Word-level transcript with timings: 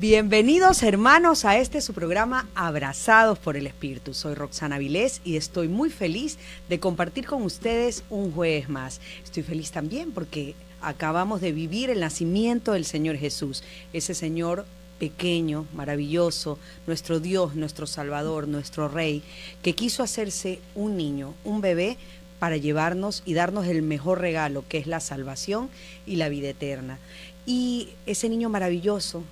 Bienvenidos 0.00 0.82
hermanos 0.82 1.44
a 1.44 1.58
este 1.58 1.82
su 1.82 1.92
programa 1.92 2.48
Abrazados 2.54 3.38
por 3.38 3.58
el 3.58 3.66
Espíritu. 3.66 4.14
Soy 4.14 4.32
Roxana 4.32 4.78
Vilés 4.78 5.20
y 5.26 5.36
estoy 5.36 5.68
muy 5.68 5.90
feliz 5.90 6.38
de 6.70 6.80
compartir 6.80 7.26
con 7.26 7.42
ustedes 7.42 8.02
un 8.08 8.32
jueves 8.32 8.70
más. 8.70 9.02
Estoy 9.22 9.42
feliz 9.42 9.72
también 9.72 10.12
porque 10.12 10.54
acabamos 10.80 11.42
de 11.42 11.52
vivir 11.52 11.90
el 11.90 12.00
nacimiento 12.00 12.72
del 12.72 12.86
Señor 12.86 13.18
Jesús, 13.18 13.62
ese 13.92 14.14
Señor 14.14 14.64
pequeño, 14.98 15.66
maravilloso, 15.74 16.58
nuestro 16.86 17.20
Dios, 17.20 17.54
nuestro 17.54 17.86
Salvador, 17.86 18.48
nuestro 18.48 18.88
Rey, 18.88 19.22
que 19.60 19.74
quiso 19.74 20.02
hacerse 20.02 20.60
un 20.74 20.96
niño, 20.96 21.34
un 21.44 21.60
bebé, 21.60 21.98
para 22.38 22.56
llevarnos 22.56 23.22
y 23.26 23.34
darnos 23.34 23.66
el 23.66 23.82
mejor 23.82 24.22
regalo, 24.22 24.64
que 24.66 24.78
es 24.78 24.86
la 24.86 25.00
salvación 25.00 25.68
y 26.06 26.16
la 26.16 26.30
vida 26.30 26.48
eterna. 26.48 26.98
Y 27.44 27.90
ese 28.06 28.30
niño 28.30 28.48
maravilloso, 28.48 29.24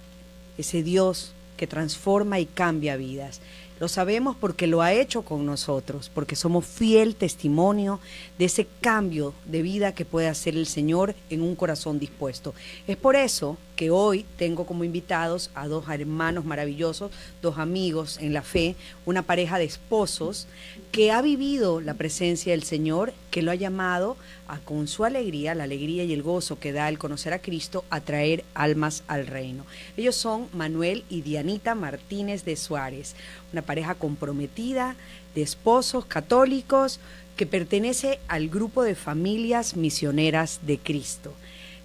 ese 0.58 0.82
Dios 0.82 1.32
que 1.56 1.66
transforma 1.66 2.38
y 2.38 2.46
cambia 2.46 2.96
vidas. 2.96 3.40
Lo 3.80 3.86
sabemos 3.86 4.36
porque 4.36 4.66
lo 4.66 4.82
ha 4.82 4.92
hecho 4.92 5.22
con 5.22 5.46
nosotros, 5.46 6.10
porque 6.12 6.34
somos 6.34 6.66
fiel 6.66 7.14
testimonio 7.14 8.00
de 8.38 8.46
ese 8.46 8.66
cambio 8.80 9.34
de 9.44 9.62
vida 9.62 9.94
que 9.94 10.04
puede 10.04 10.26
hacer 10.26 10.56
el 10.56 10.66
Señor 10.66 11.14
en 11.30 11.42
un 11.42 11.54
corazón 11.54 12.00
dispuesto. 12.00 12.54
Es 12.88 12.96
por 12.96 13.14
eso 13.14 13.56
que 13.78 13.90
hoy 13.92 14.26
tengo 14.36 14.66
como 14.66 14.82
invitados 14.82 15.52
a 15.54 15.68
dos 15.68 15.88
hermanos 15.88 16.44
maravillosos, 16.44 17.12
dos 17.40 17.58
amigos 17.58 18.18
en 18.18 18.32
la 18.32 18.42
fe, 18.42 18.74
una 19.06 19.22
pareja 19.22 19.56
de 19.56 19.66
esposos 19.66 20.48
que 20.90 21.12
ha 21.12 21.22
vivido 21.22 21.80
la 21.80 21.94
presencia 21.94 22.50
del 22.50 22.64
Señor, 22.64 23.14
que 23.30 23.40
lo 23.40 23.52
ha 23.52 23.54
llamado 23.54 24.16
a 24.48 24.58
con 24.58 24.88
su 24.88 25.04
alegría, 25.04 25.54
la 25.54 25.62
alegría 25.62 26.02
y 26.02 26.12
el 26.12 26.24
gozo 26.24 26.58
que 26.58 26.72
da 26.72 26.88
el 26.88 26.98
conocer 26.98 27.32
a 27.32 27.38
Cristo, 27.38 27.84
a 27.88 28.00
traer 28.00 28.42
almas 28.52 29.04
al 29.06 29.28
reino. 29.28 29.64
Ellos 29.96 30.16
son 30.16 30.48
Manuel 30.52 31.04
y 31.08 31.20
Dianita 31.20 31.76
Martínez 31.76 32.44
de 32.44 32.56
Suárez, 32.56 33.14
una 33.52 33.62
pareja 33.62 33.94
comprometida 33.94 34.96
de 35.36 35.42
esposos 35.42 36.04
católicos 36.04 36.98
que 37.36 37.46
pertenece 37.46 38.18
al 38.26 38.48
grupo 38.48 38.82
de 38.82 38.96
familias 38.96 39.76
misioneras 39.76 40.58
de 40.62 40.78
Cristo. 40.78 41.32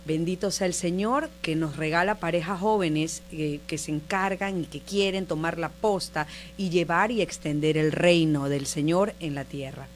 Bendito 0.06 0.52
sea 0.52 0.68
el 0.68 0.74
Señor 0.74 1.30
que 1.42 1.56
nos 1.56 1.78
regala 1.78 2.16
parejas 2.16 2.60
jóvenes 2.60 3.24
eh, 3.32 3.62
que 3.68 3.78
se 3.78 3.92
encargan 3.92 4.62
y 4.62 4.66
que 4.66 4.82
quieren 4.82 5.26
tomar 5.26 5.58
la 5.58 5.70
posta 5.70 6.28
y 6.58 6.70
llevar 6.70 7.12
y 7.12 7.22
extender 7.22 7.78
el 7.78 7.94
reino 7.94 8.50
del 8.50 8.66
Señor 8.66 9.14
en 9.22 9.34
la 9.34 9.46
tierra. 9.46 9.88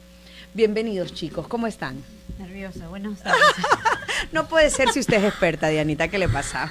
Bienvenidos 0.54 1.12
chicos, 1.12 1.46
¿cómo 1.46 1.66
están? 1.66 2.02
Nerviosa, 2.38 2.88
buenos 2.88 3.22
días. 3.22 3.36
no 4.32 4.48
puede 4.48 4.70
ser 4.70 4.88
si 4.92 5.00
usted 5.00 5.18
es 5.18 5.24
experta, 5.24 5.68
Dianita, 5.68 6.08
¿qué 6.08 6.18
le 6.18 6.30
pasa? 6.30 6.70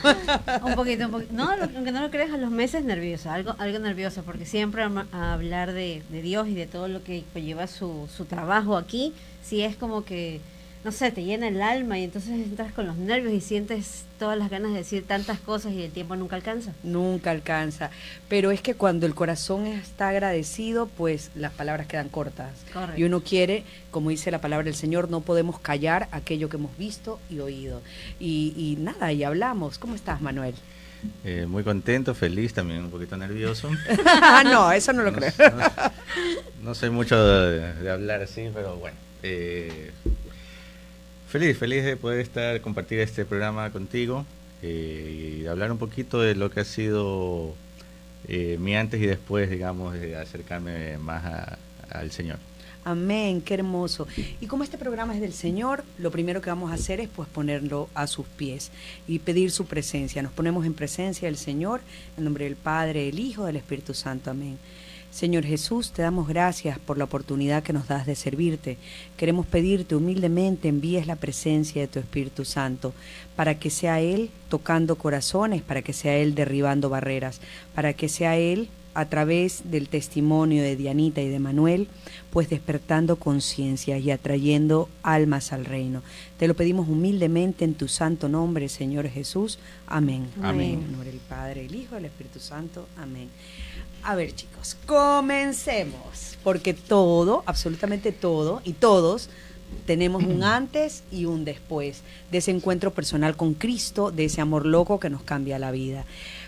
un 0.63 0.73
poquito, 0.73 1.05
un 1.05 1.11
poquito. 1.11 1.33
No, 1.33 1.51
aunque 1.51 1.91
no 1.91 2.01
lo 2.01 2.09
creas, 2.09 2.31
a 2.31 2.37
los 2.37 2.49
meses 2.49 2.85
nerviosa, 2.85 3.35
algo, 3.35 3.55
algo 3.59 3.77
nerviosa, 3.77 4.23
porque 4.23 4.47
siempre 4.47 4.81
a 4.81 5.33
hablar 5.33 5.73
de, 5.73 6.01
de 6.09 6.21
Dios 6.23 6.47
y 6.47 6.55
de 6.55 6.65
todo 6.65 6.87
lo 6.87 7.03
que 7.03 7.23
lleva 7.35 7.67
su, 7.67 8.09
su 8.17 8.25
trabajo 8.25 8.77
aquí, 8.77 9.13
sí 9.43 9.61
es 9.61 9.75
como 9.75 10.03
que 10.05 10.41
no 10.87 10.93
sé, 10.93 11.11
te 11.11 11.21
llena 11.21 11.49
el 11.49 11.61
alma 11.61 11.99
y 11.99 12.05
entonces 12.05 12.31
entras 12.31 12.71
con 12.71 12.87
los 12.87 12.95
nervios 12.95 13.33
y 13.33 13.41
sientes 13.41 14.05
todas 14.17 14.37
las 14.37 14.49
ganas 14.49 14.71
de 14.71 14.77
decir 14.77 15.05
tantas 15.05 15.37
cosas 15.37 15.73
y 15.73 15.81
el 15.81 15.91
tiempo 15.91 16.15
nunca 16.15 16.37
alcanza. 16.37 16.71
Nunca 16.81 17.31
alcanza. 17.31 17.91
Pero 18.29 18.51
es 18.51 18.61
que 18.61 18.73
cuando 18.73 19.05
el 19.05 19.13
corazón 19.13 19.67
está 19.67 20.07
agradecido, 20.07 20.85
pues 20.87 21.29
las 21.35 21.51
palabras 21.51 21.87
quedan 21.87 22.07
cortas. 22.07 22.53
Y 22.95 23.03
uno 23.03 23.19
quiere, 23.19 23.65
como 23.91 24.11
dice 24.11 24.31
la 24.31 24.39
palabra 24.39 24.63
del 24.63 24.75
Señor, 24.75 25.09
no 25.09 25.19
podemos 25.19 25.59
callar 25.59 26.07
aquello 26.13 26.47
que 26.47 26.55
hemos 26.55 26.77
visto 26.77 27.19
y 27.29 27.39
oído. 27.39 27.81
Y, 28.17 28.77
nada, 28.79 29.11
y 29.11 29.25
hablamos. 29.25 29.79
¿Cómo 29.79 29.93
estás, 29.93 30.21
Manuel? 30.21 30.55
Eh, 31.25 31.47
muy 31.49 31.65
contento, 31.65 32.15
feliz, 32.15 32.53
también 32.53 32.85
un 32.85 32.91
poquito 32.91 33.17
nervioso. 33.17 33.69
no, 34.45 34.71
eso 34.71 34.93
no 34.93 35.03
lo 35.03 35.11
creo. 35.11 35.33
No, 36.63 36.73
soy 36.73 36.91
mucho 36.91 37.21
de, 37.21 37.91
hablar 37.91 38.21
así, 38.21 38.49
pero 38.53 38.77
bueno. 38.77 38.95
Eh, 39.21 39.91
Feliz, 41.27 41.57
feliz 41.57 41.83
de 41.83 41.97
poder 41.97 42.21
estar, 42.21 42.61
compartir 42.61 42.99
este 42.99 43.25
programa 43.25 43.69
contigo 43.71 44.25
eh, 44.61 45.41
y 45.41 45.47
hablar 45.47 45.73
un 45.73 45.77
poquito 45.77 46.21
de 46.21 46.35
lo 46.35 46.49
que 46.49 46.61
ha 46.61 46.65
sido 46.65 47.53
eh, 48.29 48.57
mi 48.61 48.77
antes 48.77 49.01
y 49.01 49.05
después, 49.07 49.49
digamos, 49.49 49.93
de 49.93 50.15
acercarme 50.15 50.97
más 50.97 51.57
al 51.89 52.11
Señor. 52.11 52.39
Amén, 52.85 53.41
qué 53.41 53.55
hermoso. 53.55 54.07
Y 54.39 54.47
como 54.47 54.63
este 54.63 54.77
programa 54.77 55.13
es 55.13 55.19
del 55.19 55.33
Señor, 55.33 55.83
lo 55.97 56.09
primero 56.11 56.39
que 56.39 56.49
vamos 56.49 56.71
a 56.71 56.75
hacer 56.75 57.01
es 57.01 57.09
pues 57.09 57.27
ponerlo 57.27 57.89
a 57.93 58.07
sus 58.07 58.25
pies 58.25 58.71
y 59.09 59.19
pedir 59.19 59.51
su 59.51 59.65
presencia. 59.65 60.21
Nos 60.21 60.31
ponemos 60.31 60.65
en 60.65 60.73
presencia 60.73 61.27
del 61.27 61.35
Señor, 61.35 61.81
en 62.17 62.23
nombre 62.23 62.45
del 62.45 62.55
Padre, 62.55 63.03
del 63.07 63.19
Hijo, 63.19 63.45
del 63.45 63.57
Espíritu 63.57 63.93
Santo. 63.93 64.31
Amén. 64.31 64.57
Señor 65.11 65.45
Jesús, 65.45 65.91
te 65.91 66.01
damos 66.01 66.27
gracias 66.27 66.77
por 66.79 66.97
la 66.97 67.05
oportunidad 67.05 67.63
que 67.63 67.73
nos 67.73 67.87
das 67.87 68.05
de 68.05 68.15
servirte. 68.15 68.77
Queremos 69.15 69.45
pedirte 69.45 69.95
humildemente 69.95 70.67
envíes 70.67 71.07
la 71.07 71.15
presencia 71.15 71.81
de 71.81 71.87
tu 71.87 71.99
Espíritu 71.99 72.45
Santo 72.45 72.93
para 73.35 73.57
que 73.57 73.69
sea 73.69 73.99
Él 73.99 74.29
tocando 74.49 74.95
corazones, 74.95 75.61
para 75.61 75.81
que 75.81 75.93
sea 75.93 76.15
Él 76.17 76.35
derribando 76.35 76.89
barreras, 76.89 77.41
para 77.73 77.93
que 77.93 78.09
sea 78.09 78.37
Él 78.37 78.69
a 78.97 79.05
través 79.05 79.61
del 79.69 79.89
testimonio 79.89 80.63
de 80.63 80.75
Dianita 80.75 81.21
y 81.21 81.29
de 81.29 81.37
Manuel, 81.37 81.87
pues 82.31 82.49
despertando 82.49 83.17
conciencia 83.17 83.99
y 83.99 84.09
atrayendo 84.09 84.89
almas 85.03 85.53
al 85.53 85.65
reino. 85.65 86.01
Te 86.39 86.47
lo 86.47 86.55
pedimos 86.55 86.89
humildemente 86.89 87.63
en 87.63 87.75
tu 87.75 87.87
santo 87.87 88.27
nombre, 88.27 88.69
Señor 88.69 89.07
Jesús. 89.07 89.59
Amén. 89.85 90.25
Amén. 90.41 90.83
En 90.89 91.03
del 91.03 91.19
Padre, 91.29 91.65
el 91.65 91.75
Hijo, 91.75 91.95
el 91.95 92.05
Espíritu 92.05 92.39
Santo. 92.39 92.87
Amén. 92.97 93.29
A 94.07 94.15
ver, 94.15 94.33
chicos, 94.33 94.77
comencemos, 94.85 96.37
porque 96.41 96.73
todo, 96.73 97.43
absolutamente 97.45 98.13
todo, 98.13 98.61
y 98.63 98.71
todos 98.71 99.29
tenemos 99.85 100.23
un 100.23 100.43
antes 100.45 101.03
y 101.11 101.25
un 101.25 101.43
después 101.43 102.03
de 102.31 102.37
ese 102.37 102.51
encuentro 102.51 102.91
personal 102.91 103.35
con 103.35 103.53
Cristo, 103.53 104.09
de 104.09 104.23
ese 104.23 104.39
amor 104.39 104.65
loco 104.65 104.97
que 104.97 105.09
nos 105.09 105.23
cambia 105.23 105.59
la 105.59 105.71
vida. 105.71 106.05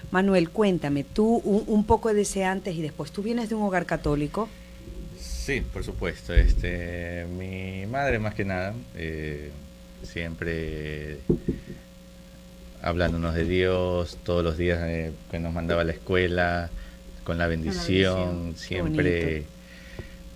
Manuel, 0.09 0.51
cuéntame, 0.51 1.03
tú 1.03 1.35
un, 1.43 1.83
poco 1.83 2.13
de 2.13 2.21
ese 2.21 2.45
antes 2.45 2.77
y 2.77 2.81
después. 2.81 3.11
¿Tú 3.11 3.23
vienes 3.23 3.49
de 3.49 3.55
un 3.55 3.63
hogar 3.63 3.85
católico? 3.85 4.47
Sí, 5.19 5.59
por 5.59 5.83
supuesto. 5.83 6.33
Este, 6.33 7.25
mi 7.25 7.85
madre 7.87 8.19
más 8.19 8.35
que 8.35 8.45
nada, 8.45 8.73
eh, 8.95 9.51
siempre 10.03 11.19
hablándonos 12.81 13.35
de 13.35 13.43
Dios 13.43 14.17
todos 14.23 14.45
los 14.45 14.57
días 14.57 14.79
eh, 14.83 15.11
que 15.29 15.39
nos 15.39 15.53
mandaba 15.53 15.81
a 15.81 15.83
la 15.83 15.91
escuela, 15.91 16.69
con 17.29 17.37
la 17.37 17.45
bendición, 17.45 18.55
siempre, 18.57 19.43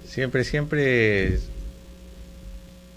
siempre, 0.05 0.45
siempre, 0.45 1.39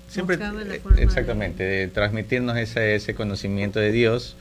siempre, 0.07 0.83
exactamente, 0.99 1.63
de 1.65 1.89
transmitirnos 1.89 2.59
ese, 2.59 2.95
ese 2.95 3.15
conocimiento 3.15 3.81
de 3.81 3.93
Dios. 3.93 4.37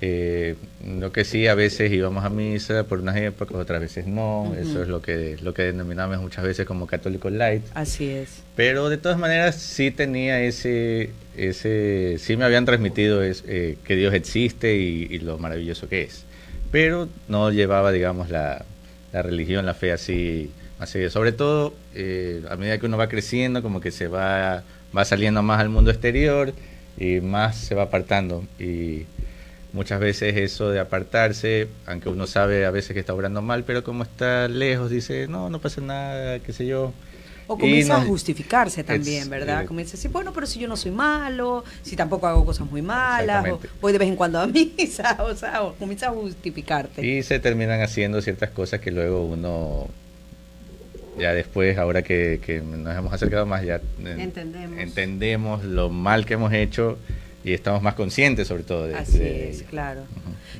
Eh, 0.00 0.54
lo 0.86 1.10
que 1.10 1.24
sí, 1.24 1.48
a 1.48 1.56
veces 1.56 1.90
íbamos 1.90 2.24
a 2.24 2.30
misa 2.30 2.84
por 2.84 3.00
unas 3.00 3.16
épocas, 3.16 3.56
otras 3.56 3.80
veces 3.80 4.06
no. 4.06 4.54
Eso 4.56 4.80
es 4.84 4.88
lo 4.88 5.02
que, 5.02 5.36
lo 5.42 5.52
que 5.52 5.62
denominamos 5.62 6.20
muchas 6.20 6.44
veces 6.44 6.64
como 6.64 6.86
católico 6.86 7.28
light. 7.28 7.64
Así 7.74 8.08
es. 8.08 8.44
Pero 8.54 8.88
de 8.88 8.98
todas 8.98 9.18
maneras 9.18 9.56
sí 9.56 9.90
tenía 9.90 10.40
ese, 10.42 11.10
ese 11.36 12.18
sí 12.20 12.36
me 12.36 12.44
habían 12.44 12.66
transmitido 12.66 13.24
es, 13.24 13.42
eh, 13.48 13.78
que 13.82 13.96
Dios 13.96 14.14
existe 14.14 14.76
y, 14.76 15.18
lo 15.18 15.38
maravilloso 15.38 15.88
que 15.88 16.02
es. 16.02 16.24
Pero 16.70 17.08
no 17.28 17.50
llevaba, 17.50 17.90
digamos, 17.90 18.28
la, 18.28 18.64
la 19.16 19.22
religión, 19.22 19.64
la 19.64 19.72
fe 19.72 19.92
así, 19.92 20.50
así 20.78 21.08
sobre 21.08 21.32
todo 21.32 21.72
eh, 21.94 22.44
a 22.50 22.56
medida 22.56 22.76
que 22.76 22.84
uno 22.84 22.98
va 22.98 23.08
creciendo, 23.08 23.62
como 23.62 23.80
que 23.80 23.90
se 23.90 24.08
va, 24.08 24.62
va 24.94 25.04
saliendo 25.06 25.42
más 25.42 25.58
al 25.58 25.70
mundo 25.70 25.90
exterior 25.90 26.52
y 26.98 27.22
más 27.22 27.56
se 27.56 27.74
va 27.74 27.84
apartando. 27.84 28.44
Y 28.58 29.06
muchas 29.72 30.00
veces 30.00 30.36
eso 30.36 30.68
de 30.68 30.80
apartarse, 30.80 31.68
aunque 31.86 32.10
uno 32.10 32.26
sabe 32.26 32.66
a 32.66 32.70
veces 32.70 32.92
que 32.92 33.00
está 33.00 33.14
obrando 33.14 33.40
mal, 33.40 33.64
pero 33.64 33.82
como 33.82 34.02
está 34.02 34.48
lejos, 34.48 34.90
dice, 34.90 35.28
no, 35.28 35.48
no 35.48 35.60
pasa 35.60 35.80
nada, 35.80 36.38
qué 36.40 36.52
sé 36.52 36.66
yo. 36.66 36.92
O 37.46 37.56
comienza 37.56 37.96
a 37.96 38.00
justificarse 38.00 38.82
también, 38.82 39.30
¿verdad? 39.30 39.62
Eh, 39.62 39.66
comienza 39.66 39.92
a 39.92 39.96
decir, 39.96 40.10
bueno, 40.10 40.32
pero 40.32 40.46
si 40.46 40.58
yo 40.58 40.66
no 40.66 40.76
soy 40.76 40.90
malo, 40.90 41.64
si 41.82 41.94
tampoco 41.94 42.26
hago 42.26 42.44
cosas 42.44 42.68
muy 42.70 42.82
malas, 42.82 43.46
o 43.48 43.60
voy 43.80 43.92
de 43.92 43.98
vez 43.98 44.08
en 44.08 44.16
cuando 44.16 44.40
a 44.40 44.46
misa, 44.48 45.16
o 45.20 45.34
sea, 45.34 45.62
comienza 45.78 46.08
a 46.08 46.10
justificarte. 46.10 47.06
Y 47.06 47.22
se 47.22 47.38
terminan 47.38 47.80
haciendo 47.82 48.20
ciertas 48.20 48.50
cosas 48.50 48.80
que 48.80 48.90
luego 48.90 49.24
uno, 49.24 49.86
ya 51.18 51.32
después, 51.32 51.78
ahora 51.78 52.02
que, 52.02 52.62
nos 52.64 52.96
hemos 52.96 53.12
acercado 53.12 53.46
más, 53.46 53.64
ya 53.64 53.80
entendemos. 54.04 54.78
entendemos 54.78 55.64
lo 55.64 55.88
mal 55.88 56.26
que 56.26 56.34
hemos 56.34 56.52
hecho 56.52 56.98
y 57.46 57.54
estamos 57.54 57.80
más 57.80 57.94
conscientes 57.94 58.48
sobre 58.48 58.64
todo 58.64 58.88
de 58.88 58.96
Así 58.96 59.22
es, 59.22 59.62
claro. 59.62 60.02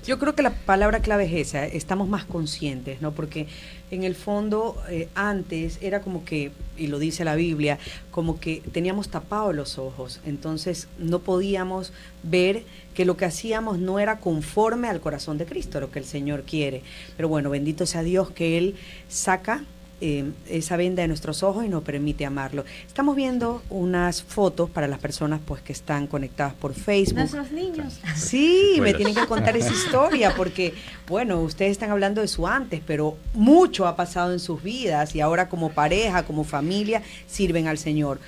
Yo 0.06 0.20
creo 0.20 0.36
que 0.36 0.42
la 0.42 0.50
palabra 0.50 1.00
clave 1.00 1.24
es 1.24 1.48
esa, 1.48 1.66
estamos 1.66 2.08
más 2.08 2.24
conscientes, 2.24 3.02
¿no? 3.02 3.10
Porque 3.10 3.48
en 3.90 4.04
el 4.04 4.14
fondo 4.14 4.80
eh, 4.88 5.08
antes 5.16 5.78
era 5.80 6.00
como 6.00 6.24
que, 6.24 6.52
y 6.76 6.86
lo 6.86 7.00
dice 7.00 7.24
la 7.24 7.34
Biblia, 7.34 7.80
como 8.12 8.38
que 8.38 8.62
teníamos 8.70 9.08
tapados 9.08 9.52
los 9.52 9.78
ojos, 9.78 10.20
entonces 10.24 10.86
no 10.96 11.18
podíamos 11.18 11.92
ver 12.22 12.62
que 12.94 13.04
lo 13.04 13.16
que 13.16 13.24
hacíamos 13.24 13.80
no 13.80 13.98
era 13.98 14.20
conforme 14.20 14.86
al 14.86 15.00
corazón 15.00 15.38
de 15.38 15.46
Cristo, 15.46 15.80
lo 15.80 15.90
que 15.90 15.98
el 15.98 16.04
Señor 16.04 16.44
quiere. 16.44 16.82
Pero 17.16 17.28
bueno, 17.28 17.50
bendito 17.50 17.84
sea 17.84 18.04
Dios 18.04 18.30
que 18.30 18.58
Él 18.58 18.76
saca 19.08 19.64
eh, 20.00 20.30
esa 20.48 20.76
venda 20.76 21.00
de 21.02 21.08
nuestros 21.08 21.42
ojos 21.42 21.64
y 21.64 21.68
nos 21.68 21.82
permite 21.82 22.26
amarlo. 22.26 22.64
Estamos 22.86 23.16
viendo 23.16 23.62
unas 23.70 24.22
fotos 24.22 24.68
para 24.68 24.86
las 24.88 24.98
personas 24.98 25.40
pues 25.44 25.62
que 25.62 25.72
están 25.72 26.06
conectadas 26.06 26.52
por 26.52 26.74
Facebook. 26.74 27.18
Nuestros 27.18 27.50
niños. 27.50 27.98
Sí, 28.14 28.78
me 28.80 28.92
tienen 28.92 29.14
que 29.14 29.26
contar 29.26 29.56
esa 29.56 29.72
historia 29.72 30.34
porque, 30.36 30.74
bueno, 31.08 31.40
ustedes 31.40 31.72
están 31.72 31.90
hablando 31.90 32.20
de 32.20 32.28
su 32.28 32.46
antes, 32.46 32.82
pero 32.86 33.16
mucho 33.32 33.86
ha 33.86 33.96
pasado 33.96 34.32
en 34.32 34.38
sus 34.38 34.62
vidas 34.62 35.14
y 35.14 35.20
ahora 35.20 35.48
como 35.48 35.70
pareja, 35.70 36.24
como 36.24 36.44
familia, 36.44 37.02
sirven 37.26 37.66
al 37.66 37.78
Señor. 37.78 38.18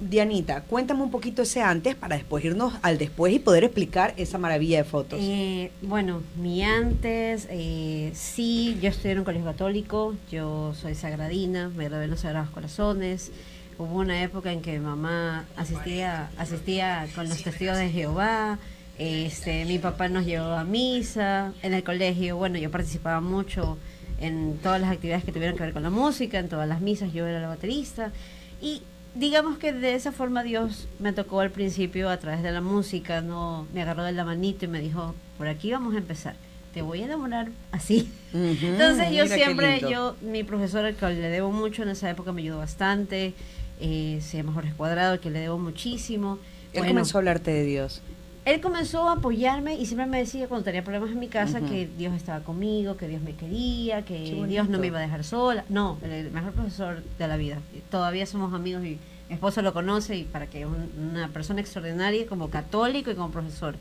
Dianita, 0.00 0.62
cuéntame 0.62 1.02
un 1.02 1.10
poquito 1.10 1.42
ese 1.42 1.60
antes 1.60 1.94
para 1.94 2.16
después 2.16 2.42
irnos 2.42 2.72
al 2.80 2.96
después 2.96 3.34
y 3.34 3.38
poder 3.38 3.64
explicar 3.64 4.14
esa 4.16 4.38
maravilla 4.38 4.78
de 4.78 4.84
fotos. 4.84 5.18
Eh, 5.22 5.70
bueno, 5.82 6.22
mi 6.36 6.62
antes, 6.64 7.46
eh, 7.50 8.10
sí, 8.14 8.78
yo 8.80 8.88
estudié 8.88 9.12
en 9.12 9.18
un 9.18 9.24
colegio 9.24 9.46
católico, 9.46 10.14
yo 10.32 10.72
soy 10.74 10.94
sagradina, 10.94 11.68
me 11.68 11.84
gradué 11.84 12.04
en 12.04 12.10
los 12.10 12.20
Sagrados 12.20 12.48
Corazones. 12.50 13.30
Hubo 13.78 13.98
una 13.98 14.22
época 14.22 14.52
en 14.52 14.62
que 14.62 14.72
mi 14.72 14.84
mamá 14.84 15.44
asistía, 15.56 16.30
asistía 16.38 17.06
con 17.14 17.28
los 17.28 17.42
testigos 17.42 17.76
de 17.76 17.90
Jehová. 17.90 18.58
Este, 18.98 19.64
mi 19.64 19.78
papá 19.78 20.08
nos 20.08 20.26
llevó 20.26 20.52
a 20.52 20.64
misa 20.64 21.52
en 21.62 21.74
el 21.74 21.84
colegio. 21.84 22.36
Bueno, 22.36 22.58
yo 22.58 22.70
participaba 22.70 23.20
mucho 23.20 23.78
en 24.18 24.58
todas 24.62 24.80
las 24.80 24.90
actividades 24.90 25.24
que 25.24 25.32
tuvieran 25.32 25.56
que 25.56 25.62
ver 25.62 25.72
con 25.72 25.82
la 25.82 25.90
música, 25.90 26.38
en 26.38 26.48
todas 26.48 26.68
las 26.68 26.80
misas, 26.80 27.12
yo 27.12 27.26
era 27.26 27.40
la 27.40 27.48
baterista. 27.48 28.12
Y 28.60 28.82
digamos 29.14 29.58
que 29.58 29.72
de 29.72 29.94
esa 29.94 30.12
forma 30.12 30.42
Dios 30.42 30.88
me 30.98 31.12
tocó 31.12 31.40
al 31.40 31.50
principio 31.50 32.08
a 32.08 32.16
través 32.18 32.42
de 32.42 32.52
la 32.52 32.60
música, 32.60 33.20
no 33.20 33.66
me 33.72 33.82
agarró 33.82 34.04
de 34.04 34.12
la 34.12 34.24
manito 34.24 34.64
y 34.64 34.68
me 34.68 34.80
dijo, 34.80 35.14
por 35.38 35.48
aquí 35.48 35.72
vamos 35.72 35.94
a 35.94 35.98
empezar. 35.98 36.36
Te 36.74 36.82
voy 36.82 37.02
a 37.02 37.06
enamorar 37.06 37.48
así. 37.72 38.08
Entonces 38.32 39.10
yo 39.12 39.26
siempre, 39.26 39.80
yo, 39.90 40.14
mi 40.20 40.44
profesor, 40.44 40.84
al 40.84 40.94
que 40.94 41.06
le 41.08 41.28
debo 41.28 41.50
mucho 41.50 41.82
en 41.82 41.88
esa 41.88 42.08
época, 42.08 42.32
me 42.32 42.42
ayudó 42.42 42.58
bastante. 42.58 43.34
Eh, 43.80 44.20
se 44.22 44.36
llama 44.36 44.52
Jorge 44.52 44.72
Cuadrado, 44.76 45.20
que 45.20 45.30
le 45.30 45.40
debo 45.40 45.58
muchísimo. 45.58 46.38
Él 46.72 46.86
comenzó 46.86 47.18
a 47.18 47.20
hablarte 47.20 47.50
de 47.50 47.64
Dios. 47.64 48.02
Él 48.44 48.60
comenzó 48.60 49.08
a 49.08 49.14
apoyarme 49.14 49.74
y 49.74 49.84
siempre 49.84 50.06
me 50.06 50.18
decía 50.18 50.48
cuando 50.48 50.64
tenía 50.64 50.82
problemas 50.82 51.10
en 51.10 51.18
mi 51.18 51.28
casa 51.28 51.60
que 51.60 51.88
Dios 51.98 52.14
estaba 52.14 52.40
conmigo, 52.40 52.96
que 52.96 53.06
Dios 53.06 53.20
me 53.20 53.34
quería, 53.34 54.02
que 54.04 54.44
Dios 54.48 54.68
no 54.68 54.78
me 54.78 54.86
iba 54.86 54.98
a 54.98 55.02
dejar 55.02 55.24
sola. 55.24 55.64
No, 55.68 55.98
el 56.02 56.30
mejor 56.30 56.52
profesor 56.52 57.02
de 57.18 57.28
la 57.28 57.36
vida. 57.36 57.58
Todavía 57.90 58.24
somos 58.24 58.54
amigos 58.54 58.82
y 58.84 58.98
mi 59.28 59.34
esposo 59.34 59.60
lo 59.60 59.72
conoce 59.74 60.16
y 60.16 60.24
para 60.24 60.46
que 60.46 60.66
una 60.66 61.28
persona 61.28 61.60
extraordinaria 61.60 62.26
como 62.26 62.48
católico 62.48 63.10
y 63.10 63.14
como 63.14 63.30
profesor, 63.30 63.76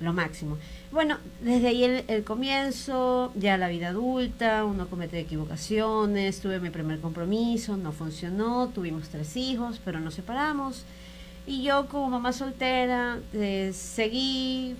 lo 0.00 0.12
máximo. 0.12 0.56
Bueno, 0.90 1.18
desde 1.40 1.68
ahí 1.68 1.84
el, 1.84 2.24
comienzo, 2.24 3.30
ya 3.36 3.56
la 3.56 3.68
vida 3.68 3.88
adulta, 3.88 4.64
uno 4.64 4.88
comete 4.88 5.20
equivocaciones, 5.20 6.40
tuve 6.40 6.60
mi 6.60 6.70
primer 6.70 6.98
compromiso, 7.00 7.76
no 7.76 7.92
funcionó, 7.92 8.68
tuvimos 8.74 9.08
tres 9.10 9.36
hijos, 9.36 9.80
pero 9.84 10.00
nos 10.00 10.14
separamos. 10.14 10.84
Y 11.46 11.62
yo 11.62 11.86
como 11.86 12.08
mamá 12.10 12.32
soltera 12.32 13.18
eh, 13.32 13.72
seguí 13.74 14.76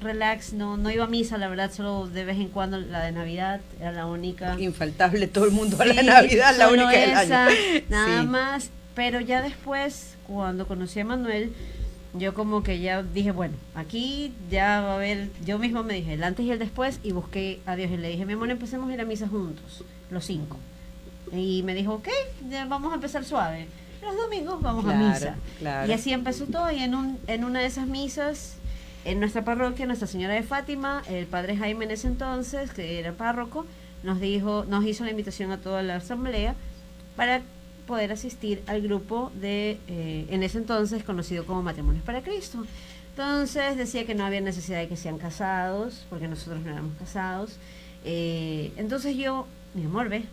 relax, 0.00 0.52
no, 0.52 0.76
no 0.76 0.90
iba 0.90 1.04
a 1.04 1.08
misa, 1.08 1.38
la 1.38 1.48
verdad, 1.48 1.72
solo 1.72 2.06
de 2.06 2.24
vez 2.24 2.36
en 2.38 2.48
cuando 2.48 2.78
la 2.78 3.04
de 3.04 3.12
Navidad 3.12 3.60
era 3.80 3.92
la 3.92 4.06
única. 4.06 4.58
Infaltable, 4.60 5.26
todo 5.26 5.46
el 5.46 5.50
mundo 5.52 5.76
a 5.80 5.86
la 5.86 6.02
Navidad, 6.02 6.54
la 6.56 6.68
única 6.68 7.22
esa, 7.22 7.48
Nada 7.88 8.22
más, 8.22 8.70
pero 8.94 9.20
ya 9.20 9.42
después, 9.42 10.16
cuando 10.26 10.66
conocí 10.66 11.00
a 11.00 11.04
Manuel, 11.04 11.52
yo 12.14 12.34
como 12.34 12.62
que 12.62 12.78
ya 12.80 13.02
dije, 13.02 13.30
bueno, 13.30 13.54
aquí 13.74 14.32
ya 14.50 14.80
va 14.80 14.92
a 14.92 14.94
haber, 14.96 15.30
yo 15.44 15.58
mismo 15.58 15.82
me 15.82 15.94
dije 15.94 16.14
el 16.14 16.24
antes 16.24 16.46
y 16.46 16.50
el 16.50 16.58
después 16.58 17.00
y 17.02 17.12
busqué 17.12 17.60
a 17.66 17.76
Dios 17.76 17.90
y 17.90 17.96
le 17.96 18.08
dije, 18.08 18.24
mi 18.24 18.34
amor, 18.34 18.50
empecemos 18.50 18.90
a 18.90 18.94
ir 18.94 19.00
a 19.00 19.04
misa 19.04 19.28
juntos, 19.28 19.84
los 20.10 20.24
cinco. 20.24 20.58
Y 21.32 21.62
me 21.64 21.74
dijo, 21.74 21.94
ok, 21.94 22.08
ya 22.48 22.66
vamos 22.66 22.92
a 22.92 22.96
empezar 22.96 23.24
suave 23.24 23.66
los 24.06 24.16
domingos 24.16 24.62
vamos 24.62 24.84
a 24.86 24.94
misa. 24.94 25.36
Y 25.86 25.92
así 25.92 26.12
empezó 26.12 26.46
todo 26.46 26.70
y 26.70 26.78
en, 26.78 26.94
un, 26.94 27.18
en 27.26 27.44
una 27.44 27.60
de 27.60 27.66
esas 27.66 27.86
misas, 27.86 28.54
en 29.04 29.20
nuestra 29.20 29.44
parroquia, 29.44 29.86
Nuestra 29.86 30.08
Señora 30.08 30.34
de 30.34 30.42
Fátima, 30.42 31.02
el 31.08 31.26
padre 31.26 31.56
Jaime 31.56 31.84
en 31.84 31.90
ese 31.92 32.08
entonces, 32.08 32.70
que 32.70 32.98
era 32.98 33.12
párroco, 33.12 33.66
nos 34.02 34.20
dijo, 34.20 34.64
nos 34.68 34.84
hizo 34.84 35.04
la 35.04 35.10
invitación 35.10 35.52
a 35.52 35.58
toda 35.58 35.82
la 35.82 35.96
asamblea 35.96 36.54
para 37.16 37.42
poder 37.86 38.12
asistir 38.12 38.62
al 38.66 38.82
grupo 38.82 39.30
de, 39.40 39.78
eh, 39.88 40.26
en 40.28 40.42
ese 40.42 40.58
entonces 40.58 41.04
conocido 41.04 41.44
como 41.44 41.62
Matrimonios 41.62 42.04
para 42.04 42.22
Cristo. 42.22 42.64
Entonces 43.10 43.76
decía 43.76 44.04
que 44.04 44.14
no 44.14 44.26
había 44.26 44.40
necesidad 44.40 44.78
de 44.78 44.88
que 44.88 44.96
sean 44.96 45.18
casados, 45.18 46.04
porque 46.10 46.28
nosotros 46.28 46.62
no 46.62 46.70
éramos 46.70 46.96
casados. 46.98 47.56
Eh, 48.04 48.72
entonces 48.76 49.16
yo, 49.16 49.46
mi 49.74 49.84
amor, 49.84 50.08
ve, 50.08 50.24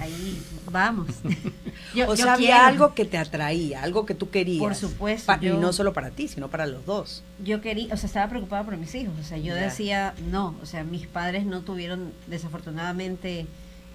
ahí 0.00 0.42
vamos. 0.70 1.08
o 2.06 2.16
sea, 2.16 2.34
había 2.34 2.66
algo 2.66 2.94
que 2.94 3.04
te 3.04 3.18
atraía, 3.18 3.82
algo 3.82 4.06
que 4.06 4.14
tú 4.14 4.30
querías. 4.30 4.60
Por 4.60 4.74
supuesto. 4.74 5.32
y 5.40 5.48
no 5.48 5.72
solo 5.72 5.92
para 5.92 6.10
ti, 6.10 6.28
sino 6.28 6.48
para 6.48 6.66
los 6.66 6.84
dos. 6.86 7.22
Yo 7.42 7.60
quería, 7.60 7.92
o 7.92 7.96
sea, 7.96 8.06
estaba 8.06 8.28
preocupada 8.28 8.64
por 8.64 8.76
mis 8.76 8.94
hijos. 8.94 9.14
O 9.20 9.24
sea, 9.24 9.38
yo 9.38 9.54
decía, 9.54 10.14
no, 10.30 10.54
o 10.62 10.66
sea, 10.66 10.84
mis 10.84 11.06
padres 11.06 11.46
no 11.46 11.62
tuvieron 11.62 12.12
desafortunadamente 12.26 13.46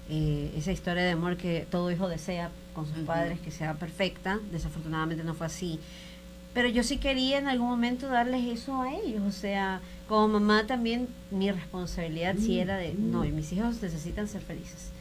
eh, 0.08 0.52
esa 0.56 0.72
historia 0.72 1.02
de 1.02 1.12
amor 1.12 1.36
que 1.36 1.66
todo 1.70 1.90
hijo 1.90 2.08
desea 2.08 2.50
con 2.74 2.86
sus 2.86 2.98
padres, 3.04 3.40
que 3.40 3.50
sea 3.50 3.74
perfecta. 3.74 4.40
Desafortunadamente 4.50 5.24
no 5.24 5.34
fue 5.34 5.46
así. 5.46 5.78
Pero 6.54 6.68
yo 6.68 6.82
sí 6.82 6.98
quería 6.98 7.38
en 7.38 7.48
algún 7.48 7.68
momento 7.68 8.08
darles 8.08 8.44
eso 8.44 8.82
a 8.82 8.92
ellos. 8.92 9.22
O 9.26 9.32
sea, 9.32 9.80
como 10.08 10.28
mamá 10.28 10.66
también 10.66 11.08
mi 11.30 11.50
responsabilidad 11.50 12.34
sí 12.38 12.58
era 12.58 12.76
de, 12.76 12.92
no, 12.92 13.24
y 13.24 13.32
mis 13.32 13.52
hijos 13.52 13.80
necesitan 13.80 14.28
ser 14.28 14.42
felices 14.42 14.91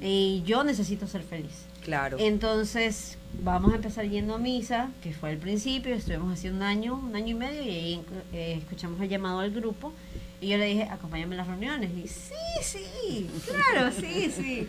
y 0.00 0.42
yo 0.44 0.64
necesito 0.64 1.06
ser 1.06 1.22
feliz. 1.22 1.66
Claro. 1.84 2.18
Entonces, 2.20 3.16
vamos 3.42 3.72
a 3.72 3.76
empezar 3.76 4.06
yendo 4.08 4.34
a 4.34 4.38
misa, 4.38 4.90
que 5.02 5.12
fue 5.12 5.32
el 5.32 5.38
principio, 5.38 5.94
estuvimos 5.94 6.34
hace 6.34 6.50
un 6.50 6.62
año, 6.62 6.94
un 6.94 7.16
año 7.16 7.28
y 7.28 7.34
medio, 7.34 7.62
y 7.62 7.70
ahí 7.70 8.02
eh, 8.32 8.56
escuchamos 8.58 9.00
el 9.00 9.08
llamado 9.08 9.40
al 9.40 9.50
grupo, 9.50 9.92
y 10.40 10.48
yo 10.48 10.58
le 10.58 10.66
dije, 10.66 10.84
acompáñame 10.84 11.34
a 11.36 11.38
las 11.38 11.46
reuniones, 11.46 11.90
y 11.96 12.08
sí, 12.08 12.34
sí, 12.62 13.30
claro, 13.46 13.90
sí, 13.92 14.30
sí. 14.30 14.68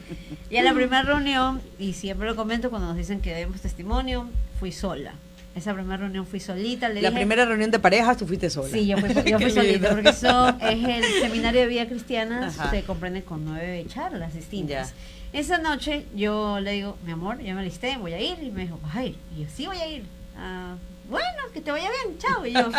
Y 0.49 0.57
a 0.57 0.63
la 0.63 0.73
primera 0.75 1.03
reunión, 1.03 1.61
y 1.79 1.93
siempre 1.93 2.27
lo 2.27 2.35
comento 2.35 2.69
cuando 2.69 2.87
nos 2.87 2.97
dicen 2.97 3.21
que 3.21 3.33
demos 3.33 3.61
testimonio, 3.61 4.27
fui 4.59 4.71
sola. 4.71 5.13
Esa 5.53 5.73
primera 5.73 5.97
reunión 5.97 6.25
fui 6.25 6.39
solita. 6.39 6.87
la 6.89 7.11
primera 7.11 7.45
reunión 7.45 7.71
de 7.71 7.79
parejas 7.79 8.17
tú 8.17 8.25
fuiste 8.25 8.49
sola. 8.49 8.69
Sí, 8.69 8.87
yo 8.87 8.97
fui, 8.97 9.09
yo 9.25 9.39
fui 9.39 9.51
solita, 9.51 9.89
porque 9.89 10.09
eso 10.09 10.49
es 10.61 10.83
el 10.83 11.03
seminario 11.21 11.61
de 11.61 11.67
vida 11.67 11.87
cristiana, 11.87 12.49
se 12.49 12.83
comprende 12.83 13.23
con 13.23 13.43
nueve 13.43 13.85
charlas 13.87 14.33
distintas. 14.33 14.93
Esa 15.33 15.59
noche 15.59 16.05
yo 16.13 16.59
le 16.59 16.73
digo, 16.73 16.97
mi 17.05 17.11
amor, 17.13 17.41
ya 17.41 17.53
me 17.53 17.63
listé, 17.63 17.97
voy 17.97 18.13
a 18.13 18.19
ir. 18.19 18.43
Y 18.43 18.51
me 18.51 18.63
dijo, 18.63 18.79
¿vas 18.83 18.95
a 18.95 19.05
ir? 19.05 19.17
Y 19.35 19.43
yo, 19.43 19.47
sí, 19.53 19.65
voy 19.65 19.77
a 19.77 19.87
ir. 19.87 20.03
Ah, 20.37 20.75
bueno, 21.09 21.37
que 21.53 21.61
te 21.61 21.71
vaya 21.71 21.89
bien, 21.89 22.17
chao. 22.17 22.45
Y 22.45 22.51
yo, 22.51 22.69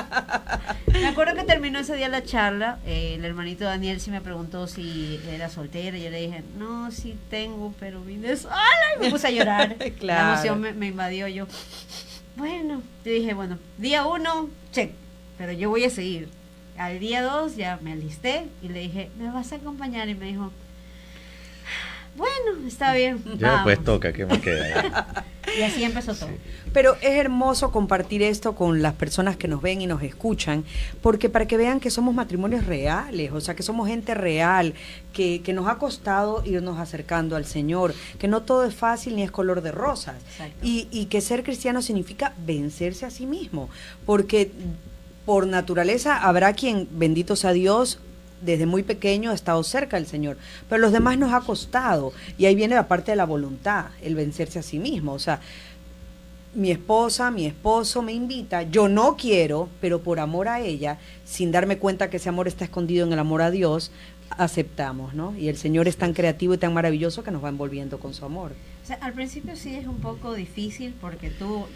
me 0.93 1.07
acuerdo 1.07 1.35
que 1.35 1.45
terminó 1.45 1.79
ese 1.79 1.97
día 1.97 2.09
la 2.09 2.23
charla. 2.25 2.79
Eh, 2.87 3.15
el 3.17 3.25
hermanito 3.25 3.65
Daniel 3.65 4.01
sí 4.01 4.11
me 4.11 4.21
preguntó 4.21 4.67
si 4.67 5.19
era 5.31 5.49
soltera. 5.49 5.97
Y 5.97 6.03
yo 6.05 6.11
le 6.11 6.21
dije, 6.21 6.43
no, 6.59 6.91
sí 6.91 7.17
tengo, 7.31 7.75
pero 7.81 8.03
vine 8.03 8.37
sola. 8.37 8.57
Y 8.97 9.05
me 9.05 9.11
puse 9.11 9.29
a 9.29 9.31
llorar. 9.31 9.77
La 10.01 10.33
emoción 10.33 10.61
me, 10.61 10.75
me 10.75 10.89
invadió. 10.89 11.29
Yo, 11.29 11.47
bueno, 12.37 12.83
yo 13.05 13.13
dije, 13.13 13.35
bueno, 13.35 13.59
día 13.79 14.07
uno, 14.07 14.49
check, 14.73 14.93
pero 15.39 15.53
yo 15.53 15.69
voy 15.71 15.85
a 15.85 15.91
seguir. 15.91 16.29
Al 16.79 16.99
día 16.99 17.23
dos 17.23 17.57
ya 17.57 17.79
me 17.83 17.93
alisté 17.93 18.47
y 18.63 18.69
le 18.69 18.81
dije, 18.81 19.11
¿me 19.19 19.31
vas 19.31 19.53
a 19.53 19.57
acompañar? 19.57 20.09
Y 20.09 20.15
me 20.15 20.27
dijo, 20.27 20.51
bueno, 22.17 22.67
está 22.67 22.95
bien. 22.95 23.23
Ya 23.39 23.63
pues 23.63 23.83
toca, 23.83 24.13
que 24.13 24.27
me 24.27 24.41
queda? 24.41 25.25
y 25.59 25.63
así 25.63 25.85
empezó 25.85 26.15
todo. 26.15 26.31
Pero 26.73 26.97
es 27.01 27.13
hermoso 27.13 27.71
compartir 27.71 28.23
esto 28.23 28.55
con 28.55 28.83
las 28.83 28.95
personas 28.95 29.37
que 29.37 29.49
nos 29.49 29.63
ven 29.63 29.83
y 29.83 29.87
nos 29.87 30.03
escuchan, 30.03 30.65
porque 31.01 31.29
para 31.29 31.47
que 31.47 31.57
vean 31.57 31.81
que 31.81 31.91
somos 31.91 32.15
matrimonios 32.15 32.67
reales, 32.67 33.33
o 33.33 33.41
sea, 33.41 33.55
que 33.55 33.63
somos 33.63 33.89
gente 33.89 34.15
real, 34.15 34.75
que, 35.13 35.43
que 35.43 35.53
nos 35.53 35.69
ha 35.69 35.79
costado 35.79 36.43
irnos 36.45 36.79
acercando 36.79 37.37
al 37.37 37.45
Señor, 37.45 37.95
que 38.19 38.29
no 38.29 38.43
todo 38.43 38.65
es 38.65 38.75
fácil 38.75 39.17
ni 39.17 39.23
es 39.23 39.31
color 39.31 39.61
de 39.63 39.73
rosas, 39.73 40.17
y, 40.63 40.89
y 40.91 41.07
que 41.07 41.21
ser 41.21 41.43
cristiano 41.43 41.83
significa 41.83 42.35
vencerse 42.45 43.07
a 43.07 43.11
sí 43.11 43.27
mismo, 43.27 43.69
porque 44.07 44.51
por 45.27 45.47
naturaleza 45.47 46.17
habrá 46.17 46.53
quien, 46.55 46.89
bendito 46.93 47.37
sea 47.37 47.53
Dios, 47.53 48.01
desde 48.43 48.67
muy 48.67 48.83
pequeño 48.83 49.31
ha 49.31 49.35
estado 49.35 49.63
cerca 49.63 49.97
del 49.97 50.07
Señor, 50.07 50.37
pero 50.69 50.81
los 50.81 50.93
demás 50.93 51.19
nos 51.19 51.33
ha 51.33 51.41
costado 51.41 52.13
y 52.39 52.47
ahí 52.47 52.55
viene 52.55 52.75
la 52.75 52.89
parte 52.89 53.13
de 53.13 53.17
la 53.17 53.27
voluntad, 53.27 53.87
el 54.03 54.15
vencerse 54.15 54.59
a 54.59 54.63
sí 54.63 54.79
mismo, 54.79 55.13
o 55.13 55.19
sea, 55.19 55.41
mi 56.55 56.71
esposa, 56.71 57.31
mi 57.31 57.47
esposo 57.47 58.03
me 58.03 58.13
invita, 58.13 58.63
yo 58.63 58.89
no 58.89 59.17
quiero, 59.17 59.69
pero 59.81 60.03
por 60.03 60.21
amor 60.21 60.49
a 60.49 60.61
ella, 60.61 60.99
sin 61.25 61.51
darme 61.51 61.79
cuenta 61.79 62.11
que 62.11 62.19
ese 62.19 62.29
amor 62.29 62.47
está 62.47 62.65
escondido 62.65 63.07
en 63.07 63.13
el 63.13 63.19
amor 63.19 63.41
a 63.41 63.51
Dios, 63.51 63.91
aceptamos, 64.31 65.15
¿no? 65.15 65.37
Y 65.37 65.49
el 65.49 65.57
Señor 65.57 65.89
es 65.89 65.97
tan 65.97 66.13
creativo 66.13 66.55
y 66.55 66.59
tan 66.59 66.75
maravilloso 66.75 67.23
que 67.23 67.31
nos 67.31 67.43
va 67.43 67.49
envolviendo 67.49 67.99
con 67.99 68.13
su 68.13 68.25
amor. 68.25 68.53
O 68.83 68.87
sea, 68.87 68.97
al 68.97 69.13
principio 69.13 69.57
sí 69.57 69.75
es 69.75 69.87
un 69.87 69.99
poco 69.99 70.35
difícil 70.35 70.95
porque 71.01 71.31
tú, 71.31 71.67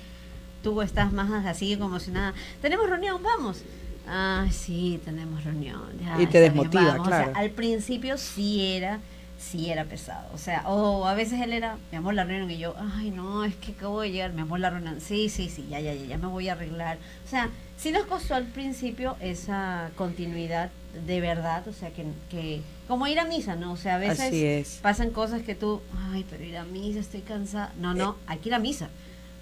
tú 0.63 0.83
estás 0.83 1.13
más 1.13 1.47
así 1.47 1.77
como 1.77 2.01
si 2.01 2.11
nada. 2.11 2.35
Tenemos 2.61 2.89
reunión, 2.89 3.23
vamos. 3.23 3.63
Ah, 4.07 4.47
sí, 4.51 5.01
tenemos 5.05 5.45
reunión. 5.45 5.83
y 6.19 6.27
te 6.27 6.41
desmotiva, 6.41 7.03
claro. 7.03 7.33
al 7.35 7.51
principio 7.51 8.17
sí 8.19 8.65
era 8.65 9.01
sí 9.39 9.71
era 9.71 9.85
pesado. 9.85 10.29
O 10.35 10.39
sea, 10.39 10.69
o 10.69 11.07
a 11.07 11.15
veces 11.15 11.41
él 11.41 11.53
era, 11.53 11.77
mi 11.91 11.99
amor, 11.99 12.15
la 12.15 12.25
reunión, 12.25 12.51
y 12.51 12.59
yo, 12.59 12.75
ay, 12.97 13.11
no, 13.11 13.45
es 13.45 13.55
que 13.57 13.73
acabo 13.73 14.01
de 14.01 14.11
llegar, 14.11 14.33
mi 14.33 14.43
amor, 14.43 14.61
la 14.61 14.71
reunión, 14.71 15.01
sí, 15.01 15.29
sí, 15.29 15.49
sí, 15.49 15.67
ya, 15.69 15.81
ya, 15.81 15.95
ya, 15.95 16.05
ya 16.05 16.19
me 16.19 16.27
voy 16.27 16.49
a 16.49 16.53
arreglar. 16.53 16.99
O 17.25 17.29
sea, 17.29 17.51
sí 17.77 17.91
nos 17.91 18.07
costó 18.07 18.35
al 18.35 18.47
principio 18.47 19.17
esa 19.21 19.91
continuidad 19.97 20.71
de 21.07 21.21
verdad, 21.21 21.67
o 21.69 21.73
sea, 21.73 21.91
que, 21.91 22.07
que 22.31 22.63
como 22.89 23.07
ir 23.07 23.21
a 23.21 23.25
misa, 23.25 23.57
¿no? 23.57 23.73
O 23.73 23.77
sea, 23.77 23.97
a 23.97 23.99
veces 23.99 24.79
pasan 24.83 25.11
cosas 25.11 25.43
que 25.43 25.55
tú, 25.55 25.83
ay, 26.11 26.25
pero 26.31 26.45
ir 26.45 26.57
a 26.57 26.65
misa, 26.65 27.01
estoy 27.01 27.21
cansada. 27.21 27.73
No, 27.79 27.95
no, 27.95 28.13
eh, 28.13 28.25
hay 28.29 28.39
que 28.39 28.49
ir 28.49 28.55
a 28.55 28.59
misa. 28.59 28.89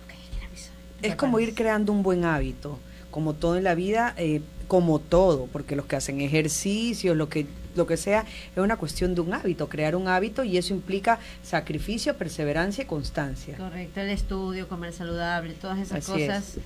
Okay, 0.04 0.16
hay 0.16 0.28
que 0.30 0.36
ir 0.38 0.44
a 0.44 0.50
misa. 0.50 0.70
Es 1.02 1.16
como 1.16 1.38
ir 1.38 1.54
creando 1.54 1.92
un 1.92 2.02
buen 2.02 2.24
hábito, 2.24 2.78
como 3.14 3.32
todo 3.32 3.56
en 3.56 3.62
la 3.62 3.76
vida, 3.76 4.12
eh, 4.16 4.40
como 4.66 4.98
todo, 4.98 5.46
porque 5.52 5.76
los 5.76 5.86
que 5.86 5.94
hacen 5.94 6.20
ejercicio, 6.20 7.14
lo 7.14 7.28
que 7.28 7.46
lo 7.76 7.86
que 7.86 7.96
sea, 7.96 8.22
es 8.22 8.58
una 8.58 8.76
cuestión 8.76 9.14
de 9.14 9.20
un 9.20 9.32
hábito, 9.32 9.68
crear 9.68 9.94
un 9.94 10.08
hábito 10.08 10.42
y 10.42 10.58
eso 10.58 10.74
implica 10.74 11.20
sacrificio, 11.44 12.16
perseverancia 12.16 12.82
y 12.82 12.86
constancia. 12.88 13.56
Correcto, 13.56 14.00
el 14.00 14.10
estudio, 14.10 14.66
comer 14.66 14.92
saludable, 14.92 15.54
todas 15.54 15.78
esas 15.78 16.04
cosas, 16.04 16.56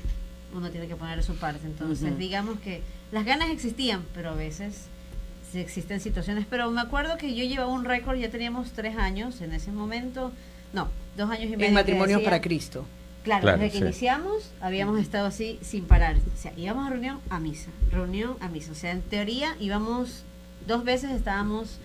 uno 0.54 0.70
tiene 0.70 0.88
que 0.88 0.96
poner 0.96 1.22
su 1.22 1.34
parte. 1.36 1.66
Entonces, 1.66 2.16
digamos 2.16 2.58
que 2.60 2.80
las 3.12 3.26
ganas 3.26 3.50
existían, 3.50 4.02
pero 4.14 4.30
a 4.30 4.34
veces 4.34 4.86
sí 5.52 5.58
existen 5.58 6.00
situaciones. 6.00 6.46
Pero 6.48 6.70
me 6.70 6.80
acuerdo 6.80 7.18
que 7.18 7.34
yo 7.34 7.44
llevaba 7.44 7.70
un 7.70 7.84
récord, 7.84 8.16
ya 8.16 8.30
teníamos 8.30 8.72
tres 8.72 8.96
años 8.96 9.42
en 9.42 9.52
ese 9.52 9.70
momento, 9.70 10.32
no, 10.72 10.88
dos 11.14 11.28
años 11.28 11.48
y 11.48 11.56
medio. 11.56 11.66
En 11.66 11.74
matrimonio 11.74 12.24
para 12.24 12.40
Cristo. 12.40 12.86
Claro, 13.24 13.46
desde 13.46 13.70
que 13.70 13.78
iniciamos 13.78 14.50
habíamos 14.60 14.98
estado 15.00 15.26
así 15.26 15.58
sin 15.62 15.84
parar. 15.84 16.16
O 16.16 16.40
sea, 16.40 16.52
íbamos 16.56 16.86
a 16.86 16.90
reunión 16.90 17.20
a 17.30 17.40
misa, 17.40 17.70
reunión 17.90 18.36
a 18.40 18.48
misa. 18.48 18.72
O 18.72 18.74
sea, 18.74 18.92
en 18.92 19.02
teoría 19.02 19.56
íbamos 19.60 20.24
dos 20.66 20.84
veces 20.84 21.10
estábamos 21.10 21.78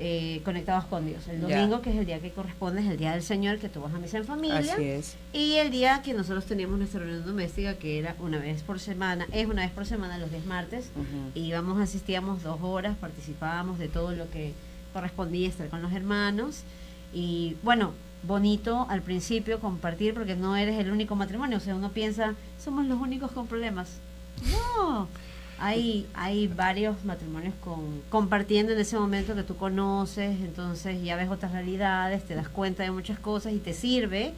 eh, 0.00 0.40
conectados 0.44 0.84
con 0.84 1.06
Dios. 1.06 1.26
El 1.26 1.40
domingo, 1.40 1.82
que 1.82 1.90
es 1.90 1.96
el 1.96 2.06
día 2.06 2.20
que 2.20 2.30
corresponde, 2.30 2.82
es 2.82 2.86
el 2.86 2.96
día 2.96 3.12
del 3.12 3.22
Señor, 3.22 3.58
que 3.58 3.68
tú 3.68 3.80
vas 3.80 3.92
a 3.92 3.98
misa 3.98 4.18
en 4.18 4.24
familia. 4.24 4.74
Así 4.74 4.84
es. 4.84 5.16
Y 5.32 5.54
el 5.54 5.72
día 5.72 6.02
que 6.02 6.14
nosotros 6.14 6.44
teníamos 6.44 6.78
nuestra 6.78 7.00
reunión 7.00 7.26
doméstica, 7.26 7.74
que 7.74 7.98
era 7.98 8.14
una 8.20 8.38
vez 8.38 8.62
por 8.62 8.78
semana, 8.78 9.26
es 9.32 9.48
una 9.48 9.62
vez 9.62 9.72
por 9.72 9.86
semana, 9.86 10.16
los 10.18 10.30
días 10.30 10.44
martes, 10.46 10.90
y 11.34 11.40
íbamos, 11.40 11.80
asistíamos 11.80 12.44
dos 12.44 12.60
horas, 12.62 12.96
participábamos 12.96 13.80
de 13.80 13.88
todo 13.88 14.12
lo 14.12 14.30
que 14.30 14.52
correspondía 14.92 15.48
estar 15.48 15.68
con 15.68 15.82
los 15.82 15.92
hermanos. 15.92 16.62
Y 17.12 17.56
bueno, 17.64 17.92
bonito 18.22 18.86
al 18.88 19.02
principio 19.02 19.60
compartir, 19.60 20.14
porque 20.14 20.36
no 20.36 20.56
eres 20.56 20.78
el 20.78 20.90
único 20.90 21.14
matrimonio, 21.14 21.58
o 21.58 21.60
sea, 21.60 21.74
uno 21.74 21.90
piensa, 21.90 22.34
somos 22.62 22.86
los 22.86 23.00
únicos 23.00 23.30
con 23.32 23.46
problemas. 23.46 23.98
No 24.50 25.08
hay, 25.58 26.06
hay 26.14 26.46
varios 26.46 27.04
matrimonios 27.04 27.54
con, 27.60 28.00
compartiendo 28.10 28.72
en 28.72 28.78
ese 28.78 28.96
momento 28.96 29.34
que 29.34 29.42
tú 29.42 29.56
conoces, 29.56 30.40
entonces 30.40 31.02
ya 31.02 31.16
ves 31.16 31.28
otras 31.28 31.52
realidades, 31.52 32.24
te 32.24 32.34
das 32.34 32.48
cuenta 32.48 32.82
de 32.82 32.90
muchas 32.90 33.18
cosas 33.18 33.52
y 33.52 33.58
te 33.58 33.74
sirve 33.74 34.32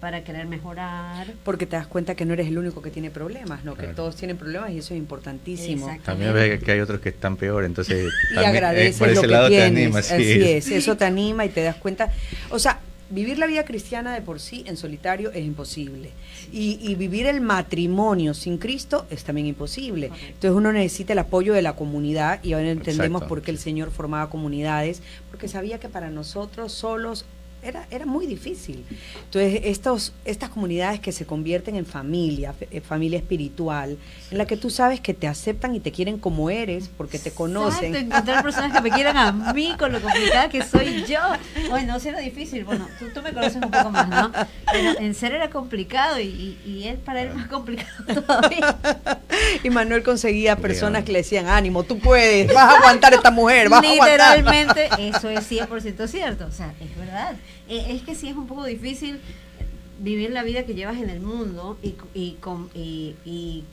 para 0.00 0.22
querer 0.22 0.46
mejorar. 0.46 1.32
Porque 1.42 1.64
te 1.64 1.76
das 1.76 1.86
cuenta 1.86 2.14
que 2.14 2.26
no 2.26 2.34
eres 2.34 2.48
el 2.48 2.58
único 2.58 2.82
que 2.82 2.90
tiene 2.90 3.10
problemas, 3.10 3.64
¿no? 3.64 3.74
Que 3.74 3.86
todos 3.88 4.14
tienen 4.16 4.36
problemas 4.36 4.70
y 4.70 4.78
eso 4.78 4.92
es 4.92 4.98
importantísimo. 4.98 5.88
También 6.04 6.34
ves 6.34 6.62
que 6.62 6.72
hay 6.72 6.80
otros 6.80 7.00
que 7.00 7.08
están 7.08 7.36
peor, 7.36 7.64
entonces... 7.64 8.12
y 8.34 8.36
agradeces 8.36 9.14
lo 9.14 9.22
que 9.22 9.48
tienes. 9.48 9.96
Así 9.96 10.42
es, 10.42 10.70
eso 10.70 10.96
te 10.96 11.06
anima 11.06 11.46
y 11.46 11.48
te 11.48 11.62
das 11.62 11.76
cuenta. 11.76 12.12
O 12.50 12.58
sea, 12.58 12.80
vivir 13.10 13.38
la 13.38 13.46
vida 13.46 13.64
cristiana 13.64 14.14
de 14.14 14.20
por 14.20 14.40
sí 14.40 14.64
en 14.66 14.76
solitario 14.76 15.30
es 15.32 15.44
imposible. 15.44 16.10
Y, 16.52 16.94
vivir 16.96 17.26
el 17.26 17.40
matrimonio 17.40 18.34
sin 18.34 18.58
Cristo 18.58 19.06
es 19.10 19.24
también 19.24 19.46
imposible. 19.46 20.10
Entonces 20.26 20.52
uno 20.52 20.72
necesita 20.72 21.12
el 21.12 21.18
apoyo 21.18 21.52
de 21.54 21.62
la 21.62 21.76
comunidad 21.76 22.42
y 22.42 22.52
ahora 22.52 22.70
entendemos 22.70 23.24
por 23.24 23.42
qué 23.42 23.50
el 23.50 23.58
Señor 23.58 23.90
formaba 23.90 24.30
comunidades, 24.30 25.02
porque 25.30 25.48
sabía 25.48 25.78
que 25.78 25.88
para 25.88 26.10
nosotros 26.10 26.72
solos 26.72 27.24
era, 27.66 27.86
era 27.90 28.06
muy 28.06 28.26
difícil. 28.26 28.84
Entonces, 29.24 29.60
estos, 29.64 30.12
estas 30.24 30.50
comunidades 30.50 31.00
que 31.00 31.12
se 31.12 31.26
convierten 31.26 31.76
en 31.76 31.86
familia, 31.86 32.54
eh, 32.70 32.80
familia 32.80 33.18
espiritual, 33.18 33.98
en 34.30 34.38
la 34.38 34.46
que 34.46 34.56
tú 34.56 34.70
sabes 34.70 35.00
que 35.00 35.14
te 35.14 35.26
aceptan 35.26 35.74
y 35.74 35.80
te 35.80 35.92
quieren 35.92 36.18
como 36.18 36.50
eres, 36.50 36.88
porque 36.96 37.18
te 37.18 37.30
conocen. 37.30 37.94
Exacto, 37.94 38.14
encontrar 38.14 38.42
personas 38.42 38.72
que 38.72 38.80
me 38.80 38.90
quieran 38.90 39.16
a 39.16 39.52
mí 39.52 39.74
con 39.78 39.92
lo 39.92 40.00
complicada 40.00 40.48
que 40.48 40.62
soy 40.62 41.04
yo. 41.04 41.20
Bueno, 41.68 41.98
sí 42.00 42.08
era 42.08 42.20
difícil, 42.20 42.64
bueno, 42.64 42.88
tú, 43.12 43.22
me 43.22 43.32
conoces 43.32 43.56
un 43.56 43.70
poco 43.70 43.90
más, 43.90 44.08
¿no? 44.08 44.32
Pero 44.72 44.98
en 44.98 45.14
ser 45.14 45.32
era 45.34 45.50
complicado 45.50 46.20
y, 46.20 46.58
y, 46.64 46.84
él 46.86 46.98
para 46.98 47.22
él 47.22 47.34
más 47.34 47.48
complicado 47.48 48.04
todavía. 48.22 48.78
Y 49.62 49.70
Manuel 49.70 50.02
conseguía 50.02 50.56
personas 50.56 51.04
que 51.04 51.12
le 51.12 51.18
decían, 51.18 51.48
ánimo, 51.48 51.82
tú 51.82 51.98
puedes, 51.98 52.52
vas 52.52 52.74
a 52.74 52.78
aguantar 52.78 53.14
esta 53.14 53.30
mujer, 53.30 53.68
vas 53.68 53.82
Literalmente, 53.82 54.88
eso 54.98 55.28
es 55.30 55.50
100% 55.50 56.06
cierto, 56.06 56.46
o 56.46 56.52
sea, 56.52 56.72
es 56.80 56.96
verdad. 56.96 57.36
Eh, 57.68 57.86
es 57.90 58.02
que 58.02 58.14
sí 58.14 58.28
es 58.28 58.36
un 58.36 58.46
poco 58.46 58.64
difícil 58.64 59.20
vivir 59.98 60.30
la 60.30 60.42
vida 60.42 60.64
que 60.64 60.74
llevas 60.74 60.98
en 60.98 61.10
el 61.10 61.20
mundo 61.20 61.78
y, 61.82 61.94
y, 62.14 62.36
y, 63.24 63.64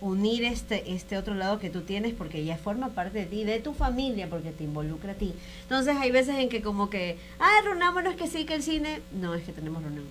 unir 0.00 0.44
este, 0.44 0.92
este 0.92 1.18
otro 1.18 1.34
lado 1.34 1.58
que 1.58 1.70
tú 1.70 1.80
tienes 1.80 2.14
porque 2.14 2.44
ya 2.44 2.56
forma 2.56 2.90
parte 2.90 3.18
de 3.18 3.26
ti, 3.26 3.44
de 3.44 3.58
tu 3.58 3.74
familia, 3.74 4.28
porque 4.30 4.52
te 4.52 4.62
involucra 4.62 5.12
a 5.12 5.14
ti. 5.16 5.32
Entonces 5.62 5.96
hay 5.98 6.12
veces 6.12 6.36
en 6.36 6.48
que 6.48 6.62
como 6.62 6.88
que, 6.88 7.16
ah, 7.40 7.60
reunámonos 7.64 8.14
que 8.14 8.28
sí, 8.28 8.44
que 8.44 8.54
el 8.54 8.62
cine, 8.62 9.00
no, 9.12 9.34
es 9.34 9.42
que 9.42 9.52
tenemos 9.52 9.82
reunión. 9.82 10.04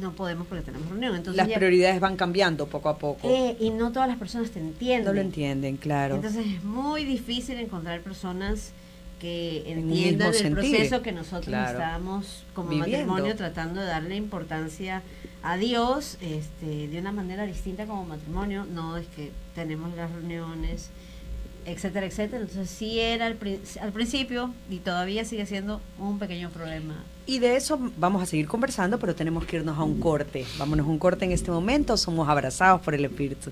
No 0.00 0.12
podemos 0.12 0.46
porque 0.48 0.64
tenemos 0.64 0.88
reunión. 0.88 1.14
Entonces 1.14 1.46
las 1.46 1.56
prioridades 1.56 2.00
van 2.00 2.16
cambiando 2.16 2.66
poco 2.66 2.88
a 2.88 2.98
poco. 2.98 3.28
Eh, 3.28 3.56
y 3.60 3.70
no 3.70 3.92
todas 3.92 4.08
las 4.08 4.18
personas 4.18 4.50
te 4.50 4.58
entienden. 4.58 5.04
No 5.04 5.12
lo 5.12 5.20
entienden, 5.20 5.76
claro. 5.76 6.16
Entonces 6.16 6.46
es 6.46 6.64
muy 6.64 7.04
difícil 7.04 7.58
encontrar 7.58 8.00
personas 8.00 8.72
que 9.18 9.64
entiendan 9.66 10.32
el 10.34 10.52
proceso 10.52 11.02
que 11.02 11.12
nosotros 11.12 11.54
estamos 11.54 12.44
como 12.54 12.72
matrimonio 12.72 13.34
tratando 13.36 13.80
de 13.80 13.86
darle 13.86 14.16
importancia 14.16 15.02
a 15.42 15.56
Dios 15.56 16.18
este, 16.20 16.88
de 16.88 16.98
una 16.98 17.12
manera 17.12 17.46
distinta 17.46 17.86
como 17.86 18.04
matrimonio, 18.04 18.66
no 18.72 18.96
es 18.96 19.06
que 19.08 19.30
tenemos 19.54 19.94
las 19.96 20.10
reuniones, 20.12 20.90
etcétera, 21.66 22.06
etcétera. 22.06 22.42
Entonces 22.42 22.70
sí 22.70 22.98
era 22.98 23.26
al, 23.26 23.38
al 23.80 23.92
principio 23.92 24.52
y 24.70 24.78
todavía 24.78 25.24
sigue 25.24 25.46
siendo 25.46 25.80
un 25.98 26.18
pequeño 26.18 26.50
problema. 26.50 26.94
Y 27.26 27.38
de 27.40 27.56
eso 27.56 27.78
vamos 27.98 28.22
a 28.22 28.26
seguir 28.26 28.48
conversando, 28.48 28.98
pero 28.98 29.14
tenemos 29.14 29.44
que 29.44 29.56
irnos 29.56 29.78
a 29.78 29.82
un 29.82 30.00
corte. 30.00 30.46
Vámonos 30.58 30.86
a 30.86 30.90
un 30.90 30.98
corte 30.98 31.24
en 31.24 31.32
este 31.32 31.50
momento, 31.50 31.96
somos 31.96 32.28
abrazados 32.28 32.80
por 32.80 32.94
el 32.94 33.04
Espíritu. 33.04 33.50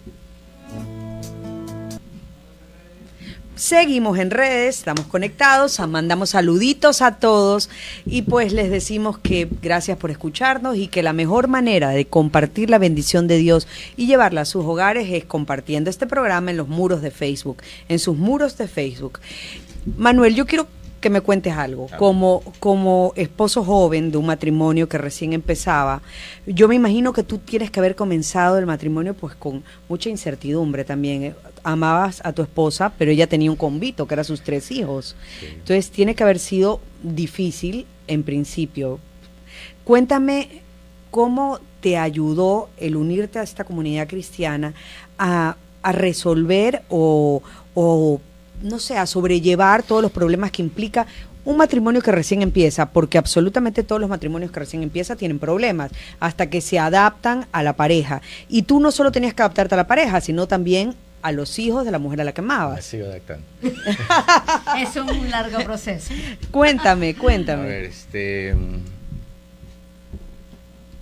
Seguimos 3.57 4.19
en 4.19 4.31
redes, 4.31 4.77
estamos 4.77 5.07
conectados, 5.07 5.81
mandamos 5.89 6.31
saluditos 6.31 7.01
a 7.01 7.13
todos 7.13 7.71
y 8.05 8.21
pues 8.21 8.53
les 8.53 8.71
decimos 8.71 9.17
que 9.17 9.49
gracias 9.63 9.97
por 9.97 10.11
escucharnos 10.11 10.77
y 10.77 10.89
que 10.89 11.03
la 11.03 11.15
mejor 11.15 11.49
manera 11.49 11.89
de 11.89 12.05
compartir 12.05 12.69
la 12.69 12.77
bendición 12.77 13.27
de 13.27 13.39
Dios 13.39 13.67
y 13.97 14.07
llevarla 14.07 14.43
a 14.43 14.45
sus 14.45 14.63
hogares 14.67 15.09
es 15.11 15.25
compartiendo 15.25 15.89
este 15.89 16.07
programa 16.07 16.51
en 16.51 16.59
los 16.59 16.69
muros 16.69 17.01
de 17.01 17.11
Facebook, 17.11 17.63
en 17.89 17.99
sus 17.99 18.19
muros 18.19 18.59
de 18.59 18.69
Facebook. 18.69 19.21
Manuel, 19.97 20.35
yo 20.35 20.45
quiero 20.45 20.67
que 21.07 21.11
me 21.11 21.21
cuentes 21.21 21.57
algo. 21.57 21.87
Como, 21.99 22.43
como 22.59 23.13
esposo 23.15 23.63
joven 23.63 24.11
de 24.11 24.19
un 24.19 24.27
matrimonio 24.27 24.89
que 24.89 24.99
recién 24.99 25.35
empezaba, 25.35 26.03
yo 26.47 26.67
me 26.67 26.75
imagino 26.75 27.13
que 27.13 27.23
tú 27.23 27.39
tienes 27.39 27.71
que 27.71 27.79
haber 27.79 27.95
comenzado 27.95 28.59
el 28.59 28.67
matrimonio 28.67 29.15
pues 29.15 29.37
con 29.37 29.63
mucha 29.89 30.09
incertidumbre 30.09 30.83
también 30.83 31.37
amabas 31.63 32.21
a 32.25 32.33
tu 32.33 32.43
esposa, 32.43 32.93
pero 32.99 33.13
ella 33.13 33.29
tenía 33.29 33.53
un 33.53 33.57
convito, 33.57 34.09
que 34.09 34.15
eran 34.15 34.25
sus 34.25 34.43
tres 34.43 34.73
hijos. 34.73 35.15
Entonces 35.43 35.91
tiene 35.91 36.17
que 36.17 36.25
haber 36.25 36.41
sido 36.41 36.81
difícil 37.05 37.87
en 38.09 38.25
principio. 38.25 38.99
Cuéntame 39.85 40.63
cómo 41.13 41.61
te 41.83 41.99
ayudó 41.99 42.69
el 42.79 42.97
unirte 42.97 43.39
a 43.39 43.45
esta 43.45 43.63
comunidad 43.63 44.09
cristiana 44.09 44.75
a, 45.21 45.57
resolver 45.85 46.83
o, 46.89 47.43
o, 47.77 48.21
no 48.63 48.79
sé, 48.79 48.97
a 48.97 49.07
sobrellevar 49.07 49.83
todos 49.83 50.03
los 50.03 50.13
problemas 50.13 50.51
que 50.51 50.63
implica 50.63 51.07
un 51.45 51.57
matrimonio 51.57 52.03
que 52.03 52.11
recién 52.11 52.43
empieza, 52.43 52.91
porque 52.91 53.19
absolutamente 53.19 53.85
todos 53.85 54.01
los 54.01 54.11
matrimonios 54.11 54.51
que 54.51 54.61
recién 54.61 54.83
empiezan 54.83 55.17
tienen 55.17 55.39
problemas, 55.39 55.93
hasta 56.19 56.51
que 56.51 56.61
se 56.61 56.79
adaptan 56.79 57.47
a 57.53 57.63
la 57.63 57.75
pareja. 57.75 58.21
Y 58.49 58.63
tú 58.63 58.81
no 58.81 58.91
solo 58.91 59.13
tenías 59.13 59.33
que 59.33 59.43
adaptarte 59.43 59.75
a 59.75 59.79
la 59.79 59.87
pareja, 59.87 60.21
sino 60.21 60.49
también 60.49 60.95
a 61.23 61.33
los 61.33 61.59
hijos 61.59 61.85
de 61.85 61.93
la 61.93 61.99
mujer 61.99 62.21
a 62.21 62.25
la 62.25 62.33
que 62.33 62.41
amabas. 62.41 62.85
sigo 62.85 63.07
adaptando. 63.07 63.45
es 64.79 64.97
un 64.97 65.31
largo 65.31 65.59
proceso. 65.65 66.13
cuéntame, 66.51 67.15
cuéntame. 67.15 67.63
A 67.63 67.67
ver, 67.67 67.85
este... 67.85 68.55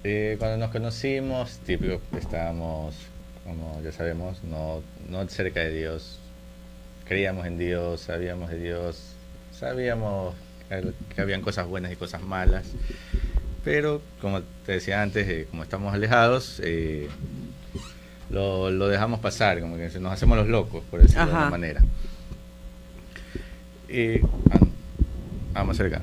Eh, 0.06 0.36
cuando 0.38 0.58
nos 0.58 0.70
conocimos, 0.70 1.58
típico, 1.64 1.98
estábamos, 2.18 2.94
como 3.42 3.80
ya 3.82 3.90
sabemos, 3.90 4.44
no, 4.44 4.82
no 5.08 5.26
cerca 5.28 5.60
de 5.60 5.72
Dios. 5.72 6.20
Creíamos 7.06 7.46
en 7.46 7.58
Dios, 7.58 8.00
sabíamos 8.00 8.50
de 8.50 8.58
Dios, 8.58 9.14
sabíamos 9.52 10.34
que, 11.14 11.20
habían 11.20 11.42
cosas 11.42 11.66
buenas 11.66 11.92
y 11.92 11.96
cosas 11.96 12.22
malas. 12.22 12.66
Pero, 13.64 14.02
como 14.20 14.42
te 14.66 14.72
decía 14.72 15.02
antes, 15.02 15.28
eh, 15.28 15.46
como 15.50 15.62
estamos 15.62 15.94
alejados, 15.94 16.60
eh, 16.62 17.08
lo, 18.30 18.70
lo 18.70 18.88
dejamos 18.88 19.20
pasar, 19.20 19.60
como 19.60 19.76
que 19.76 19.88
nos 20.00 20.12
hacemos 20.12 20.36
los 20.36 20.48
locos, 20.48 20.82
por 20.90 21.00
decirlo 21.00 21.26
de 21.26 21.30
alguna 21.30 21.50
manera. 21.50 21.82
Eh, 23.88 24.20
ah, 24.50 24.58
vamos 25.52 25.76
cerca. 25.76 26.02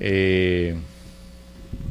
Eh, 0.00 0.76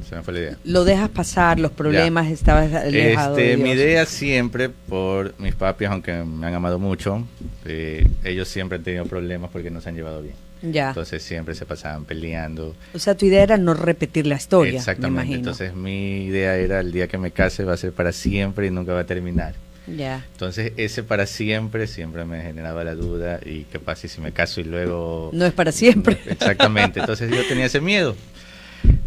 se 0.03 0.15
me 0.15 0.23
fue 0.23 0.33
la 0.33 0.39
idea. 0.39 0.57
Lo 0.63 0.83
dejas 0.83 1.09
pasar, 1.09 1.59
los 1.59 1.71
problemas, 1.71 2.27
estabas 2.29 2.73
alejado 2.73 3.37
Este, 3.37 3.49
de 3.49 3.57
mi 3.57 3.71
idea 3.71 4.05
siempre, 4.05 4.69
por 4.69 5.33
mis 5.39 5.55
papis, 5.55 5.87
aunque 5.87 6.11
me 6.23 6.47
han 6.47 6.53
amado 6.53 6.79
mucho, 6.79 7.25
eh, 7.65 8.07
ellos 8.23 8.47
siempre 8.47 8.77
han 8.77 8.83
tenido 8.83 9.05
problemas 9.05 9.49
porque 9.51 9.69
no 9.69 9.81
se 9.81 9.89
han 9.89 9.95
llevado 9.95 10.21
bien. 10.21 10.35
Ya. 10.61 10.89
Entonces 10.89 11.21
siempre 11.21 11.55
se 11.55 11.65
pasaban 11.65 12.05
peleando. 12.05 12.73
o 12.93 12.99
sea, 12.99 13.15
tu 13.15 13.25
idea 13.25 13.43
era 13.43 13.57
no 13.57 13.73
repetir 13.73 14.25
la 14.27 14.35
historia, 14.35 14.73
me 14.73 14.77
Exactamente. 14.77 15.13
imagino. 15.15 15.37
Entonces 15.39 15.73
mi 15.75 16.25
idea 16.25 16.55
era 16.55 16.79
el 16.79 16.91
día 16.93 17.07
que 17.07 17.17
me 17.17 17.31
case 17.31 17.65
va 17.65 17.73
a 17.73 17.77
ser 17.77 17.91
para 17.91 18.13
siempre 18.13 18.67
y 18.67 18.71
nunca 18.71 18.93
va 18.93 19.01
a 19.01 19.05
terminar. 19.05 19.55
ya. 19.87 20.25
Entonces 20.31 20.71
ese 20.77 21.03
para 21.03 21.25
siempre 21.25 21.85
siempre 21.87 22.23
me 22.23 22.41
generaba 22.41 22.85
la 22.85 22.95
duda 22.95 23.41
y 23.45 23.63
qué 23.65 23.79
pasa 23.79 24.07
si 24.07 24.21
me 24.21 24.31
caso 24.31 24.61
y 24.61 24.63
luego... 24.63 25.31
No 25.33 25.45
es 25.45 25.51
para 25.51 25.73
siempre. 25.73 26.17
Exactamente, 26.27 27.01
entonces 27.01 27.29
yo 27.29 27.45
tenía 27.49 27.65
ese 27.65 27.81
miedo. 27.81 28.15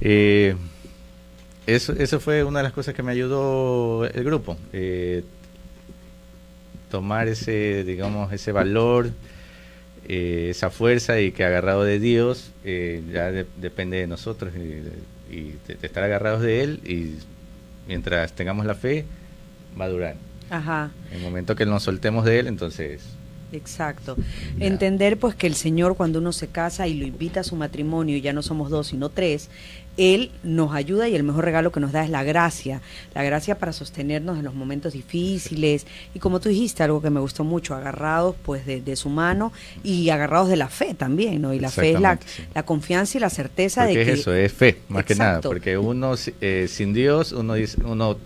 Eh, 0.03 0.55
eso, 1.67 1.93
eso 1.95 2.21
fue 2.21 2.45
una 2.45 2.61
de 2.61 2.65
las 2.65 2.73
cosas 2.73 2.95
que 2.95 3.03
me 3.03 3.13
ayudó 3.13 4.05
el 4.07 4.25
grupo. 4.25 4.57
eh, 4.73 5.25
tomar 6.91 7.27
ese, 7.29 7.83
digamos, 7.85 8.33
ese 8.33 8.53
valor, 8.53 9.11
eh, 10.09 10.49
esa 10.51 10.71
fuerza 10.71 11.21
y 11.21 11.33
que 11.33 11.45
agarrado 11.45 11.83
de 11.83 11.99
Dios 11.99 12.53
eh, 12.65 13.03
ya 13.13 13.33
de- 13.33 13.47
depende 13.57 13.97
de 13.99 14.07
nosotros 14.07 14.53
y, 14.55 14.59
de, 14.59 14.93
y 15.31 15.55
de- 15.67 15.75
de 15.75 15.87
estar 15.87 16.05
agarrados 16.05 16.43
de 16.43 16.63
Él 16.63 16.81
y 16.85 17.15
mientras 17.89 18.33
tengamos 18.35 18.67
la 18.67 18.75
fe 18.77 19.05
va 19.79 19.87
a 19.87 19.89
durar. 19.89 20.15
Ajá. 20.49 20.91
En 21.11 21.17
el 21.19 21.23
momento 21.25 21.57
que 21.57 21.67
nos 21.67 21.83
soltemos 21.83 22.25
de 22.25 22.39
Él, 22.39 22.47
entonces... 22.47 23.03
Exacto. 23.57 24.17
Entender 24.61 25.19
pues 25.19 25.35
que 25.35 25.47
el 25.47 25.55
Señor 25.55 25.97
cuando 25.97 26.19
uno 26.19 26.33
se 26.33 26.49
casa 26.49 26.87
y 26.87 26.95
lo 26.95 27.07
invita 27.07 27.41
a 27.41 27.45
su 27.45 27.57
matrimonio, 27.57 28.17
y 28.17 28.21
ya 28.21 28.33
no 28.33 28.43
somos 28.43 28.71
dos 28.71 28.89
sino 28.89 29.09
tres, 29.09 29.49
Él 29.97 30.31
nos 30.43 30.75
ayuda 30.75 31.09
y 31.09 31.15
el 31.15 31.23
mejor 31.23 31.45
regalo 31.45 31.73
que 31.73 31.81
nos 31.81 31.93
da 31.93 32.05
es 32.05 32.11
la 32.11 32.23
gracia, 32.23 32.83
la 33.15 33.23
gracia 33.23 33.59
para 33.59 33.73
sostenernos 33.73 34.39
en 34.39 34.45
los 34.45 34.55
momentos 34.55 34.93
difíciles 34.93 35.87
y 36.15 36.19
como 36.19 36.41
tú 36.41 36.49
dijiste, 36.49 36.83
algo 36.83 37.01
que 37.01 37.11
me 37.11 37.21
gustó 37.21 37.45
mucho, 37.45 37.75
agarrados 37.75 38.37
pues 38.45 38.67
de, 38.67 38.81
de 38.83 38.97
su 38.97 39.09
mano 39.09 39.53
y 39.83 40.11
agarrados 40.11 40.49
de 40.49 40.57
la 40.57 40.69
fe 40.69 40.95
también, 40.95 41.41
¿no? 41.41 41.55
Y 41.55 41.61
la 41.61 41.71
fe 41.71 41.93
es 41.93 42.01
la, 42.01 42.13
Exactamente, 42.13 42.43
sí. 42.43 42.55
la 42.55 42.63
confianza 42.65 43.19
y 43.19 43.21
la 43.21 43.31
certeza 43.31 43.83
Porque 43.83 43.97
de 43.97 44.03
es 44.03 44.09
que... 44.09 44.21
eso, 44.21 44.35
es 44.35 44.53
fe, 44.53 44.79
más 44.89 45.05
que 45.05 45.15
nada. 45.15 45.41
Porque 45.41 45.79
uno 45.79 46.15
eh, 46.41 46.67
sin 46.69 46.93
Dios, 46.93 47.33
uno 47.33 47.55
dice, 47.55 47.79
uno 47.83 48.19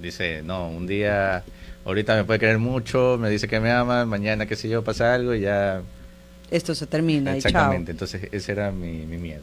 dice, 0.00 0.42
no, 0.42 0.68
un 0.68 0.86
día, 0.86 1.42
ahorita 1.84 2.16
me 2.16 2.24
puede 2.24 2.38
querer 2.38 2.58
mucho, 2.58 3.18
me 3.20 3.30
dice 3.30 3.48
que 3.48 3.60
me 3.60 3.70
ama, 3.70 4.04
mañana, 4.04 4.46
qué 4.46 4.56
sé 4.56 4.68
yo, 4.68 4.82
pasa 4.82 5.14
algo 5.14 5.34
y 5.34 5.40
ya. 5.40 5.82
Esto 6.50 6.74
se 6.74 6.86
termina 6.86 7.36
y 7.36 7.40
chao. 7.40 7.48
Exactamente, 7.48 7.90
entonces 7.92 8.28
ese 8.32 8.52
era 8.52 8.70
mi, 8.70 9.06
mi 9.06 9.18
miedo. 9.18 9.42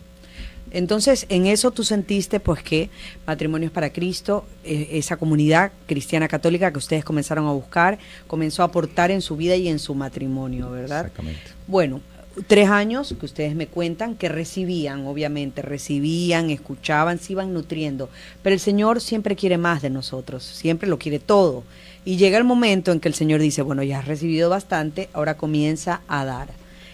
Entonces, 0.72 1.26
en 1.30 1.48
eso 1.48 1.72
tú 1.72 1.84
sentiste 1.84 2.40
pues 2.40 2.64
que 2.64 2.90
Matrimonios 3.28 3.72
para 3.72 3.92
Cristo, 3.92 4.46
eh, 4.64 4.90
esa 4.92 5.18
comunidad 5.18 5.72
cristiana 5.86 6.28
católica 6.28 6.72
que 6.72 6.78
ustedes 6.78 7.04
comenzaron 7.04 7.46
a 7.48 7.52
buscar, 7.52 8.00
comenzó 8.28 8.62
a 8.62 8.68
aportar 8.68 9.12
en 9.12 9.22
su 9.22 9.36
vida 9.36 9.56
y 9.56 9.68
en 9.68 9.80
su 9.80 9.96
matrimonio, 9.96 10.72
¿verdad? 10.72 11.02
Exactamente. 11.02 11.42
Bueno, 11.68 12.00
tres 12.48 12.70
años 12.70 13.14
que 13.20 13.26
ustedes 13.26 13.56
me 13.56 13.68
cuentan 13.68 14.16
que 14.16 14.30
recibían, 14.30 15.06
obviamente, 15.06 15.62
recibían, 15.62 16.50
escuchaban, 16.50 17.20
se 17.20 17.34
iban 17.34 17.54
nutriendo, 17.54 18.10
pero 18.42 18.54
el 18.54 18.60
Señor 18.62 19.02
siempre 19.02 19.36
quiere 19.36 19.58
más 19.58 19.82
de 19.82 19.90
nosotros, 19.90 20.44
siempre 20.44 20.88
lo 20.88 20.98
quiere 20.98 21.20
todo. 21.20 21.64
Y 22.04 22.18
llega 22.18 22.38
el 22.38 22.44
momento 22.44 22.92
en 22.92 23.00
que 23.00 23.08
el 23.08 23.14
Señor 23.14 23.42
dice, 23.42 23.62
bueno, 23.62 23.84
ya 23.84 24.00
has 24.00 24.06
recibido 24.06 24.50
bastante, 24.50 25.10
ahora 25.14 25.38
comienza 25.38 26.02
a 26.08 26.26
dar. 26.26 26.50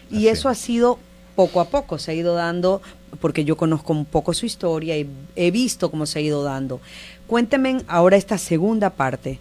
Y 0.09 0.15
Así 0.15 0.27
eso 0.29 0.49
ha 0.49 0.55
sido 0.55 0.99
poco 1.35 1.61
a 1.61 1.69
poco, 1.69 1.97
se 1.97 2.11
ha 2.11 2.13
ido 2.13 2.33
dando, 2.33 2.81
porque 3.21 3.45
yo 3.45 3.55
conozco 3.55 3.93
un 3.93 4.05
poco 4.05 4.33
su 4.33 4.45
historia 4.45 4.97
y 4.97 5.09
he 5.35 5.51
visto 5.51 5.89
cómo 5.89 6.05
se 6.05 6.19
ha 6.19 6.21
ido 6.21 6.43
dando. 6.43 6.81
Cuéntenme 7.25 7.77
ahora 7.87 8.17
esta 8.17 8.37
segunda 8.37 8.89
parte, 8.89 9.39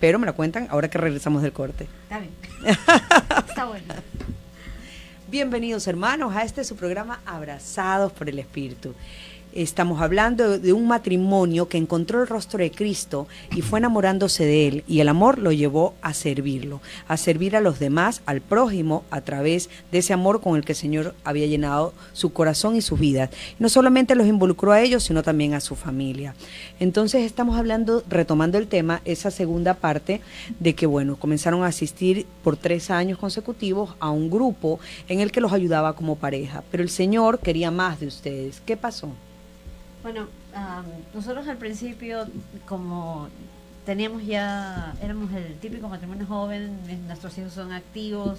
pero 0.00 0.18
me 0.18 0.26
la 0.26 0.32
cuentan 0.32 0.66
ahora 0.70 0.88
que 0.90 0.98
regresamos 0.98 1.42
del 1.42 1.52
corte. 1.52 1.86
Está 2.02 2.18
bien. 2.18 2.32
Está 3.48 3.64
bueno. 3.64 3.94
Bienvenidos 5.28 5.86
hermanos 5.86 6.34
a 6.36 6.42
este 6.42 6.62
su 6.62 6.76
programa 6.76 7.20
Abrazados 7.26 8.12
por 8.12 8.28
el 8.28 8.38
Espíritu. 8.38 8.94
Estamos 9.56 10.02
hablando 10.02 10.58
de 10.58 10.74
un 10.74 10.86
matrimonio 10.86 11.66
que 11.66 11.78
encontró 11.78 12.20
el 12.20 12.28
rostro 12.28 12.58
de 12.58 12.70
Cristo 12.70 13.26
y 13.54 13.62
fue 13.62 13.78
enamorándose 13.78 14.44
de 14.44 14.68
Él 14.68 14.84
y 14.86 15.00
el 15.00 15.08
amor 15.08 15.38
lo 15.38 15.50
llevó 15.50 15.94
a 16.02 16.12
servirlo, 16.12 16.82
a 17.08 17.16
servir 17.16 17.56
a 17.56 17.62
los 17.62 17.78
demás, 17.78 18.20
al 18.26 18.42
prójimo, 18.42 19.04
a 19.10 19.22
través 19.22 19.70
de 19.90 19.96
ese 19.96 20.12
amor 20.12 20.42
con 20.42 20.56
el 20.56 20.64
que 20.66 20.72
el 20.72 20.76
Señor 20.76 21.14
había 21.24 21.46
llenado 21.46 21.94
su 22.12 22.34
corazón 22.34 22.76
y 22.76 22.82
sus 22.82 23.00
vidas. 23.00 23.30
No 23.58 23.70
solamente 23.70 24.14
los 24.14 24.26
involucró 24.26 24.72
a 24.72 24.82
ellos, 24.82 25.04
sino 25.04 25.22
también 25.22 25.54
a 25.54 25.60
su 25.60 25.74
familia. 25.74 26.34
Entonces 26.78 27.22
estamos 27.22 27.56
hablando, 27.56 28.04
retomando 28.10 28.58
el 28.58 28.68
tema, 28.68 29.00
esa 29.06 29.30
segunda 29.30 29.72
parte 29.72 30.20
de 30.60 30.74
que, 30.74 30.84
bueno, 30.84 31.16
comenzaron 31.16 31.62
a 31.62 31.68
asistir 31.68 32.26
por 32.44 32.58
tres 32.58 32.90
años 32.90 33.18
consecutivos 33.18 33.96
a 34.00 34.10
un 34.10 34.28
grupo 34.28 34.80
en 35.08 35.20
el 35.20 35.32
que 35.32 35.40
los 35.40 35.54
ayudaba 35.54 35.94
como 35.94 36.16
pareja. 36.16 36.62
Pero 36.70 36.82
el 36.82 36.90
Señor 36.90 37.38
quería 37.38 37.70
más 37.70 38.00
de 38.00 38.08
ustedes. 38.08 38.60
¿Qué 38.66 38.76
pasó? 38.76 39.08
Bueno, 40.06 40.28
am, 40.54 40.84
nosotros 41.12 41.48
al 41.48 41.56
principio, 41.56 42.28
como 42.64 43.26
teníamos 43.84 44.24
ya, 44.24 44.94
éramos 45.02 45.32
el 45.32 45.56
típico 45.56 45.88
matrimonio 45.88 46.24
joven, 46.26 46.78
eh, 46.86 46.96
nuestros 47.08 47.36
hijos 47.38 47.52
son 47.52 47.72
activos, 47.72 48.38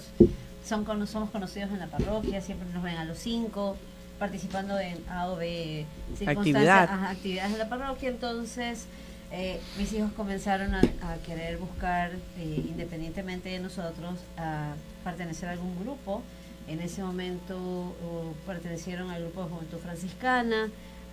son 0.64 0.86
cono- 0.86 1.06
somos 1.06 1.28
conocidos 1.28 1.68
en 1.70 1.80
la 1.80 1.86
parroquia, 1.88 2.40
siempre 2.40 2.66
nos 2.72 2.82
ven 2.82 2.96
a 2.96 3.04
los 3.04 3.18
cinco, 3.18 3.76
participando 4.18 4.78
en 4.80 4.96
A 5.10 5.28
o 5.28 5.36
B 5.36 5.84
circunstancias, 6.16 6.38
Actividad. 6.38 6.84
ajá, 6.84 7.10
actividades 7.10 7.52
de 7.52 7.58
la 7.58 7.68
parroquia, 7.68 8.08
entonces 8.08 8.86
eh, 9.30 9.60
mis 9.76 9.92
hijos 9.92 10.10
comenzaron 10.12 10.74
a, 10.74 10.80
a 10.80 11.16
querer 11.26 11.58
buscar, 11.58 12.12
eh, 12.38 12.64
independientemente 12.66 13.50
de 13.50 13.58
nosotros, 13.58 14.20
a 14.38 14.72
pertenecer 15.04 15.50
a 15.50 15.52
algún 15.52 15.78
grupo. 15.80 16.22
En 16.66 16.80
ese 16.80 17.02
momento 17.02 17.56
uh, 17.56 18.34
pertenecieron 18.46 19.10
al 19.10 19.22
grupo 19.22 19.42
de 19.44 19.48
Juventud 19.50 19.78
Franciscana, 19.78 20.68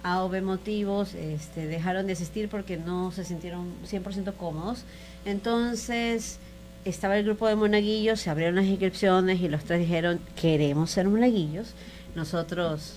A 0.05 0.23
o 0.23 0.29
B 0.29 0.39
motivos, 0.41 1.15
este, 1.15 1.65
dejaron 1.65 2.05
de 2.05 2.13
asistir 2.13 2.47
porque 2.47 2.77
no 2.77 3.11
se 3.11 3.25
sintieron 3.25 3.73
100% 3.89 4.35
cómodos. 4.35 4.83
Entonces 5.25 6.37
estaba 6.85 7.17
el 7.17 7.25
grupo 7.25 7.47
de 7.47 7.55
monaguillos, 7.55 8.19
se 8.19 8.29
abrieron 8.29 8.55
las 8.55 8.65
inscripciones 8.65 9.41
y 9.41 9.49
los 9.49 9.63
tres 9.63 9.79
dijeron, 9.79 10.19
queremos 10.39 10.91
ser 10.91 11.07
monaguillos. 11.07 11.73
Nosotros, 12.13 12.93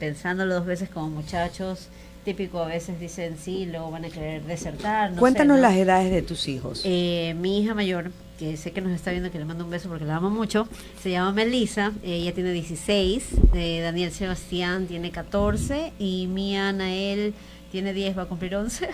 pensándolo 0.00 0.56
dos 0.56 0.66
veces 0.66 0.88
como 0.90 1.08
muchachos, 1.08 1.86
típico 2.24 2.62
a 2.62 2.66
veces 2.66 2.98
dicen 3.00 3.36
sí, 3.42 3.66
luego 3.66 3.90
van 3.90 4.04
a 4.04 4.08
querer 4.10 4.42
desertar. 4.44 5.10
no 5.10 5.16
sé, 5.16 5.20
Cuéntanos 5.20 5.56
¿no? 5.56 5.62
las 5.62 5.74
edades 5.74 6.10
de 6.12 6.22
tus 6.22 6.48
hijos. 6.48 6.82
Eh, 6.84 7.34
mi 7.38 7.60
hija 7.60 7.74
mayor, 7.74 8.10
que 8.38 8.56
sé 8.56 8.72
que 8.72 8.80
nos 8.80 8.92
está 8.92 9.10
viendo, 9.10 9.30
que 9.30 9.38
le 9.38 9.44
mando 9.44 9.64
un 9.64 9.70
beso 9.70 9.88
porque 9.88 10.04
la 10.04 10.16
amo 10.16 10.30
mucho, 10.30 10.68
se 11.02 11.10
llama 11.10 11.32
Melissa, 11.32 11.92
ella 12.02 12.32
tiene 12.34 12.52
16, 12.52 13.24
eh, 13.54 13.80
Daniel 13.82 14.12
Sebastián 14.12 14.86
tiene 14.86 15.10
14 15.10 15.92
y 15.98 16.26
Mía 16.26 16.68
Anael 16.70 17.34
tiene 17.70 17.92
10, 17.94 18.18
va 18.18 18.22
a 18.22 18.26
cumplir 18.26 18.56
11. 18.56 18.88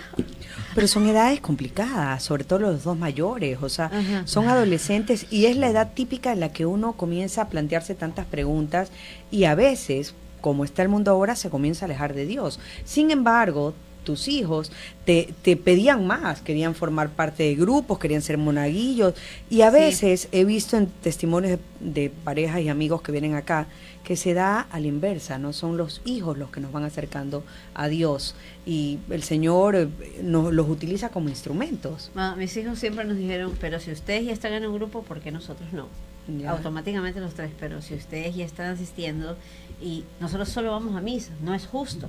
Pero 0.75 0.87
son 0.87 1.07
edades 1.09 1.41
complicadas, 1.41 2.23
sobre 2.23 2.45
todo 2.45 2.59
los 2.59 2.85
dos 2.85 2.97
mayores, 2.99 3.59
o 3.63 3.69
sea, 3.71 3.87
Ajá. 3.87 4.27
son 4.27 4.49
adolescentes 4.49 5.27
y 5.31 5.47
es 5.47 5.57
la 5.57 5.69
edad 5.71 5.93
típica 5.95 6.33
en 6.33 6.41
la 6.41 6.53
que 6.53 6.67
uno 6.67 6.93
comienza 6.93 7.43
a 7.43 7.49
plantearse 7.49 7.95
tantas 7.95 8.27
preguntas 8.27 8.91
y 9.31 9.45
a 9.45 9.55
veces, 9.55 10.15
como 10.41 10.65
está 10.65 10.83
el 10.83 10.89
mundo 10.89 11.11
ahora, 11.11 11.37
se 11.37 11.51
comienza 11.51 11.85
a 11.85 11.87
alejar 11.87 12.15
de 12.15 12.27
Dios. 12.27 12.59
Sin 12.85 13.11
embargo, 13.11 13.75
tus 14.05 14.29
hijos 14.29 14.71
te, 15.05 15.35
te 15.43 15.57
pedían 15.57 16.07
más, 16.07 16.41
querían 16.41 16.77
formar 16.77 17.09
parte 17.11 17.43
de 17.43 17.57
grupos, 17.57 17.99
querían 17.99 18.23
ser 18.23 18.39
monaguillos 18.39 19.15
y 19.51 19.63
a 19.63 19.71
Sí. 19.73 19.77
veces 19.79 20.29
he 20.31 20.45
visto 20.45 20.77
en 20.77 20.87
testimonios 20.87 21.59
de, 21.81 21.93
de 22.03 22.11
parejas 22.11 22.61
y 22.61 22.69
amigos 22.69 23.03
que 23.03 23.11
vienen 23.11 23.35
acá 23.35 23.67
que 24.05 24.15
se 24.15 24.33
da 24.35 24.61
a 24.71 24.79
la 24.79 24.87
inversa, 24.87 25.39
no 25.39 25.53
son 25.53 25.77
los 25.77 26.01
hijos 26.05 26.39
los 26.39 26.51
que 26.51 26.61
nos 26.61 26.71
van 26.71 26.85
acercando 26.85 27.43
a 27.75 27.89
Dios 27.89 28.37
y 28.65 29.01
el 29.11 29.25
Señor 29.25 29.75
eh, 29.75 29.89
nos 30.23 30.53
los 30.53 30.69
utiliza 30.69 31.09
como 31.09 31.29
instrumentos. 31.29 32.13
Ma- 32.15 32.37
mis 32.37 32.57
hijos 32.57 32.79
siempre 32.79 33.05
nos 33.05 33.17
dijeron, 33.17 33.55
pero 33.61 33.81
si 33.81 33.91
ustedes 33.91 34.25
ya 34.25 34.33
están 34.33 34.53
en 34.53 34.67
un 34.67 34.75
grupo, 34.77 35.03
¿por 35.03 35.19
qué 35.19 35.33
nosotros 35.33 35.73
no? 35.73 35.89
Ya. 36.29 36.51
Automáticamente 36.51 37.21
los 37.21 37.35
tres, 37.35 37.51
pero 37.61 37.81
si 37.83 37.95
ustedes 37.95 38.35
ya 38.35 38.45
están 38.45 38.67
asistiendo 38.73 39.37
y 39.81 40.05
nosotros 40.21 40.49
solo 40.49 40.73
vamos 40.73 40.97
a 40.97 41.01
misa, 41.01 41.33
no 41.43 41.55
es 41.55 41.67
justo. 41.67 42.09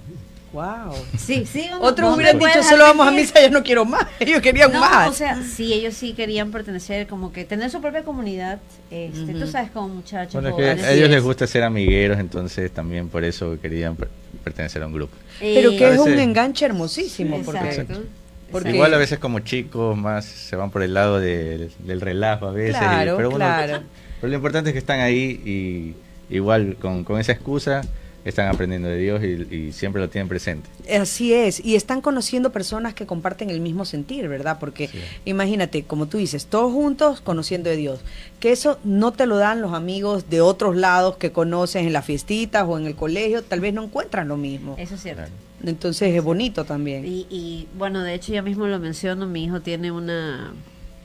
Wow. 0.54 0.94
Sí, 1.18 1.46
sí. 1.46 1.70
Otros 1.82 2.16
hubieran 2.16 2.40
dicho, 2.40 2.64
solo 2.64 2.84
vamos 2.86 3.06
a 3.06 3.12
misa, 3.12 3.40
ya 3.42 3.50
no 3.50 3.62
quiero 3.62 3.84
más. 3.86 4.08
Ellos 4.20 4.42
querían 4.42 4.72
No, 4.72 4.80
más. 4.80 5.10
o 5.10 5.14
sea, 5.14 5.44
sí, 5.44 5.74
ellos 5.74 5.94
sí 5.94 6.14
querían 6.14 6.52
pertenecer, 6.52 7.06
como 7.06 7.34
que 7.34 7.44
tener 7.44 7.70
su 7.70 7.82
propia 7.82 8.04
comunidad. 8.04 8.60
Este, 8.90 9.20
Ujú. 9.34 9.40
Tú 9.42 9.48
sabes, 9.48 9.70
como 9.72 9.90
muchachos. 9.90 10.34
Bueno, 10.34 10.50
es 10.50 10.56
que 10.56 10.62
jóvenes. 10.64 10.86
a 10.86 10.92
ellos 10.94 11.06
es. 11.10 11.12
les 11.12 11.22
gusta 11.24 11.46
ser 11.48 11.64
amigueros, 11.64 12.18
entonces 12.18 12.72
también 12.72 13.10
por 13.10 13.26
eso 13.26 13.58
querían 13.62 13.98
per- 13.98 14.10
pertenecer 14.44 14.82
a 14.82 14.88
un 14.88 14.94
grupo. 14.94 15.14
Pero 15.40 15.72
Eh, 15.72 15.78
que 15.78 15.94
es 15.94 16.00
un 16.00 16.18
enganche 16.18 16.66
hermosísimo. 16.66 17.42
Porque 17.44 17.68
Exacto. 17.68 18.02
porque- 18.50 18.70
Igual 18.72 18.94
a 18.94 18.98
veces 18.98 19.20
como 19.20 19.40
chicos 19.42 19.98
más 19.98 20.24
se 20.26 20.56
van 20.56 20.72
por 20.72 20.82
el 20.82 20.94
lado 20.94 21.20
del, 21.20 21.72
del 21.80 22.00
relajo 22.00 22.48
a 22.48 22.52
veces. 22.52 22.78
Claro, 22.78 23.18
pero, 23.18 23.28
uno- 23.30 23.38
claro. 23.38 23.84
Pero 24.22 24.30
lo 24.32 24.36
importante 24.36 24.70
es 24.70 24.74
que 24.74 24.80
están 24.80 25.00
ahí 25.00 25.96
y 26.30 26.36
igual 26.36 26.76
con, 26.80 27.04
con 27.04 27.20
esa 27.20 27.32
excusa 27.32 27.82
están 28.26 28.50
aprendiendo 28.50 28.90
de 28.90 28.98
Dios 28.98 29.24
y, 29.24 29.56
y 29.56 29.72
siempre 29.72 30.02
lo 30.02 30.10
tienen 30.10 30.28
presente. 30.28 30.68
Así 30.94 31.34
es, 31.34 31.64
y 31.64 31.76
están 31.78 32.02
conociendo 32.02 32.52
personas 32.52 32.94
que 32.94 33.06
comparten 33.06 33.50
el 33.50 33.62
mismo 33.62 33.86
sentir, 33.86 34.28
¿verdad? 34.28 34.58
Porque 34.60 34.90
Sí. 34.90 34.98
imagínate, 35.24 35.84
como 35.84 36.08
tú 36.08 36.18
dices, 36.18 36.46
todos 36.48 36.74
juntos 36.74 37.22
conociendo 37.22 37.70
de 37.70 37.78
Dios, 37.78 38.02
que 38.42 38.52
eso 38.52 38.80
no 38.84 39.14
te 39.14 39.28
lo 39.28 39.38
dan 39.38 39.62
los 39.62 39.74
amigos 39.74 40.30
de 40.30 40.42
otros 40.42 40.76
lados 40.76 41.16
que 41.16 41.32
conoces 41.32 41.84
en 41.86 41.94
las 41.94 42.04
fiestitas 42.04 42.66
o 42.68 42.78
en 42.78 42.86
el 42.86 42.96
colegio, 42.96 43.44
tal 43.44 43.62
vez 43.62 43.74
no 43.74 43.86
encuentran 43.86 44.28
lo 44.28 44.36
mismo. 44.36 44.76
Eso 44.78 44.96
es 44.96 45.02
cierto. 45.04 45.22
Claro. 45.22 45.34
Entonces 45.64 46.14
es 46.14 46.22
bonito 46.22 46.66
también. 46.66 47.06
Y, 47.06 47.28
y 47.30 47.68
bueno, 47.78 48.04
de 48.04 48.14
hecho 48.14 48.34
yo 48.34 48.44
mismo 48.44 48.68
lo 48.68 48.78
menciono, 48.78 49.26
mi 49.26 49.46
hijo 49.46 49.62
tiene 49.62 49.90
una, 49.92 50.52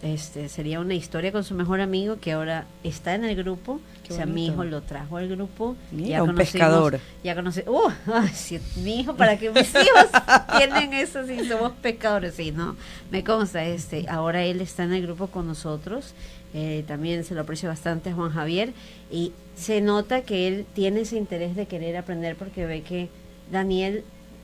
este, 0.02 0.48
sería 0.48 0.80
una 0.80 0.94
historia 0.94 1.30
con 1.30 1.44
su 1.44 1.54
mejor 1.54 1.80
amigo 1.80 2.18
que 2.20 2.32
ahora 2.32 2.66
está 2.82 3.14
en 3.14 3.24
el 3.24 3.36
grupo. 3.36 3.80
Qué 4.02 4.12
o 4.12 4.16
sea, 4.16 4.26
mi 4.26 4.46
hijo 4.46 4.64
lo 4.64 4.82
trajo 4.82 5.16
al 5.16 5.28
grupo. 5.28 5.76
Mira, 5.92 6.24
un 6.24 6.30
conocimos- 6.30 6.52
pescador. 6.52 7.00
Ya 7.22 7.36
conocí, 7.36 7.62
uh, 7.66 7.88
ay, 8.12 8.60
mi 8.82 9.00
hijo, 9.00 9.14
para 9.16 9.38
que 9.38 9.50
mis 9.50 9.70
hijos 9.70 10.10
tienen 10.58 10.92
eso, 10.92 11.24
si 11.24 11.46
somos 11.48 11.72
pescadores, 11.80 12.34
sí, 12.34 12.50
no, 12.50 12.76
me 13.12 13.22
consta, 13.22 13.64
este, 13.64 14.06
ahora 14.08 14.42
él 14.42 14.60
está 14.60 14.82
en 14.82 14.92
el 14.92 15.02
grupo 15.02 15.28
con 15.28 15.46
nosotros, 15.46 16.14
eh, 16.52 16.84
también 16.88 17.22
se 17.24 17.34
lo 17.34 17.42
aprecio 17.42 17.68
bastante 17.68 18.10
a 18.10 18.14
Juan 18.14 18.32
Javier, 18.32 18.72
y 19.10 19.32
se 19.54 19.80
nota 19.80 20.22
que 20.22 20.48
él 20.48 20.66
tiene 20.74 21.02
ese 21.02 21.16
interés 21.16 21.54
de 21.54 21.66
querer 21.66 21.96
aprender 21.96 22.34
porque 22.34 22.66
ve 22.66 22.82
que 22.82 23.08
Daniel 23.52 24.02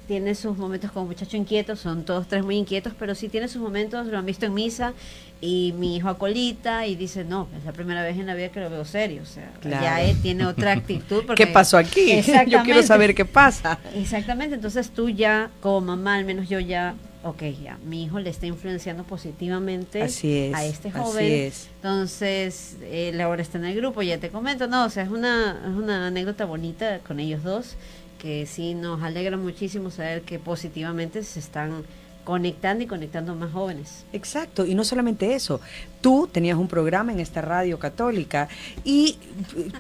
tiene 0.09 0.35
sus 0.35 0.57
momentos 0.57 0.90
como 0.90 1.07
muchacho 1.07 1.37
inquieto, 1.37 1.77
son 1.77 2.03
todos 2.05 2.27
tres 2.27 2.42
muy 2.42 2.57
inquietos, 2.57 2.94
pero 2.99 3.14
sí 3.14 3.29
tiene 3.29 3.47
sus 3.47 3.61
momentos, 3.62 4.07
lo 4.07 4.18
han 4.18 4.25
visto 4.27 4.47
en 4.47 4.55
misa, 4.55 4.94
y 5.40 5.73
mi 5.79 5.97
hijo 5.97 6.09
acolita 6.09 6.87
y 6.87 6.97
dice, 6.97 7.25
no, 7.25 7.47
es 7.57 7.64
la 7.64 7.73
primera 7.73 8.03
vez 8.03 8.16
en 8.18 8.27
la 8.27 8.35
vida 8.35 8.49
que 8.49 8.59
lo 8.61 8.71
veo 8.71 8.85
serio, 8.87 9.21
o 9.23 9.27
sea, 9.27 9.53
Claro. 9.61 9.83
ya 9.85 10.01
él 10.03 10.16
tiene 10.21 10.47
otra 10.47 10.73
actitud. 10.73 11.23
Porque, 11.27 11.44
¿Qué 11.47 11.53
pasó 11.53 11.77
aquí? 11.77 12.23
Yo 12.49 12.62
quiero 12.64 12.83
saber 12.83 13.14
qué 13.14 13.25
pasa. 13.27 13.79
Exactamente, 13.94 14.55
entonces 14.57 14.90
tú 14.90 15.11
ya, 15.11 15.51
como 15.61 15.83
mamá, 15.83 16.14
al 16.16 16.25
menos 16.25 16.49
yo 16.49 16.59
ya, 16.59 16.94
ok, 17.23 17.42
ya, 17.62 17.77
mi 17.85 18.05
hijo 18.05 18.18
le 18.18 18.31
está 18.31 18.47
influenciando 18.47 19.05
positivamente 19.05 20.03
Así 20.03 20.35
es, 20.37 20.55
a 20.55 20.64
este 20.64 20.88
así 20.88 20.99
joven. 20.99 21.25
es. 21.33 21.68
Entonces, 21.77 22.77
él 22.90 23.21
ahora 23.21 23.42
está 23.42 23.59
en 23.59 23.66
el 23.66 23.77
grupo, 23.77 24.01
ya 24.03 24.18
te 24.18 24.31
comento, 24.31 24.66
no, 24.66 24.87
o 24.87 24.90
sea, 24.90 25.03
es 25.05 25.11
una, 25.11 25.61
es 25.64 25.77
una 25.77 26.07
anécdota 26.07 26.47
bonita 26.47 27.01
con 27.07 27.21
ellos 27.21 27.42
dos, 27.42 27.77
que 28.18 28.46
sí 28.46 28.74
nos 28.74 29.02
alegra 29.02 29.37
muchísimo 29.37 29.90
saber 29.90 30.22
que 30.22 30.38
positivamente 30.38 31.22
se 31.22 31.38
están 31.38 31.85
conectando 32.24 32.85
y 32.85 32.87
conectando 32.87 33.35
más 33.35 33.52
jóvenes. 33.52 34.04
Exacto, 34.12 34.66
y 34.66 34.74
no 34.74 34.85
solamente 34.85 35.35
eso, 35.35 35.62
tú 36.01 36.29
tenías 36.31 36.57
un 36.57 36.69
programa 36.69 37.13
en 37.13 37.21
esta 37.21 37.41
radio 37.41 37.79
católica 37.79 38.49
y 38.85 39.19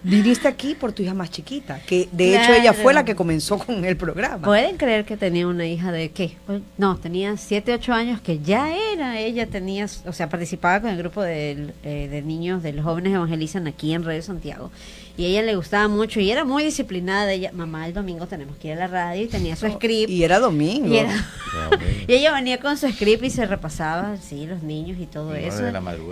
viniste 0.02 0.48
aquí 0.48 0.74
por 0.74 0.92
tu 0.92 1.02
hija 1.02 1.14
más 1.14 1.30
chiquita, 1.30 1.80
que 1.86 2.08
de 2.12 2.36
hecho 2.36 2.52
ella 2.52 2.72
fue 2.72 2.94
la 2.94 3.04
que 3.04 3.14
comenzó 3.14 3.58
con 3.58 3.84
el 3.84 3.96
programa. 3.96 4.44
¿Pueden 4.46 4.76
creer 4.76 5.04
que 5.04 5.16
tenía 5.16 5.46
una 5.46 5.66
hija 5.66 5.92
de 5.92 6.10
qué? 6.10 6.36
No, 6.76 6.96
tenía 6.96 7.36
7, 7.36 7.74
8 7.74 7.92
años 7.92 8.20
que 8.20 8.38
ya 8.40 8.74
era, 8.92 9.18
ella 9.18 9.46
tenía, 9.46 9.86
o 10.06 10.12
sea, 10.12 10.28
participaba 10.28 10.80
con 10.80 10.90
el 10.90 10.98
grupo 10.98 11.22
de, 11.22 11.72
eh, 11.84 12.08
de 12.10 12.22
niños, 12.22 12.62
de 12.62 12.72
los 12.72 12.84
jóvenes 12.84 13.14
evangelizan 13.14 13.66
aquí 13.66 13.92
en 13.92 14.04
Radio 14.04 14.22
Santiago. 14.22 14.70
Y 15.16 15.24
a 15.24 15.28
ella 15.30 15.42
le 15.42 15.56
gustaba 15.56 15.88
mucho 15.88 16.20
y 16.20 16.30
era 16.30 16.44
muy 16.44 16.62
disciplinada. 16.62 17.32
Ella, 17.32 17.50
mamá, 17.52 17.88
el 17.88 17.92
domingo 17.92 18.28
tenemos 18.28 18.56
que 18.56 18.68
ir 18.68 18.74
a 18.74 18.76
la 18.76 18.86
radio 18.86 19.24
y 19.24 19.26
tenía 19.26 19.56
su 19.56 19.66
script. 19.68 20.08
Y 20.08 20.22
era 20.22 20.38
domingo. 20.38 20.86
Y, 20.94 20.98
era- 20.98 21.10
y 22.06 22.12
ella 22.12 22.32
venía 22.32 22.60
con 22.60 22.76
su 22.76 22.88
script 22.88 23.24
y 23.24 23.30
se 23.30 23.44
repasaba, 23.44 24.16
sí, 24.18 24.46
los 24.46 24.62
niños 24.62 24.96
y 25.00 25.06
todo 25.06 25.30
Nueve 25.30 25.48
eso. 25.48 25.64
de 25.64 25.72
la 25.72 25.80
madrugada. 25.80 26.07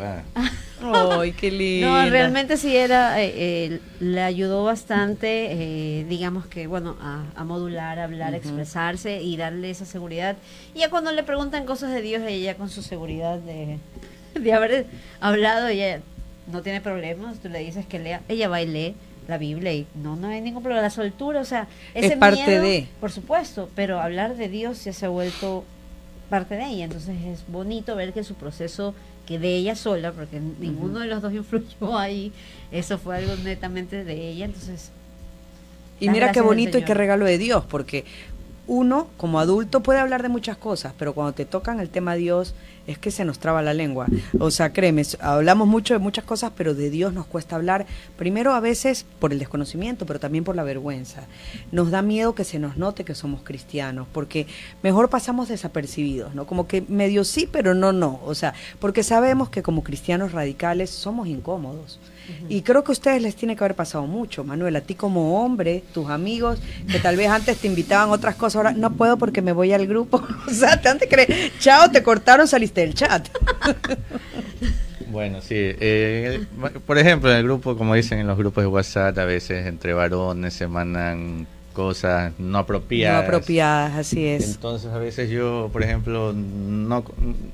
Ay, 0.83 1.33
qué 1.33 1.51
lindo. 1.51 1.89
No, 1.89 2.11
realmente 2.11 2.57
sí 2.57 2.77
era, 2.77 3.23
eh, 3.23 3.33
eh, 3.37 3.81
le 4.01 4.23
ayudó 4.23 4.65
bastante, 4.65 5.49
eh, 5.51 6.05
digamos 6.09 6.47
que, 6.47 6.67
bueno, 6.67 6.97
a, 7.01 7.25
a 7.35 7.45
modular, 7.45 7.99
a 7.99 8.05
hablar, 8.05 8.35
a 8.35 8.37
expresarse 8.37 9.23
y 9.23 9.37
darle 9.37 9.71
esa 9.71 9.85
seguridad. 9.85 10.37
Y 10.75 10.81
ya 10.81 10.91
cuando 10.91 11.13
le 11.13 11.23
preguntan 11.23 11.65
cosas 11.65 11.93
de 11.93 12.03
Dios, 12.03 12.23
ella 12.27 12.57
con 12.57 12.69
su 12.69 12.83
seguridad 12.83 13.39
de, 13.39 13.79
de 14.39 14.53
haber 14.53 14.87
hablado, 15.21 15.69
ella 15.69 16.01
no 16.53 16.63
tiene 16.63 16.81
problemas, 16.81 17.39
tú 17.39 17.49
le 17.49 17.61
dices 17.61 17.87
que 17.87 17.99
lea, 17.99 18.21
ella 18.29 18.49
va 18.49 18.63
y 18.63 18.67
lee 18.67 18.95
la 19.29 19.39
Biblia 19.39 19.73
y 19.73 19.87
no, 19.95 20.15
no 20.15 20.29
hay 20.29 20.41
ningún 20.41 20.63
problema, 20.63 20.83
la 20.83 20.91
soltura, 20.91 21.41
o 21.41 21.45
sea, 21.45 21.67
ese 21.95 22.13
Es 22.13 22.17
parte 22.17 22.47
miedo, 22.47 22.63
de. 22.63 22.87
Por 23.01 23.11
supuesto, 23.11 23.69
pero 23.75 24.01
hablar 24.01 24.37
de 24.37 24.49
Dios 24.49 24.85
ya 24.85 24.93
se 24.93 25.07
ha 25.07 25.09
vuelto 25.09 25.65
parte 26.31 26.55
de 26.57 26.67
ella, 26.67 26.85
entonces 26.85 27.17
es 27.25 27.45
bonito 27.49 27.97
ver 27.97 28.13
que 28.13 28.23
su 28.25 28.35
proceso 28.35 28.95
que 29.27 29.39
de 29.39 29.57
ella 29.57 29.75
sola, 29.75 30.13
porque 30.13 30.41
ninguno 30.41 31.01
de 31.01 31.07
los 31.07 31.21
dos 31.21 31.33
influyó 31.33 31.99
ahí, 31.99 32.33
eso 32.71 32.99
fue 32.99 33.17
algo 33.17 33.35
netamente 33.43 34.05
de 34.05 34.31
ella, 34.31 34.45
entonces 34.47 34.91
Y 36.01 36.09
mira 36.09 36.33
qué 36.33 36.41
bonito 36.41 36.79
y 36.79 36.83
qué 36.85 36.95
regalo 36.95 37.25
de 37.25 37.39
Dios, 37.39 37.65
porque 37.69 38.05
uno 38.67 39.09
como 39.17 39.39
adulto 39.39 39.81
puede 39.83 40.01
hablar 40.01 40.23
de 40.23 40.29
muchas 40.29 40.57
cosas, 40.57 40.93
pero 40.99 41.13
cuando 41.13 41.33
te 41.33 41.45
tocan 41.45 41.81
el 41.81 41.89
tema 41.89 42.15
Dios 42.15 42.55
es 42.87 42.99
que 42.99 43.11
se 43.11 43.25
nos 43.25 43.39
traba 43.39 43.63
la 43.63 43.75
lengua. 43.75 44.07
O 44.39 44.51
sea, 44.51 44.73
créeme, 44.73 45.03
hablamos 45.21 45.69
mucho 45.69 45.95
de 45.95 45.99
muchas 45.99 46.25
cosas, 46.25 46.53
pero 46.57 46.75
de 46.75 46.91
Dios 46.91 47.13
nos 47.13 47.27
cuesta 47.27 47.57
hablar, 47.57 47.87
primero 48.17 48.53
a 48.53 48.61
veces 48.61 49.07
por 49.19 49.33
el 49.33 49.39
desconocimiento, 49.39 50.07
pero 50.07 50.21
también 50.21 50.45
por 50.45 50.57
la 50.57 50.63
vergüenza. 50.63 51.27
Nos 51.73 51.91
da 51.91 52.03
miedo 52.03 52.35
que 52.35 52.45
se 52.45 52.59
nos 52.59 52.77
note 52.77 53.05
que 53.05 53.15
somos 53.15 53.43
cristianos, 53.43 54.07
porque 54.13 54.47
mejor 54.83 55.11
pasamos 55.11 55.49
desapercibidos, 55.49 56.35
¿no? 56.35 56.47
Como 56.47 56.67
que 56.67 56.83
medio 56.89 57.25
sí, 57.25 57.49
pero 57.51 57.75
no, 57.75 57.93
no. 57.93 58.21
O 58.25 58.35
sea, 58.35 58.55
porque 58.79 59.03
sabemos 59.03 59.51
que 59.51 59.63
como 59.63 59.83
cristianos 59.83 60.33
radicales 60.33 60.91
somos 60.91 61.29
incómodos. 61.29 61.99
Y 62.49 62.63
creo 62.63 62.83
que 62.83 62.91
a 62.91 62.95
ustedes 62.95 63.23
les 63.23 63.37
tiene 63.37 63.55
que 63.55 63.63
haber 63.63 63.77
pasado 63.77 64.07
mucho, 64.07 64.43
Manuel, 64.43 64.75
a 64.77 64.81
ti 64.81 64.95
como 64.95 65.45
hombre, 65.45 65.85
tus 65.95 66.11
amigos, 66.11 66.59
que 66.91 66.99
tal 66.99 67.17
vez 67.17 67.29
antes 67.29 67.59
te 67.59 67.69
invitaban 67.69 68.11
otras 68.11 68.35
cosas, 68.35 68.57
ahora 68.57 68.73
no 68.73 68.93
puedo 68.93 69.17
porque 69.17 69.43
me 69.43 69.53
voy 69.53 69.73
al 69.73 69.87
grupo. 69.87 70.23
o 70.49 70.51
sea, 70.51 70.81
te 70.81 70.89
antes 70.89 71.09
crees, 71.09 71.57
chao, 71.61 71.91
te 71.91 72.03
cortaron, 72.03 72.49
saliste 72.49 72.76
del 72.81 72.95
chat. 72.95 73.29
Bueno, 75.09 75.41
sí. 75.41 75.55
eh, 75.55 76.45
por 76.85 76.99
ejemplo, 76.99 77.31
en 77.31 77.37
el 77.39 77.45
grupo, 77.45 77.77
como 77.77 77.95
dicen 77.95 78.19
en 78.19 78.27
los 78.27 78.37
grupos 78.37 78.65
de 78.65 78.69
WhatsApp, 78.69 79.17
a 79.19 79.25
veces 79.25 79.67
entre 79.67 79.95
varones 79.95 80.53
se 80.55 80.67
mandan 80.67 81.47
cosas 81.73 82.33
no 82.39 82.49
No 82.49 82.59
apropiadas. 82.59 83.25
apropiadas, 83.25 83.95
así 83.95 84.27
es. 84.27 84.55
Entonces, 84.55 84.91
a 84.91 84.99
veces 84.99 85.31
yo, 85.31 85.71
por 85.73 85.83
ejemplo, 85.85 86.33
no. 86.35 87.05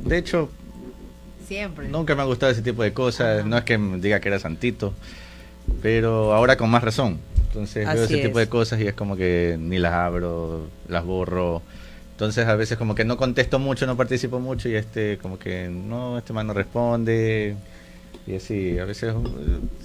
De 0.00 0.16
hecho, 0.18 0.48
siempre. 1.46 1.88
nunca 1.88 2.14
me 2.14 2.22
ha 2.22 2.24
gustado 2.24 2.50
ese 2.50 2.62
tipo 2.62 2.82
de 2.82 2.92
cosas. 2.94 3.40
Ajá. 3.40 3.48
No 3.48 3.58
es 3.58 3.64
que 3.64 3.76
me 3.76 3.98
diga 3.98 4.18
que 4.20 4.28
era 4.28 4.38
santito, 4.38 4.94
pero 5.82 6.32
ahora 6.32 6.56
con 6.56 6.70
más 6.70 6.82
razón. 6.82 7.18
Entonces 7.48 7.86
veo 7.86 8.04
ese 8.04 8.16
tipo 8.16 8.38
de 8.38 8.48
cosas 8.48 8.80
y 8.80 8.86
es 8.86 8.94
como 8.94 9.14
que 9.14 9.56
ni 9.60 9.78
las 9.78 9.92
abro, 9.92 10.68
las 10.88 11.04
borro. 11.04 11.60
Entonces 12.12 12.46
a 12.46 12.54
veces 12.54 12.78
como 12.78 12.94
que 12.94 13.04
no 13.04 13.16
contesto 13.16 13.58
mucho, 13.58 13.86
no 13.86 13.96
participo 13.96 14.38
mucho 14.38 14.68
y 14.68 14.74
este 14.76 15.18
como 15.18 15.38
que 15.38 15.68
no, 15.68 16.18
este 16.18 16.32
man 16.32 16.46
no 16.46 16.54
responde. 16.54 17.56
Y 18.26 18.36
así, 18.36 18.78
a 18.78 18.84
veces 18.84 19.14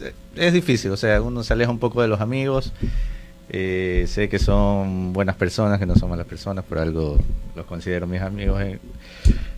eh, 0.02 0.14
es 0.36 0.54
difícil, 0.54 0.92
o 0.92 0.98
sea, 0.98 1.22
uno 1.22 1.44
se 1.44 1.54
aleja 1.54 1.72
un 1.72 1.80
poco 1.80 2.02
de 2.02 2.08
los 2.08 2.22
amigos. 2.22 2.74
Eh, 3.50 4.06
sé 4.08 4.28
que 4.30 4.40
son 4.40 5.14
buenas 5.14 5.36
personas, 5.36 5.80
que 5.80 5.86
no 5.86 5.96
son 5.96 6.10
malas 6.10 6.28
personas, 6.28 6.66
por 6.66 6.78
algo 6.78 7.18
los 7.56 7.66
considero 7.66 8.06
mis 8.06 8.22
amigos. 8.22 8.62
eh. 8.62 8.80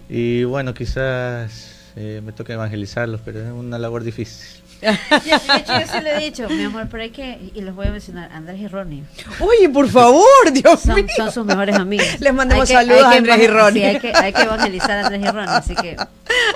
Y 0.07 0.43
bueno, 0.43 0.73
quizás 0.73 1.75
me 1.95 2.31
toca 2.31 2.53
evangelizarlos, 2.53 3.19
pero 3.25 3.41
es 3.41 3.51
una 3.51 3.77
labor 3.77 4.03
difícil. 4.03 4.61
Yo, 4.81 4.91
yo 4.91 5.87
sí 5.91 6.01
le 6.01 6.15
he 6.15 6.19
dicho, 6.19 6.47
mi 6.49 6.63
amor, 6.63 6.87
pero 6.89 7.03
hay 7.03 7.09
que, 7.09 7.51
y 7.53 7.61
los 7.61 7.75
voy 7.75 7.87
a 7.87 7.91
mencionar, 7.91 8.31
Andrés 8.31 8.59
y 8.59 8.67
Ronnie. 8.67 9.03
Oye, 9.39 9.67
por 9.69 9.87
favor, 9.89 10.23
Dios 10.53 10.79
Son, 10.81 10.95
mío. 10.95 11.05
son 11.17 11.31
sus 11.31 11.45
mejores 11.45 11.75
amigos. 11.75 12.05
Les 12.19 12.33
mandamos 12.33 12.67
que- 12.67 12.73
saludos 12.73 13.03
a 13.03 13.11
Andrés 13.11 13.39
y 13.43 13.47
Ronnie. 13.47 13.81
Sí, 13.81 13.85
hay 13.87 13.99
que, 13.99 14.13
hay 14.15 14.33
que 14.33 14.41
evangelizar 14.43 14.91
a 14.91 14.99
Andrés 15.07 15.21
y 15.21 15.27
Ronnie, 15.29 15.49
así 15.55 15.75
que 15.75 15.97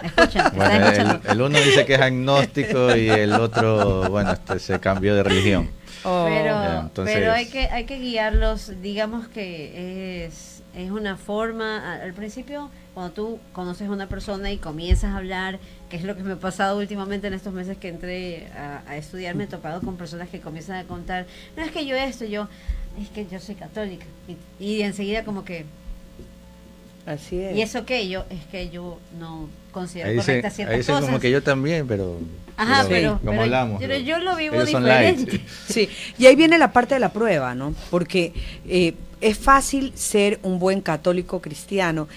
escuchan, 0.03 0.51
Bueno, 0.55 0.88
el, 0.89 1.19
el 1.31 1.41
uno 1.41 1.59
dice 1.59 1.86
que 1.86 1.95
es 1.95 2.01
agnóstico 2.01 2.95
y 2.95 3.09
el 3.09 3.33
otro, 3.33 4.09
bueno, 4.09 4.31
este, 4.31 4.59
se 4.59 4.79
cambió 4.79 5.15
de 5.15 5.23
religión. 5.23 5.69
Oh. 6.05 6.25
pero 6.27 6.81
entonces- 6.81 7.15
pero 7.15 7.31
hay 7.31 7.45
que 7.45 7.67
hay 7.69 7.86
que 7.86 7.97
guiarlos 7.97 8.73
digamos 8.81 9.29
que 9.29 10.25
es 10.25 10.62
es 10.75 10.91
una 10.91 11.15
forma, 11.17 12.01
al 12.01 12.13
principio 12.13 12.69
cuando 12.93 13.13
tú 13.13 13.39
conoces 13.53 13.88
a 13.88 13.91
una 13.91 14.07
persona 14.07 14.51
y 14.51 14.57
comienzas 14.57 15.12
a 15.13 15.17
hablar, 15.17 15.59
que 15.93 15.97
es 15.97 16.06
lo 16.06 16.15
que 16.15 16.23
me 16.23 16.32
ha 16.34 16.38
pasado 16.38 16.79
últimamente 16.79 17.27
en 17.27 17.36
estos 17.36 17.53
meses 17.53 17.77
que 17.77 17.88
entré 17.88 18.47
a, 18.88 18.97
estudiar, 18.97 19.36
me 19.36 19.43
he 19.43 19.47
topado 19.47 19.79
con 19.79 19.95
personas 19.95 20.27
que 20.27 20.39
comienzan 20.39 20.77
a 20.77 20.86
contar, 20.86 21.27
no 21.56 21.62
es 21.62 21.69
que 21.69 21.86
yo 21.86 21.95
esto, 21.95 22.25
yo, 22.25 22.47
es 22.99 23.10
que 23.10 23.27
yo 23.27 23.39
soy 23.39 23.53
católica. 23.53 24.08
Y, 24.60 24.82
enseguida 24.82 25.23
como 25.23 25.45
que... 25.45 25.65
Así 27.06 27.39
es. 27.39 27.56
Y 27.56 27.62
eso 27.62 27.86
que 27.86 28.10
yo, 28.10 28.25
es 28.32 28.43
que 28.45 28.71
yo 28.71 28.97
no 29.19 29.47
considero 29.71 30.19
correcta 30.19 30.49
ciertas 30.49 30.89
ahí 30.89 31.01
como 31.06 31.19
que 31.19 31.29
yo 31.29 31.43
también, 31.43 31.88
pero... 31.88 32.17
Ajá, 32.58 32.88
pero, 32.89 33.19
como 33.23 33.43
hablamos, 33.43 33.79
pero 33.79 33.95
yo 33.95 34.17
lo 34.17 34.36
vivo 34.36 34.65
diferente. 34.65 35.41
Sí, 35.67 35.88
y 36.17 36.25
ahí 36.25 36.36
viene 36.36 36.58
la 36.58 36.73
parte 36.73 36.95
de 36.95 37.01
la 37.01 37.10
prueba, 37.10 37.53
¿no? 37.53 37.75
Porque 37.91 38.34
eh, 38.67 38.95
es 39.21 39.38
fácil 39.38 39.93
ser 39.95 40.39
un 40.41 40.58
buen 40.58 40.82
católico 40.82 41.39
cristiano 41.39 42.08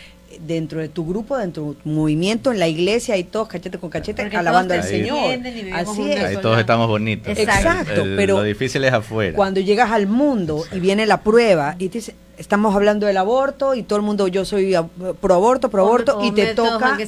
dentro 0.40 0.80
de 0.80 0.88
tu 0.88 1.06
grupo, 1.06 1.36
dentro 1.36 1.70
de 1.70 1.74
tu 1.74 1.88
movimiento, 1.88 2.52
en 2.52 2.58
la 2.58 2.68
iglesia 2.68 3.16
y 3.16 3.24
todos 3.24 3.48
cachete 3.48 3.78
con 3.78 3.90
cachete 3.90 4.22
alabando 4.22 4.74
al 4.74 4.82
Señor. 4.82 5.38
Así 5.72 6.12
es. 6.12 6.24
Ahí 6.24 6.36
todos 6.38 6.58
estamos 6.58 6.88
bonitos. 6.88 7.36
Exacto, 7.38 8.02
pero 8.16 8.38
lo 8.38 8.42
difícil 8.42 8.84
es 8.84 8.92
afuera. 8.92 9.34
Cuando 9.36 9.60
llegas 9.60 9.90
al 9.90 10.06
mundo 10.06 10.64
y 10.72 10.80
viene 10.80 11.06
la 11.06 11.22
prueba 11.22 11.76
y 11.78 11.88
te 11.88 11.98
dice, 11.98 12.14
estamos 12.37 12.75
hablando 12.75 13.07
del 13.07 13.16
aborto 13.16 13.75
y 13.75 13.83
todo 13.83 13.99
el 13.99 14.05
mundo 14.05 14.29
yo 14.29 14.44
soy 14.44 14.75
pro 15.20 15.35
aborto, 15.35 15.70
pro 15.70 15.83
aborto 15.83 16.20
y 16.22 16.33
te 16.33 16.55
toca 16.55 16.99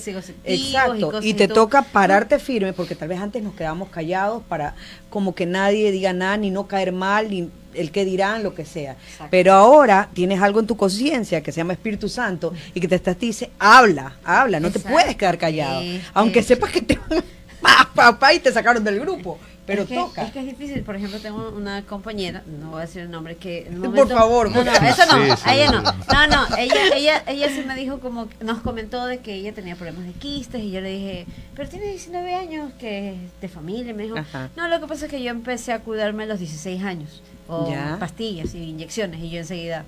exacto 0.45 1.21
y, 1.23 1.35
te 1.35 1.49
toca 1.49 1.83
pararte 1.83 2.38
firme 2.38 2.73
porque 2.73 2.95
tal 2.95 3.09
vez 3.09 3.21
antes 3.21 3.43
nos 3.43 3.55
quedamos 3.55 3.91
callados 3.91 4.43
para 4.49 4.75
como 5.11 5.35
que 5.35 5.47
nadie 5.47 5.91
diga 5.93 6.12
nada 6.12 6.37
ni 6.37 6.51
no 6.51 6.67
caer 6.67 6.93
mal 6.93 7.31
ni 7.31 7.51
el 7.75 7.93
que 7.93 8.05
dirán 8.05 8.43
lo 8.43 8.55
que 8.55 8.64
sea. 8.64 8.97
Pero 9.31 9.53
ahora 9.53 10.09
tienes 10.12 10.43
algo 10.43 10.59
en 10.59 10.67
tu 10.67 10.77
conciencia 10.77 11.43
que 11.43 11.53
se 11.53 11.59
llama 11.59 11.75
Espíritu 11.75 12.09
Santo 12.09 12.53
y 12.75 12.81
que 12.81 12.88
te 12.88 12.97
estás 12.97 13.19
dice, 13.19 13.51
habla, 13.59 14.17
habla, 14.25 14.59
no 14.59 14.71
te 14.71 14.81
puedes 14.81 15.14
quedar 15.17 15.38
callado, 15.38 15.83
aunque 16.14 16.43
sepas 16.43 16.73
que 16.73 16.83
te 16.83 16.99
papá 17.95 18.33
y 18.35 18.38
te 18.41 18.53
sacaron 18.53 18.83
del 18.83 19.01
grupo 19.01 19.38
pero 19.68 19.83
es 19.83 19.88
que, 19.88 19.94
toca. 19.96 20.22
Es 20.22 20.33
que 20.33 20.40
es 20.40 20.46
difícil. 20.46 20.83
Por 20.83 20.96
ejemplo, 20.96 21.20
tengo 21.20 21.50
una 21.50 21.83
compañera, 21.83 22.42
no 22.61 22.70
voy 22.70 22.78
a 22.78 22.87
decir 22.87 23.02
el 23.02 23.11
nombre, 23.11 23.37
que. 23.37 23.70
Por 23.94 24.09
favor, 24.09 24.50
no, 24.50 24.64
no, 24.64 24.72
eso 24.72 25.02
no, 25.07 25.22
ella 25.52 25.70
no. 25.70 25.83
No, 25.83 26.26
no, 26.26 26.57
ella, 26.57 26.96
ella, 26.96 27.22
ella 27.26 27.48
sí 27.50 27.62
me 27.66 27.76
dijo 27.76 28.00
como, 28.00 28.28
nos 28.40 28.61
comentó 28.61 29.04
de 29.04 29.18
que 29.18 29.35
ella 29.35 29.52
tenía 29.52 29.76
problemas 29.76 30.07
de 30.07 30.12
quistes 30.12 30.62
y 30.62 30.70
yo 30.70 30.81
le 30.81 30.88
dije, 30.88 31.26
pero 31.54 31.68
tiene 31.68 31.87
19 31.90 32.35
años, 32.35 32.72
que 32.78 33.12
es 33.12 33.40
de 33.42 33.48
familia. 33.48 33.92
Me 33.92 34.04
dijo, 34.04 34.16
no, 34.57 34.68
lo 34.68 34.81
que 34.81 34.87
pasa 34.87 35.04
es 35.04 35.11
que 35.11 35.22
yo 35.22 35.31
empecé 35.31 35.74
a 35.74 35.81
cuidarme 35.81 36.22
a 36.22 36.26
los 36.26 36.38
16 36.38 36.83
años, 36.83 37.22
o 37.46 37.70
pastillas 38.00 38.54
y 38.54 38.70
inyecciones, 38.70 39.20
y 39.20 39.28
yo 39.28 39.38
enseguida, 39.40 39.85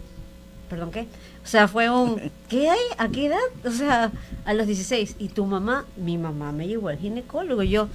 ¿perdón 0.69 0.91
qué? 0.91 1.07
O 1.43 1.47
sea, 1.47 1.69
fue 1.69 1.89
un, 1.89 2.31
¿qué 2.51 2.69
hay? 2.69 2.79
¿A 2.99 3.09
qué 3.09 3.27
edad? 3.27 3.39
O 3.65 3.71
sea, 3.71 4.13
a 4.45 4.53
los 4.53 4.67
16. 4.67 5.17
Y 5.19 5.29
tu 5.29 5.47
mamá, 5.47 5.87
mi 5.97 6.19
mamá 6.19 6.53
me 6.53 6.69
llevó 6.69 6.89
al 6.89 6.99
ginecólogo. 6.99 7.63
Yo, 7.63 7.89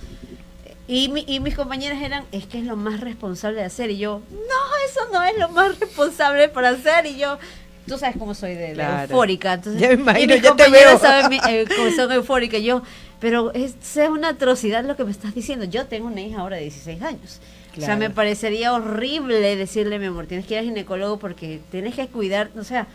y, 0.88 1.10
mi, 1.10 1.26
y 1.28 1.40
mis 1.40 1.56
compañeras 1.56 2.02
eran, 2.02 2.24
es 2.32 2.46
que 2.46 2.60
es 2.60 2.66
lo 2.66 2.76
más 2.76 3.00
responsable 3.00 3.60
de 3.60 3.66
hacer. 3.66 3.90
Y 3.90 3.98
yo, 3.98 4.22
no, 4.32 4.90
eso 4.90 5.02
no 5.12 5.24
es 5.24 5.38
lo 5.38 5.50
más 5.50 5.80
responsable 5.80 6.48
para 6.50 6.70
hacer. 6.70 7.06
Y 7.08 7.18
yo, 7.18 7.40
tú 7.88 7.98
sabes 7.98 8.18
cómo 8.18 8.34
soy 8.34 8.56
de, 8.56 8.72
eufórica. 8.72 9.54
Entonces, 9.54 9.82
ya 9.82 9.90
me 9.90 9.96
imagino, 9.96 10.36
ya 10.36 10.56
te 10.56 10.70
veo. 10.70 11.00
saben 11.00 11.40
eh, 11.50 11.66
cómo 11.76 11.90
son 11.92 12.12
eufórica. 12.12 12.58
Yo, 12.60 12.84
pero 13.20 13.52
es, 13.54 13.76
es 13.98 14.10
una 14.10 14.30
atrocidad 14.30 14.86
lo 14.86 14.96
que 14.96 15.04
me 15.04 15.12
estás 15.12 15.34
diciendo. 15.34 15.66
Yo 15.66 15.88
tengo 15.88 16.08
una 16.08 16.22
hija 16.22 16.42
ahora 16.42 16.58
de 16.58 16.64
16 16.64 17.02
años. 17.02 17.40
O 17.78 17.82
sea, 17.82 17.96
me 17.98 18.10
parecería 18.10 18.74
horrible 18.74 19.56
decirle, 19.56 20.00
mi 20.00 20.06
amor, 20.06 20.28
tienes 20.28 20.46
que 20.46 20.54
ir 20.54 20.60
al 20.60 20.66
ginecólogo 20.66 21.20
porque 21.20 21.60
tienes 21.72 21.94
que 21.96 22.08
cuidar, 22.08 22.50
o 22.58 22.64
sea, 22.64 22.88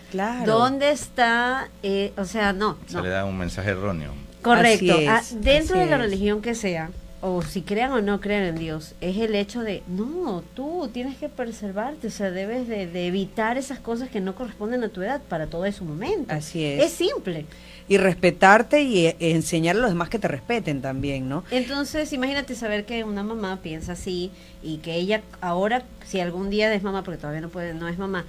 ¿dónde 0.47 0.91
está? 0.91 1.69
Eh, 1.83 2.13
o 2.17 2.25
sea, 2.25 2.53
no. 2.53 2.79
Se 2.87 3.01
le 3.03 3.11
da 3.11 3.25
un 3.25 3.37
mensaje 3.37 3.71
erróneo. 3.71 4.13
Correcto. 4.43 4.97
Ah, 5.07 5.21
dentro 5.35 5.79
de 5.79 5.87
la 5.87 5.99
religión 5.99 6.41
que 6.41 6.55
sea, 6.55 6.91
o 7.23 7.43
si 7.43 7.63
crean 7.63 7.93
o 7.93 8.01
no 8.01 8.21
crean 8.21 8.45
en 8.45 8.57
Dios, 8.57 8.95
es 9.01 9.19
el 9.19 9.35
hecho 9.35 9.61
de, 9.61 9.83
no, 9.87 10.43
tú 10.55 10.89
tienes 10.93 11.19
que 11.19 11.29
preservarte, 11.29 12.07
o 12.07 12.11
sea, 12.11 12.31
debes 12.31 12.67
de, 12.67 13.07
evitar 13.07 13.59
esas 13.59 13.79
cosas 13.79 14.09
que 14.09 14.21
no 14.21 14.35
corresponden 14.35 14.85
a 14.85 14.89
tu 14.89 15.03
edad 15.03 15.21
para 15.29 15.47
todo 15.47 15.67
ese 15.67 15.85
momento. 15.85 16.33
Así 16.33 16.65
es. 16.65 16.85
Es 16.85 16.93
simple. 16.93 17.45
Y 17.89 17.99
respetarte 17.99 18.83
y 18.83 19.07
eh, 19.07 19.17
enseñar 19.19 19.77
a 19.77 19.81
los 19.81 19.91
demás 19.91 20.09
que 20.09 20.19
te 20.19 20.29
respeten 20.29 20.81
también, 20.81 21.29
¿no? 21.29 21.45
Entonces, 21.51 22.13
imagínate 22.13 22.55
saber 22.55 22.87
que 22.87 23.05
una 23.05 23.23
mamá 23.23 23.61
piensa 23.63 23.93
así 23.93 24.31
y 24.63 24.79
que 24.79 24.95
ella 24.95 25.23
ahora, 25.41 25.83
si 26.07 26.21
algún 26.21 26.49
día 26.49 26.73
es 26.73 26.83
mamá, 26.83 27.03
porque 27.03 27.19
todavía 27.19 27.43
no 27.43 27.51
puede, 27.51 27.75
no 27.75 27.89
es 27.89 27.99
mamá, 27.99 28.25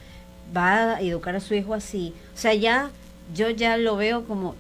va 0.56 0.96
a 0.96 1.02
educar 1.02 1.36
a 1.36 1.40
su 1.40 1.54
hijo 1.54 1.74
así. 1.74 2.14
O 2.34 2.38
sea, 2.38 2.54
ya, 2.54 2.90
yo 3.34 3.50
ya 3.50 3.78
lo 3.78 3.96
veo 3.96 4.26
como 4.26 4.56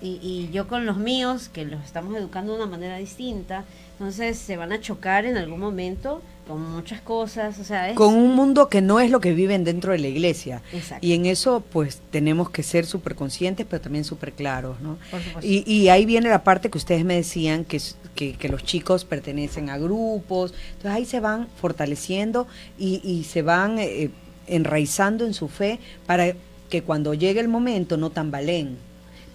y, 0.00 0.18
y, 0.22 0.50
yo 0.52 0.66
con 0.66 0.86
los 0.86 0.96
míos, 0.96 1.48
que 1.52 1.64
los 1.64 1.84
estamos 1.84 2.16
educando 2.16 2.52
de 2.52 2.62
una 2.62 2.70
manera 2.70 2.96
distinta, 2.96 3.64
entonces 3.92 4.38
se 4.38 4.56
van 4.56 4.72
a 4.72 4.80
chocar 4.80 5.26
en 5.26 5.36
algún 5.36 5.60
momento 5.60 6.22
con 6.48 6.68
muchas 6.72 7.00
cosas, 7.00 7.58
o 7.58 7.64
sea, 7.64 7.94
con 7.94 8.14
un 8.14 8.34
mundo 8.34 8.68
que 8.68 8.80
no 8.80 8.98
es 8.98 9.10
lo 9.10 9.20
que 9.20 9.34
viven 9.34 9.62
dentro 9.62 9.92
de 9.92 9.98
la 9.98 10.08
iglesia. 10.08 10.62
Y 11.00 11.12
en 11.12 11.26
eso 11.26 11.62
pues 11.70 12.00
tenemos 12.10 12.50
que 12.50 12.62
ser 12.62 12.86
súper 12.86 13.14
conscientes, 13.14 13.66
pero 13.68 13.82
también 13.82 14.04
súper 14.04 14.32
claros, 14.32 14.80
¿no? 14.80 14.98
Y, 15.42 15.70
y, 15.70 15.90
ahí 15.90 16.06
viene 16.06 16.28
la 16.28 16.42
parte 16.42 16.70
que 16.70 16.78
ustedes 16.78 17.04
me 17.04 17.14
decían, 17.14 17.64
que, 17.64 17.80
que, 18.14 18.32
que, 18.32 18.48
los 18.48 18.64
chicos 18.64 19.04
pertenecen 19.04 19.70
a 19.70 19.78
grupos, 19.78 20.54
entonces 20.72 20.90
ahí 20.90 21.04
se 21.04 21.20
van 21.20 21.46
fortaleciendo 21.60 22.48
y, 22.78 23.00
y 23.04 23.24
se 23.24 23.42
van 23.42 23.78
eh, 23.78 24.10
enraizando 24.46 25.26
en 25.26 25.34
su 25.34 25.46
fe 25.46 25.78
para 26.06 26.34
que 26.68 26.82
cuando 26.82 27.14
llegue 27.14 27.40
el 27.40 27.48
momento 27.48 27.96
no 27.96 28.10
tambaleen 28.10 28.78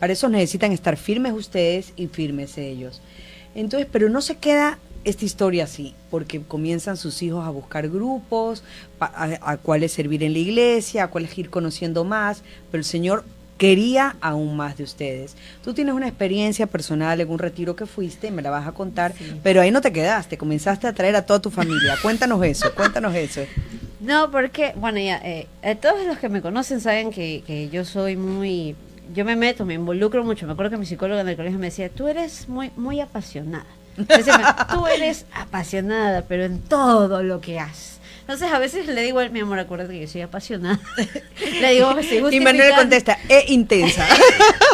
para 0.05 0.13
eso 0.13 0.29
necesitan 0.29 0.71
estar 0.71 0.97
firmes 0.97 1.33
ustedes 1.33 1.91
y 1.95 2.05
firmes 2.05 2.59
ellos. 2.59 3.01
Entonces, 3.55 3.87
pero 3.91 4.07
no 4.07 4.21
se 4.21 4.35
queda 4.35 4.77
esta 5.03 5.25
historia 5.25 5.63
así, 5.63 5.95
porque 6.11 6.43
comienzan 6.43 6.95
sus 6.95 7.23
hijos 7.23 7.43
a 7.43 7.49
buscar 7.49 7.89
grupos, 7.89 8.63
a, 8.99 9.57
cuáles 9.57 9.93
servir 9.93 10.21
en 10.21 10.33
la 10.33 10.37
iglesia, 10.37 11.05
a 11.05 11.07
cuáles 11.07 11.35
ir 11.39 11.49
conociendo 11.49 12.03
más, 12.03 12.43
pero 12.69 12.81
el 12.81 12.85
Señor 12.85 13.25
quería 13.57 14.15
aún 14.21 14.55
más 14.55 14.77
de 14.77 14.83
ustedes. 14.83 15.35
Tú 15.63 15.73
tienes 15.73 15.95
una 15.95 16.07
experiencia 16.07 16.67
personal 16.67 17.19
en 17.19 17.27
un 17.27 17.39
retiro 17.39 17.75
que 17.75 17.87
fuiste, 17.87 18.29
me 18.29 18.43
la 18.43 18.51
vas 18.51 18.67
a 18.67 18.73
contar, 18.73 19.11
pero 19.41 19.59
ahí 19.59 19.71
no 19.71 19.81
te 19.81 19.91
quedaste, 19.91 20.37
comenzaste 20.37 20.85
a 20.85 20.93
traer 20.93 21.15
a 21.15 21.25
toda 21.25 21.41
tu 21.41 21.49
familia. 21.49 21.95
Cuéntanos 22.03 22.45
eso, 22.45 22.71
cuéntanos 22.75 23.15
eso. 23.15 23.41
No, 24.01 24.29
porque, 24.29 24.73
bueno, 24.75 24.99
ya, 24.99 25.17
eh, 25.23 25.47
eh, 25.63 25.73
todos 25.73 26.05
los 26.05 26.19
que 26.19 26.29
me 26.29 26.43
conocen 26.43 26.79
saben 26.79 27.09
que, 27.09 27.43
que 27.47 27.69
yo 27.69 27.85
soy 27.85 28.15
muy 28.15 28.75
yo 29.13 29.25
me 29.25 29.35
meto, 29.35 29.65
me 29.65 29.73
involucro 29.75 30.23
mucho. 30.23 30.45
Me 30.45 30.53
acuerdo 30.53 30.71
que 30.71 30.77
mi 30.77 30.85
psicóloga 30.85 31.21
en 31.21 31.29
el 31.29 31.35
colegio 31.35 31.59
me 31.59 31.67
decía, 31.67 31.89
tú 31.89 32.07
eres 32.07 32.47
muy, 32.47 32.71
muy 32.75 32.99
apasionada. 32.99 33.65
tú 34.73 34.87
eres 34.87 35.25
apasionada, 35.33 36.23
pero 36.27 36.45
en 36.45 36.61
todo 36.61 37.23
lo 37.23 37.41
que 37.41 37.59
haces. 37.59 37.99
Entonces 38.21 38.51
a 38.51 38.57
veces 38.57 38.87
le 38.87 39.01
digo, 39.03 39.21
mi 39.29 39.41
amor, 39.41 39.59
acuérdate 39.59 39.93
que 39.93 40.01
yo 40.01 40.07
soy 40.07 40.21
apasionada. 40.21 40.79
le 41.61 41.73
digo, 41.73 41.95
Y 42.31 42.39
Manuel 42.39 42.73
contesta, 42.75 43.19
es 43.29 43.51
intensa. 43.51 44.07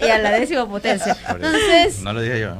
y 0.00 0.04
a 0.06 0.18
la 0.18 0.32
décima 0.32 0.68
potencia. 0.68 1.16
Entonces, 1.28 2.02
no 2.02 2.12
lo 2.12 2.20
dije 2.20 2.40
yo. 2.40 2.56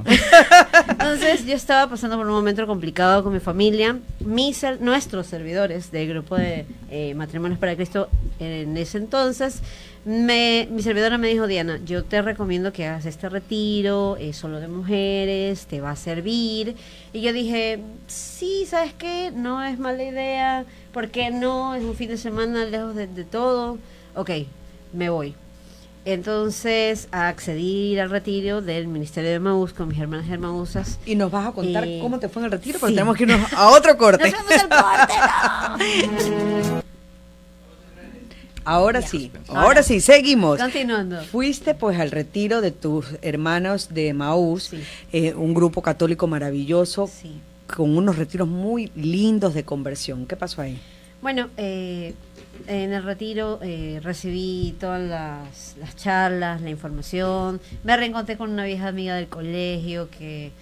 entonces 0.91 1.47
yo 1.47 1.55
estaba 1.55 1.89
pasando 1.91 2.17
por 2.17 2.27
un 2.27 2.33
momento 2.33 2.67
complicado 2.67 3.23
con 3.23 3.33
mi 3.33 3.41
familia. 3.41 3.97
Mis, 4.21 4.65
nuestros 4.81 5.27
servidores 5.27 5.91
del 5.91 6.09
grupo 6.09 6.37
de 6.37 6.67
eh, 6.91 7.15
Matrimonios 7.15 7.59
para 7.59 7.75
Cristo 7.77 8.09
en 8.39 8.77
ese 8.77 8.99
entonces 8.99 9.63
me, 10.09 10.67
mi 10.71 10.83
servidora 10.83 11.19
me 11.19 11.29
dijo, 11.29 11.47
Diana, 11.47 11.81
yo 11.85 12.03
te 12.03 12.23
recomiendo 12.23 12.73
que 12.73 12.87
hagas 12.87 13.05
este 13.05 13.29
retiro, 13.29 14.17
es 14.17 14.39
solo 14.39 14.59
de 14.59 14.67
mujeres, 14.67 15.67
te 15.67 15.83
va 15.83 15.91
a 15.91 15.97
servir. 15.97 16.77
Y 17.13 17.21
yo 17.21 17.33
dije, 17.35 17.81
sí, 18.07 18.65
¿sabes 18.67 18.95
qué? 18.95 19.31
No 19.35 19.63
es 19.63 19.79
mala 19.79 20.03
idea, 20.03 20.65
¿por 20.95 21.11
qué 21.11 21.31
no? 21.31 21.75
Es 21.75 21.85
un 21.85 21.95
fin 21.95 22.09
de 22.09 22.17
semana 22.17 22.65
lejos 22.65 22.95
de, 22.95 23.07
todo. 23.25 23.77
Ok, 24.15 24.31
me 24.95 25.11
voy. 25.11 25.35
Entonces 26.05 27.09
accedí 27.11 27.99
al 27.99 28.11
retiro 28.11 28.63
del 28.63 28.89
Ministerio 28.89 29.31
de 29.31 29.39
Maús 29.41 29.73
con 29.73 29.89
mis 29.89 29.99
hermanas 29.99 30.29
hermanosas. 30.31 30.99
Y 31.05 31.15
nos 31.15 31.31
vas 31.31 31.47
a 31.49 31.53
contar 31.53 31.87
cómo 32.01 32.19
te 32.19 32.29
fue 32.29 32.43
en 32.43 32.47
el 32.47 32.53
retiro, 32.53 32.79
porque 32.79 32.95
tenemos 32.95 33.17
que 33.17 33.25
irnos 33.25 33.53
a 33.53 33.71
otro 33.71 33.97
corte. 33.99 34.31
¡Nos 34.31 34.43
corte! 34.43 35.15
Ahora 38.65 39.01
sí, 39.01 39.33
ahora, 39.49 39.83
sí, 39.83 39.99
seguimos. 39.99 40.59
Continuando. 40.59 41.23
Fuiste 41.25 41.75
pues 41.75 41.99
al 41.99 42.11
retiro 42.11 42.61
de 42.61 42.71
tus 42.71 43.07
hermanos 43.23 43.95
de 43.95 44.13
Maús, 44.13 44.73
eh, 45.11 45.33
un 45.33 45.55
grupo 45.55 45.81
católico 45.81 46.27
maravilloso, 46.27 47.11
con 47.75 47.97
unos 47.97 48.17
retiros 48.17 48.47
muy 48.47 48.93
lindos 48.95 49.55
de 49.55 49.65
conversión. 49.65 50.27
¿Qué 50.27 50.37
pasó 50.37 50.61
ahí? 50.61 50.79
Bueno, 51.23 51.49
eh, 51.57 52.13
en 52.67 52.93
el 52.93 53.03
retiro 53.03 53.59
eh, 53.63 54.01
recibí 54.03 54.75
todas 54.81 55.01
las, 55.01 55.77
las, 55.79 55.97
charlas, 55.97 56.61
la 56.61 56.71
información. 56.71 57.61
Me 57.85 57.97
reencontré 57.97 58.37
con 58.37 58.51
una 58.51 58.65
vieja 58.65 58.89
amiga 58.89 59.15
del 59.17 59.29
colegio 59.29 60.09
que 60.11 60.53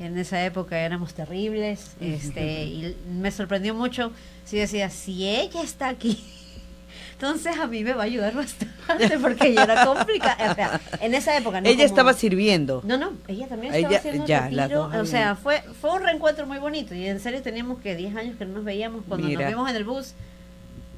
en 0.00 0.18
esa 0.18 0.44
época 0.44 0.78
éramos 0.78 1.14
terribles. 1.14 1.92
este 2.00 2.64
Y 2.64 2.96
me 3.10 3.30
sorprendió 3.30 3.74
mucho. 3.74 4.12
Si 4.44 4.56
decía, 4.58 4.90
si 4.90 5.26
ella 5.28 5.62
está 5.62 5.88
aquí 5.88 6.22
Entonces 7.12 7.56
a 7.58 7.66
mí 7.66 7.82
me 7.82 7.94
va 7.94 8.02
a 8.02 8.04
ayudar 8.04 8.34
bastante 8.34 9.18
porque 9.18 9.54
yo 9.54 9.62
era 9.62 9.86
complicada. 9.86 10.52
O 10.52 10.54
sea, 10.54 10.80
en 11.00 11.14
esa 11.14 11.34
época 11.36 11.62
no 11.62 11.66
Ella 11.66 11.76
como- 11.78 11.86
estaba 11.86 12.12
sirviendo. 12.12 12.82
No, 12.84 12.98
no, 12.98 13.12
ella 13.26 13.46
también 13.48 13.74
estaba 13.74 13.88
Ella- 13.90 13.98
haciendo 13.98 14.26
ya, 14.26 14.48
retiro. 14.48 14.90
O 15.00 15.06
sea, 15.06 15.34
fue, 15.34 15.62
fue 15.80 15.92
un 15.94 16.02
reencuentro 16.02 16.46
muy 16.46 16.58
bonito. 16.58 16.94
Y 16.94 17.06
en 17.06 17.18
serio 17.18 17.40
teníamos 17.40 17.80
que 17.80 17.96
10 17.96 18.14
años 18.16 18.36
que 18.36 18.44
no 18.44 18.56
nos 18.56 18.64
veíamos 18.64 19.02
cuando 19.08 19.26
Mira. 19.28 19.40
nos 19.42 19.48
vimos 19.50 19.70
en 19.70 19.76
el 19.76 19.84
bus. 19.84 20.12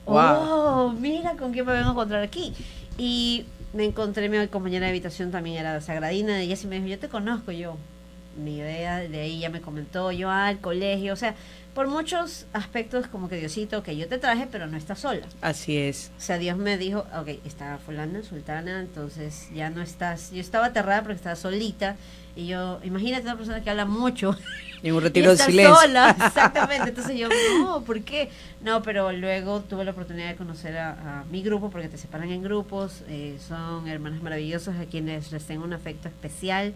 Wow. 0.09 0.37
Oh, 0.41 0.93
mira 0.99 1.37
con 1.37 1.53
quién 1.53 1.67
me 1.67 1.73
vengo 1.73 1.89
a 1.89 1.93
encontrar 1.93 2.23
aquí. 2.23 2.55
Y 2.97 3.45
me 3.73 3.85
encontré, 3.85 4.29
mi 4.29 4.47
compañera 4.49 4.87
de 4.87 4.91
habitación 4.91 5.31
también 5.31 5.59
era 5.59 5.81
Sagradina. 5.81 6.43
Y 6.43 6.47
ella 6.47 6.57
sí 6.57 6.67
me 6.67 6.77
dijo, 6.77 6.89
yo 6.89 6.99
te 6.99 7.09
conozco 7.09 7.53
yo. 7.53 7.77
Mi 8.39 8.57
idea 8.59 8.99
de 8.99 9.21
ahí 9.21 9.41
ya 9.41 9.51
me 9.51 9.61
comentó, 9.61 10.13
yo 10.13 10.31
al 10.31 10.59
colegio. 10.61 11.13
O 11.13 11.17
sea, 11.17 11.35
por 11.75 11.87
muchos 11.89 12.47
aspectos 12.53 13.07
como 13.07 13.29
que 13.29 13.37
Diosito, 13.37 13.83
que 13.83 13.97
yo 13.97 14.09
te 14.09 14.19
traje, 14.19 14.49
pero 14.51 14.67
no 14.67 14.77
estás 14.77 15.01
sola. 15.01 15.27
Así 15.43 15.77
es. 15.77 16.11
O 16.19 16.21
sea, 16.21 16.39
Dios 16.39 16.57
me 16.57 16.77
dijo, 16.79 17.07
ok, 17.17 17.29
está 17.45 17.79
fulana, 17.79 18.23
sultana, 18.23 18.81
entonces 18.81 19.49
ya 19.55 19.71
no 19.71 19.83
estás. 19.83 20.31
Yo 20.33 20.41
estaba 20.41 20.67
aterrada 20.67 21.03
porque 21.03 21.17
estaba 21.17 21.37
solita. 21.37 21.97
Y 22.35 22.47
yo, 22.47 22.79
imagínate 22.85 23.23
una 23.25 23.37
persona 23.37 23.63
que 23.63 23.71
habla 23.71 23.85
mucho. 23.85 24.37
En 24.81 24.95
un 24.95 25.01
y 25.01 25.05
retiro 25.07 25.33
de 25.33 25.39
silencio. 25.39 25.75
sola, 25.75 26.11
exactamente. 26.27 26.91
Entonces 26.91 27.19
yo, 27.19 27.29
no, 27.59 27.83
¿por 27.83 28.01
qué? 28.03 28.31
No, 28.61 28.81
pero 28.81 29.11
luego 29.11 29.61
tuve 29.63 29.85
la 29.85 29.91
oportunidad 29.91 30.29
de 30.29 30.37
conocer 30.37 30.79
a, 30.79 31.23
a 31.23 31.25
mi 31.25 31.43
grupo, 31.43 31.69
porque 31.69 31.89
te 31.89 31.99
separan 31.99 32.31
en 32.31 32.45
grupos. 32.45 33.03
eh, 33.09 33.37
son 33.49 33.89
hermanas 33.89 34.23
maravillosas 34.23 34.79
a 34.79 34.85
quienes 34.85 35.33
les 35.33 35.45
tengo 35.45 35.65
un 35.65 35.73
afecto 35.73 36.07
especial. 36.07 36.75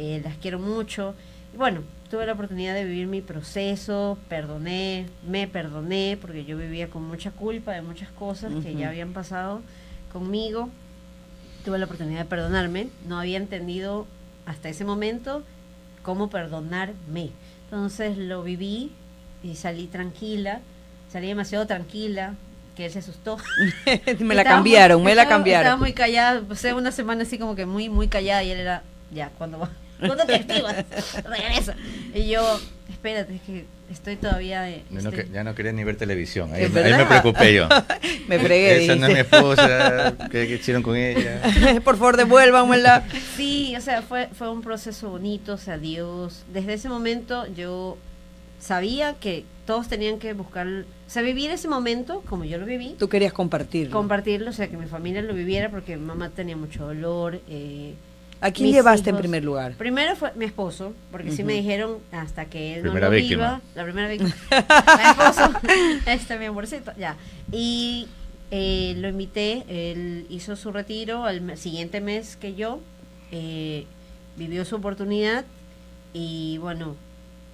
Eh, 0.00 0.20
las 0.24 0.36
quiero 0.36 0.58
mucho. 0.58 1.14
Y 1.52 1.56
bueno, 1.56 1.82
tuve 2.10 2.26
la 2.26 2.32
oportunidad 2.32 2.74
de 2.74 2.84
vivir 2.84 3.06
mi 3.06 3.20
proceso, 3.20 4.16
perdoné, 4.28 5.06
me 5.28 5.46
perdoné, 5.48 6.16
porque 6.20 6.44
yo 6.44 6.56
vivía 6.56 6.88
con 6.88 7.02
mucha 7.04 7.30
culpa 7.32 7.72
de 7.72 7.82
muchas 7.82 8.08
cosas 8.10 8.52
que 8.62 8.74
ya 8.74 8.88
habían 8.88 9.12
pasado 9.12 9.60
conmigo. 10.12 10.68
Tuve 11.64 11.78
la 11.78 11.84
oportunidad 11.84 12.20
de 12.20 12.24
perdonarme, 12.24 12.88
no 13.06 13.18
había 13.20 13.36
entendido 13.36 14.06
hasta 14.46 14.68
ese 14.70 14.84
momento 14.84 15.42
cómo 16.02 16.30
perdonarme. 16.30 17.30
Entonces 17.64 18.16
lo 18.16 18.42
viví 18.42 18.92
y 19.42 19.56
salí 19.56 19.86
tranquila, 19.86 20.60
salí 21.12 21.26
demasiado 21.28 21.66
tranquila, 21.66 22.34
que 22.76 22.86
él 22.86 22.92
se 22.92 23.00
asustó. 23.00 23.36
me 24.20 24.34
la 24.34 24.44
cambiaron, 24.44 25.02
muy- 25.02 25.10
me 25.10 25.14
la 25.14 25.22
estaba- 25.22 25.36
cambiaron. 25.36 25.66
Estaba 25.66 25.76
muy 25.80 25.92
callada, 25.92 26.40
pasé 26.42 26.72
una 26.72 26.92
semana 26.92 27.22
así 27.24 27.38
como 27.38 27.54
que 27.54 27.66
muy, 27.66 27.88
muy 27.90 28.08
callada 28.08 28.42
y 28.42 28.50
él 28.52 28.60
era, 28.60 28.82
ya, 29.12 29.30
cuando 29.36 29.58
va? 29.58 29.70
¿Cuándo 30.00 30.24
te 30.24 30.34
activas? 30.34 30.76
Regresa. 31.28 31.74
Y 32.14 32.28
yo, 32.28 32.60
espérate, 32.88 33.36
es 33.36 33.42
que 33.42 33.64
estoy 33.90 34.16
todavía... 34.16 34.68
eh, 34.70 34.82
Yo 34.90 35.00
no 35.02 35.10
estoy- 35.10 35.24
que- 35.26 35.32
ya 35.32 35.44
no 35.44 35.54
quería 35.54 35.72
ni 35.72 35.84
ver 35.84 35.96
televisión. 35.96 36.52
Ahí, 36.54 36.64
¿Es 36.64 36.72
me- 36.72 36.80
ahí 36.80 36.92
me 36.94 37.06
preocupé 37.06 37.54
yo. 37.54 37.68
me 38.28 38.38
fregué. 38.38 38.84
Esa 38.84 38.96
no 38.96 39.06
es 39.06 39.12
mi 39.12 39.18
dice. 39.20 39.20
esposa. 39.36 40.14
¿Qué, 40.30 40.46
qué 40.46 40.54
hicieron 40.54 40.82
con 40.82 40.96
ella? 40.96 41.40
Por 41.84 41.96
favor, 41.96 42.16
devuélvanmela. 42.16 43.04
Sí, 43.36 43.74
o 43.76 43.80
sea, 43.80 44.02
fue, 44.02 44.28
fue 44.32 44.50
un 44.50 44.62
proceso 44.62 45.10
bonito, 45.10 45.54
o 45.54 45.58
sea, 45.58 45.78
Dios. 45.78 46.44
Desde 46.52 46.74
ese 46.74 46.88
momento 46.88 47.46
yo 47.54 47.98
sabía 48.60 49.14
que 49.14 49.44
todos 49.66 49.88
tenían 49.88 50.18
que 50.18 50.32
buscar, 50.32 50.66
o 50.66 50.84
sea, 51.10 51.22
vivir 51.22 51.50
ese 51.50 51.68
momento 51.68 52.22
como 52.28 52.44
yo 52.44 52.58
lo 52.58 52.66
viví, 52.66 52.96
Tú 52.98 53.08
querías 53.08 53.32
compartirlo. 53.32 53.92
compartirlo, 53.92 54.50
o 54.50 54.52
sea, 54.52 54.68
que 54.68 54.76
mi 54.76 54.86
familia 54.86 55.22
lo 55.22 55.32
viviera 55.32 55.70
porque 55.70 55.96
mi 55.96 56.04
mamá 56.04 56.28
tenía 56.30 56.56
mucho 56.56 56.84
dolor. 56.86 57.40
Eh, 57.48 57.94
¿A 58.42 58.50
quién 58.50 58.68
mis 58.68 58.74
llevaste 58.76 59.10
en 59.10 59.16
primer 59.18 59.44
lugar? 59.44 59.74
Primero 59.74 60.16
fue 60.16 60.32
mi 60.34 60.44
esposo, 60.46 60.94
porque 61.12 61.30
sí 61.30 61.44
me 61.44 61.52
dijeron 61.54 61.98
hasta 62.12 62.46
que 62.46 62.76
él 62.76 62.82
Primera 62.82 63.06
no 63.08 63.12
lo 63.12 63.16
víctima. 63.16 63.46
viva, 63.46 63.60
la 63.74 63.84
primera 63.84 64.08
víctima, 64.08 64.34
mi 64.50 65.10
esposo, 65.10 65.52
este 66.06 66.38
mi 66.38 66.46
amorcito, 66.46 66.92
ya. 66.98 67.16
Y 67.52 68.08
eh, 68.50 68.94
lo 68.96 69.08
invité, 69.08 69.64
él 69.68 70.26
hizo 70.30 70.56
su 70.56 70.72
retiro 70.72 71.24
al 71.24 71.56
siguiente 71.58 72.00
mes 72.00 72.36
que 72.36 72.54
yo, 72.54 72.80
eh, 73.30 73.84
vivió 74.36 74.64
su 74.64 74.76
oportunidad 74.76 75.44
y 76.14 76.56
bueno, 76.58 76.96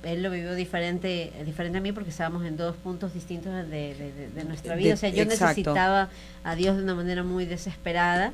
él 0.04 0.22
lo 0.22 0.30
vivió 0.30 0.54
diferente, 0.54 1.32
diferente 1.44 1.78
a 1.78 1.80
mí 1.80 1.90
porque 1.90 2.10
estábamos 2.10 2.44
en 2.46 2.56
dos 2.56 2.76
puntos 2.76 3.12
distintos 3.12 3.52
de, 3.52 3.94
de- 3.94 4.12
de- 4.12 4.28
de 4.28 4.44
nuestra 4.44 4.76
vida. 4.76 4.88
De- 4.88 4.94
o 4.94 4.96
sea, 4.96 5.08
yo 5.08 5.22
exacto. 5.24 5.46
necesitaba 5.46 6.10
a 6.44 6.54
Dios 6.54 6.76
de 6.76 6.84
una 6.84 6.94
manera 6.94 7.24
muy 7.24 7.44
desesperada. 7.44 8.28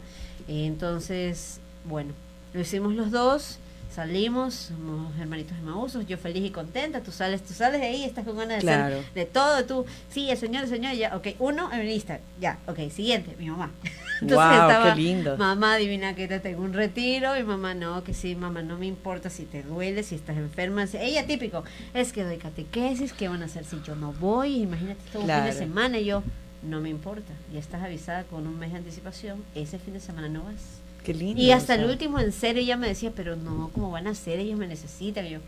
Eh, 0.49 0.67
entonces, 0.67 1.61
bueno, 1.87 2.13
lo 2.55 2.61
hicimos 2.61 2.95
los 2.95 3.11
dos, 3.11 3.59
salimos, 3.95 4.55
somos 4.55 5.13
hermanitos 5.19 5.57
de 5.59 6.07
yo 6.07 6.17
feliz 6.17 6.45
y 6.47 6.51
contenta, 6.51 7.03
tú 7.03 7.13
sales, 7.13 7.43
tú 7.43 7.53
sales 7.53 7.81
de 7.81 7.87
ahí, 7.89 8.05
estás 8.05 8.25
con 8.25 8.37
ganas 8.37 8.57
de 8.57 8.61
Claro. 8.63 8.99
hacer 9.01 9.15
de 9.15 9.27
todo, 9.27 9.65
tú, 9.65 9.87
sí, 10.11 10.31
el 10.31 10.39
señor, 10.39 10.65
el 10.65 10.71
señor, 10.71 10.95
ya, 10.95 11.15
ok, 11.17 11.29
uno 11.39 11.71
en 11.73 11.87
lista, 11.87 12.21
ya, 12.41 12.59
ok, 12.67 12.79
siguiente, 12.91 13.35
mi 13.39 13.51
mamá. 13.51 13.71
Guau, 14.23 14.83
qué 14.83 14.95
lindo. 14.95 15.37
mamá, 15.37 15.75
adivina 15.75 16.15
que 16.15 16.29
te 16.29 16.39
tengo 16.41 16.63
un 16.63 16.73
retiro, 16.73 17.37
y 17.37 17.43
mamá, 17.43 17.75
no, 17.75 18.03
que 18.05 18.15
sí, 18.15 18.35
mamá, 18.35 18.63
no 18.63 18.79
me 18.79 18.87
importa 18.87 19.29
si 19.31 19.45
te 19.45 19.63
duele, 19.63 20.03
si 20.05 20.15
estás 20.15 20.37
enferma, 20.37 20.87
si- 20.87 20.97
ella 20.99 21.27
típico, 21.27 21.65
es 21.93 22.13
que 22.13 22.23
doy 22.25 22.37
catequesis, 22.39 23.13
¿qué 23.13 23.29
van 23.29 23.43
a 23.43 23.47
hacer 23.47 23.65
si 23.65 23.81
yo 23.83 23.95
no 23.97 24.13
voy? 24.15 24.63
Imagínate 24.63 25.01
todo 25.13 25.23
un 25.23 25.29
fin 25.29 25.45
de 25.45 25.53
semana, 25.53 25.99
y 25.99 26.05
yo, 26.07 26.23
no 26.63 26.81
me 26.81 26.89
importa, 26.89 27.33
ya 27.53 27.59
estás 27.59 27.83
avisada 27.83 28.25
con 28.25 28.47
un 28.47 28.59
mes 28.59 28.71
de 28.73 28.79
anticipación, 28.79 29.43
ese 29.55 29.79
fin 29.79 29.95
de 29.95 30.01
semana 30.01 30.29
no 30.29 30.45
vas. 30.45 30.81
Qué 31.05 31.15
lindo. 31.15 31.41
Y 31.43 31.51
hasta 31.51 31.75
o 31.75 31.77
sea. 31.77 31.85
el 31.85 31.91
último, 31.91 32.19
en 32.21 32.33
serio, 32.33 32.63
ella 32.63 32.77
me 32.77 32.89
decía, 32.89 33.13
pero 33.15 33.37
no, 33.37 33.71
¿cómo 33.75 33.91
van 33.91 34.07
a 34.07 34.11
hacer? 34.11 34.39
Ellos 34.39 34.59
me 34.59 34.67
necesitan. 34.67 35.27
Y 35.27 35.31
yo, 35.31 35.39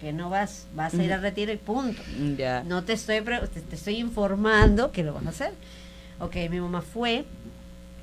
que 0.00 0.12
no 0.12 0.28
vas, 0.30 0.66
vas 0.74 0.92
a 0.94 1.02
ir 1.02 1.12
al 1.12 1.20
Ujú. 1.20 1.28
retiro 1.28 1.52
y 1.52 1.56
punto. 1.56 2.02
Mm, 2.18 2.34
Ya. 2.36 2.62
No 2.64 2.82
te 2.84 2.94
estoy, 2.94 3.20
te, 3.22 3.60
te 3.60 3.76
estoy 3.76 3.96
informando 3.96 4.90
que 4.92 5.02
lo 5.04 5.14
vas 5.14 5.26
a 5.26 5.28
hacer. 5.30 5.52
Ok, 6.20 6.36
mi 6.50 6.60
mamá 6.60 6.82
fue. 6.82 7.24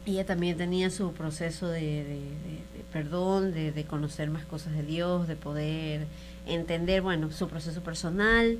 y 0.06 0.12
Ella 0.12 0.26
también 0.26 0.58
tenía 0.58 0.90
su 0.90 1.12
proceso 1.14 1.68
de, 1.68 1.82
de- 1.82 2.04
de- 2.04 2.62
de 2.78 2.84
perdón, 2.92 3.54
de, 3.54 3.72
de 3.72 3.84
conocer 3.86 4.30
más 4.30 4.46
cosas 4.46 4.74
de 4.74 4.84
Dios, 4.84 5.28
de 5.28 5.36
poder 5.36 6.08
entender, 6.48 7.02
bueno, 7.02 7.32
su 7.32 7.48
proceso 7.48 7.82
personal. 7.82 8.58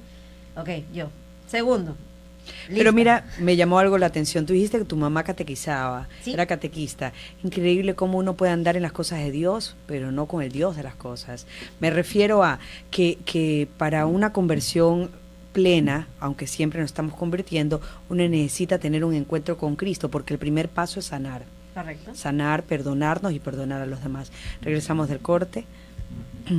Ok, 0.56 0.70
yo. 0.94 1.10
Segundo. 1.48 1.96
Pero 2.68 2.94
mira, 2.94 3.26
me 3.40 3.56
llamó 3.56 3.80
algo 3.80 3.98
la 3.98 4.06
atención. 4.08 4.46
Tú 4.46 4.54
dijiste 4.54 4.78
que 4.80 4.86
tu 4.86 4.96
mamá 4.96 5.24
catequizaba, 5.24 6.08
Sí. 6.24 6.34
era 6.34 6.46
catequista. 6.46 7.14
Increíble 7.44 7.96
cómo 7.96 8.18
uno 8.18 8.36
puede 8.36 8.52
andar 8.52 8.76
en 8.76 8.84
las 8.84 8.92
cosas 8.92 9.20
de 9.20 9.32
Dios, 9.32 9.76
pero 9.88 10.12
no 10.12 10.26
con 10.28 10.42
el 10.42 10.52
Dios 10.52 10.76
de 10.76 10.84
las 10.84 10.96
cosas. 10.96 11.48
Me 11.80 11.90
refiero 11.90 12.44
a 12.44 12.60
que, 12.90 13.18
que 13.26 13.68
para 13.78 14.06
una 14.06 14.34
conversión 14.34 15.12
plena, 15.54 16.08
aunque 16.20 16.48
siempre 16.48 16.80
nos 16.80 16.92
estamos 16.92 17.14
convirtiendo, 17.16 17.82
uno 18.10 18.28
necesita 18.28 18.80
tener 18.80 19.04
un 19.04 19.14
encuentro 19.14 19.58
con 19.58 19.76
Cristo, 19.76 20.10
porque 20.10 20.34
el 20.34 20.40
primer 20.40 20.70
paso 20.70 21.00
es 21.00 21.08
sanar. 21.08 21.44
Correcto. 21.74 22.16
Sanar, 22.16 22.64
perdonarnos 22.64 23.34
y 23.34 23.40
perdonar 23.40 23.82
a 23.82 23.86
los 23.86 24.02
demás. 24.04 24.32
Regresamos 24.62 25.10
del 25.10 25.20
corte. 25.20 25.66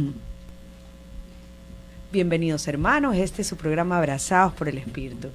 Bienvenidos 2.12 2.68
hermanos, 2.68 3.16
este 3.16 3.40
es 3.42 3.48
su 3.48 3.56
programa 3.56 3.96
Abrazados 3.96 4.52
por 4.52 4.68
el 4.68 4.76
Espíritu. 4.78 5.28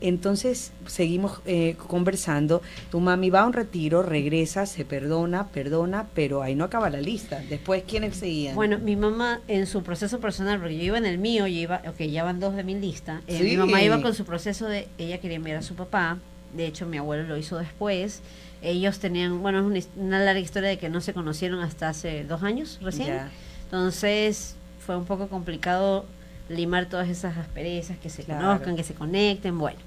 Entonces 0.00 0.72
seguimos 0.86 1.40
eh, 1.44 1.76
conversando, 1.86 2.62
tu 2.90 3.00
mami 3.00 3.28
va 3.30 3.40
a 3.40 3.46
un 3.46 3.52
retiro, 3.52 4.02
regresa, 4.02 4.64
se 4.66 4.84
perdona, 4.84 5.48
perdona, 5.48 6.06
pero 6.14 6.42
ahí 6.42 6.54
no 6.54 6.64
acaba 6.64 6.88
la 6.90 7.00
lista. 7.00 7.42
Después, 7.48 7.84
¿quiénes 7.86 8.16
seguían? 8.16 8.54
Bueno, 8.54 8.78
mi 8.78 8.96
mamá 8.96 9.40
en 9.46 9.66
su 9.66 9.82
proceso 9.82 10.18
personal, 10.20 10.58
porque 10.58 10.76
yo 10.78 10.84
iba 10.84 10.98
en 10.98 11.06
el 11.06 11.18
mío, 11.18 11.46
yo 11.46 11.54
iba, 11.60 11.82
ok, 11.86 12.00
ya 12.04 12.24
van 12.24 12.40
dos 12.40 12.56
de 12.56 12.64
mi 12.64 12.74
lista. 12.74 13.20
eh, 13.26 13.38
Sí. 13.38 13.44
Mi 13.44 13.56
mamá 13.58 13.82
iba 13.82 14.00
con 14.00 14.14
su 14.14 14.24
proceso 14.24 14.66
de, 14.66 14.88
ella 14.98 15.18
quería 15.18 15.36
enviar 15.36 15.58
a 15.58 15.62
su 15.62 15.74
papá, 15.74 16.18
de 16.56 16.66
hecho 16.66 16.86
mi 16.86 16.96
abuelo 16.96 17.24
lo 17.24 17.36
hizo 17.36 17.58
después. 17.58 18.22
Ellos 18.62 18.98
tenían, 18.98 19.40
bueno, 19.42 19.60
es 19.60 19.64
una, 19.96 20.04
una 20.06 20.18
larga 20.24 20.40
historia 20.40 20.68
de 20.70 20.78
que 20.78 20.88
no 20.88 21.00
se 21.00 21.12
conocieron 21.14 21.60
hasta 21.60 21.88
hace 21.88 22.24
dos 22.24 22.42
años 22.42 22.78
recién. 22.82 23.08
Ya. 23.08 23.30
Entonces 23.64 24.56
fue 24.84 24.96
un 24.96 25.04
poco 25.04 25.28
complicado 25.28 26.04
limar 26.48 26.86
todas 26.86 27.08
esas 27.08 27.36
asperezas, 27.38 27.96
que 27.98 28.10
se 28.10 28.24
Claro. 28.24 28.44
conozcan, 28.44 28.74
que 28.76 28.82
se 28.82 28.92
conecten, 28.94 29.56
bueno. 29.56 29.78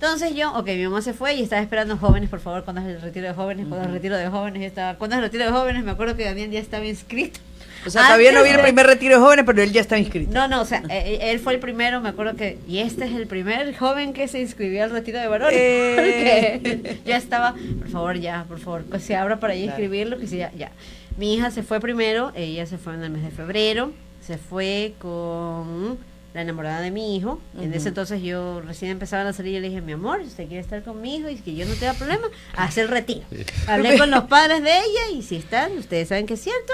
Entonces 0.00 0.34
yo, 0.34 0.52
ok, 0.54 0.66
mi 0.66 0.84
mamá 0.84 1.00
se 1.00 1.14
fue 1.14 1.34
y 1.34 1.42
estaba 1.42 1.62
esperando 1.62 1.96
jóvenes, 1.96 2.28
por 2.28 2.40
favor, 2.40 2.64
¿cuándo 2.64 2.82
es 2.82 2.88
el 2.88 3.00
retiro 3.00 3.26
de 3.28 3.32
jóvenes? 3.34 3.66
¿Cuándo 3.66 3.84
es 3.84 3.88
el 3.88 3.94
retiro 3.94 4.16
de 4.16 4.28
jóvenes? 4.28 4.62
Estaba, 4.62 4.94
¿Cuándo 4.98 5.16
es 5.16 5.18
el 5.18 5.24
retiro 5.24 5.44
de 5.46 5.50
jóvenes? 5.52 5.84
Me 5.84 5.90
acuerdo 5.90 6.14
que 6.16 6.24
Damián 6.24 6.50
ya 6.50 6.60
estaba 6.60 6.84
inscrito. 6.84 7.40
O 7.86 7.90
sea, 7.90 8.02
todavía 8.02 8.32
no 8.32 8.42
viene 8.42 8.58
el 8.58 8.64
primer 8.64 8.86
retiro 8.86 9.14
de 9.16 9.20
jóvenes, 9.22 9.44
pero 9.46 9.62
él 9.62 9.72
ya 9.72 9.80
está 9.80 9.96
inscrito. 9.96 10.32
No, 10.34 10.48
no, 10.48 10.60
o 10.60 10.64
sea, 10.64 10.80
eh, 10.90 11.18
eh, 11.22 11.30
él 11.30 11.38
fue 11.38 11.54
el 11.54 11.60
primero, 11.60 12.00
me 12.00 12.08
acuerdo 12.10 12.34
que, 12.36 12.58
y 12.68 12.78
este 12.78 13.06
es 13.06 13.12
el 13.14 13.26
primer 13.26 13.74
joven 13.76 14.12
que 14.12 14.28
se 14.28 14.40
inscribió 14.40 14.82
al 14.84 14.90
retiro 14.90 15.18
de 15.20 15.28
varones. 15.28 15.56
Eh. 15.58 16.60
Porque 16.62 16.98
ya 17.06 17.16
estaba, 17.16 17.54
por 17.78 17.88
favor, 17.88 18.18
ya, 18.18 18.44
por 18.48 18.58
favor, 18.58 18.84
que 18.84 18.98
se 18.98 19.14
abra 19.16 19.38
para 19.40 19.54
Claro. 19.54 19.66
inscribirlo, 19.68 20.18
que 20.18 20.26
sí, 20.26 20.36
ya, 20.38 20.52
ya. 20.52 20.72
Mi 21.16 21.32
hija 21.34 21.50
se 21.50 21.62
fue 21.62 21.80
primero, 21.80 22.32
ella 22.34 22.66
se 22.66 22.76
fue 22.76 22.92
en 22.94 23.02
el 23.04 23.10
mes 23.10 23.22
de 23.22 23.30
febrero, 23.30 23.92
se 24.20 24.36
fue 24.36 24.92
con 24.98 25.96
la 26.36 26.42
enamorada 26.42 26.80
de 26.82 26.90
mi 26.90 27.16
hijo. 27.16 27.40
En 27.58 27.72
ese 27.72 27.88
entonces 27.88 28.22
yo 28.22 28.60
recién 28.60 28.90
empezaba 28.92 29.28
a 29.28 29.32
salir 29.32 29.52
y 29.52 29.54
yo 29.56 29.60
le 29.62 29.68
dije, 29.70 29.80
mi 29.80 29.92
amor, 29.92 30.20
si 30.20 30.28
usted 30.28 30.44
quiere 30.46 30.60
estar 30.60 30.82
con 30.82 31.00
mi 31.00 31.16
hijo 31.16 31.28
y 31.30 31.36
que 31.36 31.54
yo 31.54 31.64
no 31.66 31.74
tenga 31.74 31.94
problema, 31.94 32.28
hace 32.54 32.82
el 32.82 32.88
retiro. 32.88 33.22
Hablé 33.66 33.96
con 33.98 34.10
los 34.10 34.24
padres 34.28 34.62
de 34.62 34.70
ella 34.70 35.16
y 35.16 35.22
si 35.22 35.36
están, 35.36 35.76
ustedes 35.78 36.08
saben 36.08 36.26
que 36.26 36.34
es 36.34 36.40
cierto, 36.42 36.72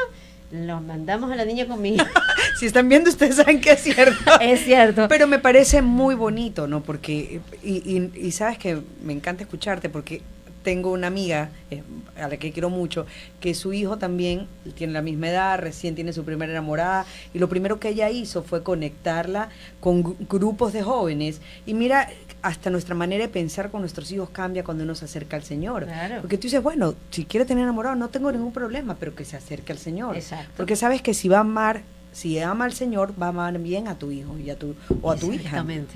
los 0.51 0.83
mandamos 0.83 1.31
a 1.31 1.37
la 1.37 1.45
niña 1.45 1.67
con 1.67 1.81
mi 1.81 1.95
hijo. 1.95 2.05
Si 2.59 2.67
están 2.67 2.89
viendo, 2.89 3.09
ustedes 3.11 3.37
saben 3.37 3.61
que 3.61 3.73
es 3.73 3.81
cierto. 3.83 4.15
es 4.41 4.61
cierto. 4.65 5.09
Pero 5.09 5.27
me 5.27 5.39
parece 5.39 5.81
muy 5.83 6.15
bonito, 6.15 6.67
¿no? 6.69 6.83
Porque, 6.83 7.41
y, 7.63 7.71
y- 7.77 8.13
y 8.15 8.31
sabes 8.33 8.59
que 8.59 8.81
me 9.03 9.13
encanta 9.13 9.43
escucharte 9.45 9.89
porque 9.89 10.23
tengo 10.63 10.91
una 10.93 11.07
amiga 11.09 11.51
eh, 11.71 11.83
a 12.17 12.29
la 12.29 12.37
que 12.37 12.53
quiero 12.53 12.71
mucho, 12.71 13.07
que 13.41 13.55
su 13.55 13.73
hijo 13.73 13.99
también 13.99 14.47
tiene 14.75 14.93
la 14.93 15.03
misma 15.03 15.29
edad, 15.29 15.59
recién 15.59 15.95
tiene 15.95 16.13
su 16.13 16.25
primera 16.25 16.53
enamorada, 16.53 17.05
y 17.35 17.39
lo 17.39 17.49
primero 17.49 17.81
que 17.81 17.89
ella 17.91 18.11
hizo 18.11 18.43
fue 18.43 18.63
conectarla 18.63 19.49
con 19.81 20.03
gru- 20.05 20.17
grupos 20.29 20.73
de 20.73 20.83
jóvenes. 20.83 21.41
Y 21.67 21.75
mira, 21.75 22.09
hasta 22.43 22.71
nuestra 22.71 22.95
manera 22.95 23.25
de 23.25 23.29
pensar 23.29 23.71
con 23.71 23.81
nuestros 23.83 24.11
hijos 24.13 24.31
cambia 24.31 24.65
cuando 24.65 24.85
uno 24.85 24.95
se 24.95 25.05
acerca 25.05 25.37
al 25.37 25.43
Señor. 25.45 25.85
Claro. 25.85 26.21
Porque 26.21 26.39
tú 26.39 26.43
dices, 26.45 26.63
bueno, 26.63 26.95
si 27.11 27.25
quiere 27.25 27.47
tener 27.47 27.63
enamorado, 27.65 27.95
no 27.97 28.09
tengo 28.09 28.31
ningún 28.33 28.53
problema, 28.53 28.97
pero 28.99 29.15
que 29.15 29.25
se 29.25 29.37
acerque 29.37 29.73
al 29.73 29.79
Señor. 29.79 30.17
Exacto. 30.17 30.51
Porque 30.57 30.77
sabes 30.77 31.03
que 31.03 31.15
si 31.15 31.29
va 31.29 31.39
a 31.39 31.41
amar, 31.41 31.83
si 32.13 32.39
ama 32.39 32.67
al 32.67 32.73
Señor, 32.75 33.15
va 33.21 33.27
a 33.27 33.29
amar 33.31 33.59
bien 33.59 33.89
a 33.89 33.99
tu 33.99 34.11
hijo 34.11 34.37
y 34.39 34.51
a 34.51 34.59
tu, 34.59 34.77
o 35.01 35.11
a 35.11 35.17
tu 35.17 35.33
hija. 35.33 35.45
Exactamente. 35.45 35.95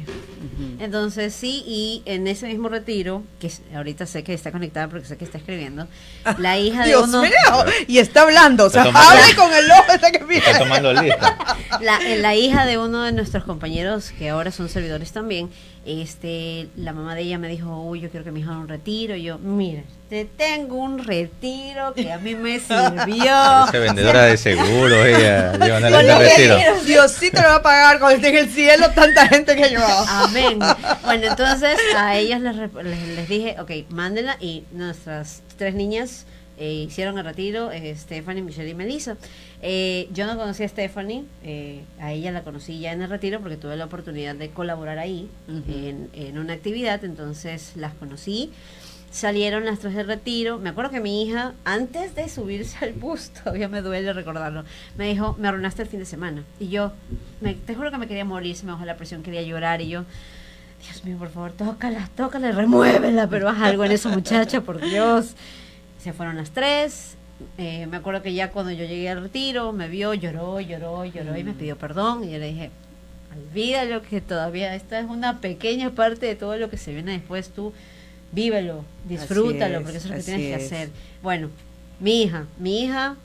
Entonces 0.81 1.35
sí, 1.35 1.63
y 1.67 2.03
en 2.07 2.27
ese 2.27 2.47
mismo 2.47 2.69
retiro, 2.69 3.23
que 3.39 3.51
ahorita 3.75 4.07
sé 4.07 4.25
que 4.25 4.33
está 4.33 4.51
conectada 4.51 4.89
porque 4.89 5.07
sé 5.07 5.17
que 5.17 5.25
está 5.25 5.39
escribiendo, 5.39 5.87
la 6.39 6.59
hija 6.59 6.83
de 6.83 6.89
Dios 6.89 7.09
uno, 7.09 7.23
mío, 7.23 7.33
y 7.87 7.99
está 7.99 8.23
hablando, 8.23 8.65
o 8.65 8.71
sea, 8.71 8.83
hable 8.83 9.35
con 9.37 9.53
el 9.53 9.71
ojo 9.71 9.93
ese 9.93 10.13
que 10.13 10.25
mira. 10.25 10.51
Está 10.51 10.59
tomando 10.59 10.93
lista. 10.95 11.37
la, 11.81 12.01
la 12.01 12.35
hija 12.35 12.65
de 12.65 12.79
uno 12.79 13.03
de 13.03 13.13
nuestros 13.13 13.45
compañeros 13.45 14.11
que 14.19 14.31
ahora 14.31 14.51
son 14.51 14.69
servidores 14.69 15.13
también, 15.13 15.51
este, 15.87 16.69
la 16.77 16.93
mamá 16.93 17.15
de 17.15 17.23
ella 17.23 17.39
me 17.39 17.49
dijo, 17.49 17.81
uy, 17.83 18.01
yo 18.01 18.11
quiero 18.11 18.25
que 18.25 18.33
mi 18.33 18.41
hija 18.41 18.51
haga 18.51 18.61
un 18.61 18.69
retiro. 18.69 19.15
Y 19.15 19.23
yo, 19.23 19.39
mira, 19.39 19.83
te 20.09 20.25
tengo 20.25 20.77
un 20.77 20.99
retiro 20.99 21.95
que 21.95 22.13
a 22.13 22.19
mí 22.19 22.35
me 22.35 22.59
sirvió. 22.59 23.33
Parece 23.67 23.79
vendedora 23.79 24.25
de 24.25 24.37
seguros, 24.37 25.07
ella 25.07 25.53
Con 25.53 26.19
retiro. 26.19 26.57
Diosito 26.85 27.41
le 27.41 27.49
va 27.49 27.57
a 27.57 27.63
pagar 27.63 27.99
cuando 27.99 28.17
esté 28.17 28.29
en 28.29 28.45
el 28.45 28.51
cielo 28.51 28.91
tanta 28.91 29.29
gente 29.29 29.55
que 29.55 29.69
llevaba. 29.69 30.25
Amén. 30.25 30.59
Bueno, 31.05 31.27
entonces 31.29 31.79
a 31.97 32.17
ellas 32.17 32.41
les, 32.41 32.57
les, 32.57 33.09
les 33.09 33.29
dije, 33.29 33.57
ok, 33.61 33.71
mándenla 33.91 34.37
y 34.41 34.65
nuestras 34.73 35.43
tres 35.57 35.75
niñas 35.75 36.27
eh, 36.59 36.73
hicieron 36.89 37.19
el 37.19 37.25
retiro, 37.25 37.71
eh, 37.71 37.95
Stephanie, 37.97 38.43
Michelle 38.43 38.71
y 38.71 38.75
Melissa. 38.75 39.17
Eh, 39.63 40.09
yo 40.13 40.27
no 40.27 40.37
conocía 40.37 40.67
a 40.67 40.69
Stephanie, 40.69 41.25
a 42.01 42.13
ella 42.13 42.33
la 42.33 42.43
conocí 42.43 42.79
ya 42.79 42.93
en 42.93 43.03
el 43.03 43.11
retiro 43.11 43.41
porque 43.41 43.57
tuve 43.57 43.77
la 43.77 43.85
oportunidad 43.87 44.35
de 44.35 44.51
colaborar 44.51 44.99
ahí 44.99 45.29
Ujú. 45.49 45.63
en, 45.73 46.11
en 46.15 46.39
una 46.39 46.55
actividad, 46.55 47.05
entonces 47.05 47.73
las 47.77 47.95
conocí. 47.95 48.51
Salieron 49.11 49.65
las 49.65 49.79
tres 49.79 49.95
del 49.95 50.07
retiro. 50.07 50.59
Me 50.59 50.69
acuerdo 50.69 50.91
que 50.91 51.01
mi 51.01 51.23
hija, 51.23 51.55
antes 51.65 52.15
de 52.15 52.29
subirse 52.29 52.85
al 52.85 52.93
bus, 52.93 53.31
todavía 53.45 53.69
me 53.69 53.81
duele 53.81 54.13
recordarlo, 54.13 54.65
me 54.99 55.09
dijo, 55.09 55.37
me 55.39 55.49
arruinaste 55.49 55.83
el 55.83 55.89
fin 55.89 56.01
de 56.01 56.05
semana. 56.07 56.45
Y 56.61 56.69
yo, 56.69 56.93
me, 57.41 57.55
te 57.55 57.75
juro 57.75 57.91
que 57.91 57.99
me 57.99 58.09
quería 58.09 58.25
morir, 58.27 58.57
se 58.57 58.67
me 58.67 58.73
bajó 58.73 58.85
la 58.85 58.97
presión, 58.97 59.23
quería 59.23 59.43
llorar. 59.43 59.81
Y 59.81 59.89
yo, 59.89 60.05
Dios 60.85 61.05
mío, 61.05 61.17
por 61.17 61.31
favor, 61.31 61.53
tócala, 61.53 62.11
tócala, 62.15 62.53
remuévela, 62.53 63.27
pero 63.29 63.49
haz 63.49 63.59
algo 63.63 63.85
en 63.85 63.93
eso, 63.93 64.11
muchacha, 64.11 64.61
por 64.61 64.81
Dios. 64.81 65.35
Se 66.07 66.13
fueron 66.13 66.37
las 66.37 66.51
tres. 66.51 67.17
eh, 67.59 67.87
me 67.91 67.97
acuerdo 67.97 68.23
que 68.23 68.33
ya 68.33 68.51
cuando 68.53 68.71
yo 68.71 68.85
llegué 68.85 69.09
al 69.11 69.21
retiro, 69.23 69.73
me 69.73 69.89
vio, 69.89 70.15
lloró, 70.15 70.61
lloró, 70.61 71.05
lloró 71.05 71.37
y 71.37 71.43
me 71.43 71.53
pidió 71.53 71.77
perdón. 71.77 72.23
Y 72.23 72.31
yo 72.31 72.39
le 72.39 72.47
dije, 72.47 72.71
olvídalo 73.37 74.03
que 74.03 74.21
todavía 74.21 74.75
esta 74.77 75.01
es 75.01 75.07
una 75.07 75.41
pequeña 75.41 75.91
parte 75.91 76.27
de 76.27 76.37
todo 76.37 76.57
lo 76.59 76.71
que 76.71 76.77
se 76.77 76.93
viene 76.93 77.11
después. 77.13 77.49
Tú 77.51 77.73
vívelo, 78.31 78.85
disfrútalo, 79.09 79.79
es, 79.79 79.83
porque 79.83 79.99
eso 79.99 80.07
es 80.09 80.11
lo 80.13 80.17
que 80.19 80.23
tienes 80.23 80.47
que 80.59 80.65
hacer. 80.65 80.91
Bueno, 81.23 81.51
mi 81.99 82.23
hija, 82.23 82.45
mi 82.59 82.85
hija, 82.85 83.17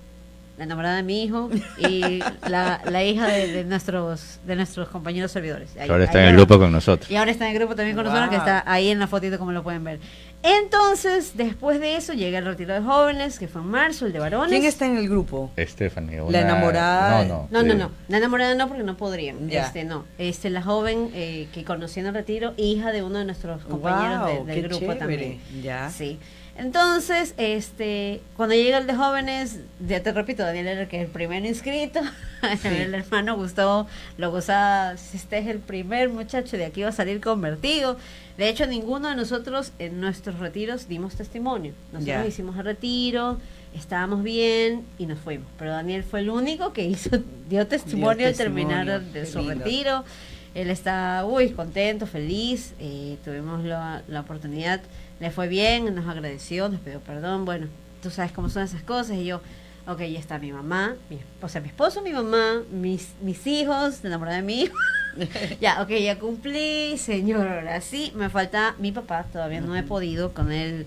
la 0.57 0.63
enamorada 0.65 0.97
de 0.97 1.03
mi 1.03 1.23
hijo 1.23 1.49
y 1.77 2.19
la, 2.49 2.81
la 2.85 3.03
hija 3.03 3.27
de, 3.27 3.47
de 3.53 3.63
nuestros 3.63 4.39
de 4.45 4.55
nuestros 4.55 4.89
compañeros 4.89 5.31
servidores. 5.31 5.75
Ahí- 5.77 5.89
Ahora 5.89 6.05
está 6.05 6.17
ahí 6.17 6.23
en 6.25 6.29
el 6.31 6.35
grupo 6.35 6.57
con 6.59 6.71
nosotros. 6.71 7.09
y 7.11 7.15
ahora 7.15 7.31
está 7.31 7.45
en 7.45 7.51
el 7.53 7.57
grupo 7.59 7.75
también 7.75 7.95
con 7.95 8.05
nosotros, 8.05 8.29
que 8.29 8.35
está 8.37 8.63
ahí 8.65 8.89
en 8.89 8.99
la 8.99 9.07
fotito 9.07 9.37
como 9.37 9.51
lo 9.51 9.61
pueden 9.63 9.83
ver. 9.83 9.99
Entonces, 10.43 11.33
después 11.37 11.79
de 11.79 11.95
eso, 11.97 12.13
llega 12.13 12.39
el 12.39 12.45
retiro 12.45 12.73
de 12.73 12.81
jóvenes, 12.81 13.37
que 13.39 13.47
fue 13.47 13.61
en 13.61 13.67
marzo, 13.67 14.05
el 14.05 14.13
de 14.13 14.19
varones. 14.19 14.49
¿Quién 14.51 14.65
está 14.65 14.85
en 14.85 14.97
el 14.97 15.07
grupo? 15.07 15.51
Stephanie. 15.57 16.17
La 16.17 16.23
una- 16.23 16.39
enamorada- 16.41 17.23
No, 17.25 17.27
no. 17.27 17.47
No, 17.51 17.63
no, 17.63 17.73
sí. 17.73 17.79
no. 17.79 17.91
La 18.07 18.17
enamorada 18.17 18.55
no, 18.55 18.67
porque 18.67 18.83
no 18.83 18.97
podrían. 18.97 19.49
Ya. 19.49 19.65
Este, 19.67 19.83
no. 19.83 20.05
Este, 20.17 20.49
la 20.49 20.61
joven 20.61 21.11
eh, 21.13 21.47
que 21.53 21.63
conocí 21.63 21.99
en 21.99 22.07
el 22.07 22.13
retiro, 22.13 22.53
hija 22.57 22.91
de 22.91 23.03
uno 23.03 23.19
de 23.19 23.25
nuestros 23.25 23.63
compañeros 23.65 24.25
de- 24.27 24.43
del 24.45 24.55
qué 24.55 24.61
grupo 24.67 24.79
chévere. 24.79 24.99
también. 24.99 25.39
Ya. 25.61 25.89
Sí. 25.89 26.19
Entonces, 26.61 27.33
este, 27.37 28.21
cuando 28.37 28.53
llega 28.53 28.77
el 28.77 28.85
de 28.85 28.93
jóvenes, 28.93 29.61
ya 29.87 30.03
te 30.03 30.11
repito, 30.11 30.43
Daniel 30.43 30.67
era 30.67 30.81
el 30.81 30.87
que 30.87 31.01
el 31.01 31.07
primer 31.07 31.43
inscrito, 31.43 32.01
el 32.63 32.93
hermano 32.93 33.35
Gustavo 33.35 33.87
lo 34.19 34.29
gozaba, 34.29 34.95
si 34.95 35.17
este 35.17 35.39
es 35.39 35.47
el 35.47 35.57
primer 35.57 36.09
muchacho 36.09 36.57
de 36.57 36.65
aquí 36.65 36.83
va 36.83 36.89
a 36.89 36.91
salir 36.91 37.19
convertido. 37.19 37.97
De 38.37 38.47
hecho, 38.47 38.67
ninguno 38.67 39.09
de 39.09 39.15
nosotros 39.15 39.71
en 39.79 39.99
nuestros 39.99 40.37
retiros 40.37 40.87
dimos 40.87 41.15
testimonio. 41.15 41.73
Nosotros 41.93 42.27
hicimos 42.27 42.55
el 42.55 42.65
retiro, 42.65 43.39
estábamos 43.75 44.21
bien 44.21 44.85
y 44.99 45.07
nos 45.07 45.17
fuimos. 45.17 45.47
Pero 45.57 45.71
Daniel 45.71 46.03
fue 46.03 46.19
el 46.19 46.29
único 46.29 46.73
que 46.73 46.85
hizo, 46.85 47.09
dio 47.49 47.65
testimonio 47.65 48.27
al 48.27 48.35
terminar 48.35 49.01
de 49.01 49.25
su 49.25 49.39
lindo. 49.39 49.55
retiro. 49.55 50.05
Él 50.53 50.69
está, 50.69 51.25
uy, 51.25 51.51
contento, 51.51 52.05
feliz. 52.07 52.73
eh, 52.79 53.17
tuvimos 53.23 53.63
la, 53.63 54.03
la 54.07 54.19
oportunidad, 54.21 54.81
le 55.19 55.31
fue 55.31 55.47
bien, 55.47 55.93
nos 55.95 56.07
agradeció, 56.07 56.67
nos 56.69 56.81
pidió 56.81 56.99
perdón. 56.99 57.45
Bueno, 57.45 57.67
tú 58.01 58.09
sabes 58.09 58.31
cómo 58.31 58.49
son 58.49 58.63
esas 58.63 58.83
cosas. 58.83 59.17
Y 59.17 59.25
yo, 59.25 59.41
ok, 59.87 59.99
ya 59.99 60.19
está 60.19 60.39
mi 60.39 60.51
mamá, 60.51 60.95
mi, 61.09 61.19
o 61.41 61.47
sea, 61.47 61.61
mi 61.61 61.67
esposo, 61.69 62.01
mi 62.01 62.11
mamá, 62.11 62.63
mis, 62.71 63.13
mis 63.21 63.45
hijos, 63.47 63.99
la 64.03 64.09
enamorada 64.09 64.37
de 64.37 64.43
mi 64.43 64.61
hijo. 64.63 64.75
ya, 65.61 65.81
ok, 65.81 65.89
ya 65.89 66.19
cumplí, 66.19 66.97
señor, 66.97 67.47
ahora 67.47 67.79
sí. 67.81 68.11
Me 68.15 68.29
falta 68.29 68.75
mi 68.79 68.91
papá, 68.91 69.25
todavía 69.31 69.61
no 69.61 69.75
he 69.75 69.83
podido 69.83 70.33
con 70.33 70.51
él. 70.51 70.85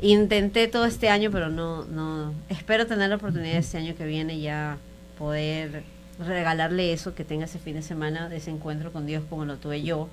Intenté 0.00 0.68
todo 0.68 0.86
este 0.86 1.08
año, 1.10 1.30
pero 1.30 1.50
no, 1.50 1.84
no. 1.84 2.32
Espero 2.48 2.86
tener 2.86 3.10
la 3.10 3.16
oportunidad 3.16 3.56
este 3.56 3.78
año 3.78 3.94
que 3.96 4.06
viene 4.06 4.40
ya 4.40 4.78
poder 5.18 5.82
regalarle 6.26 6.92
eso, 6.92 7.14
que 7.14 7.24
tenga 7.24 7.44
ese 7.44 7.58
fin 7.58 7.74
de 7.74 7.82
semana 7.82 8.28
de 8.28 8.36
ese 8.36 8.50
encuentro 8.50 8.92
con 8.92 9.06
Dios 9.06 9.24
como 9.28 9.44
lo 9.44 9.56
tuve 9.56 9.82
yo. 9.82 10.08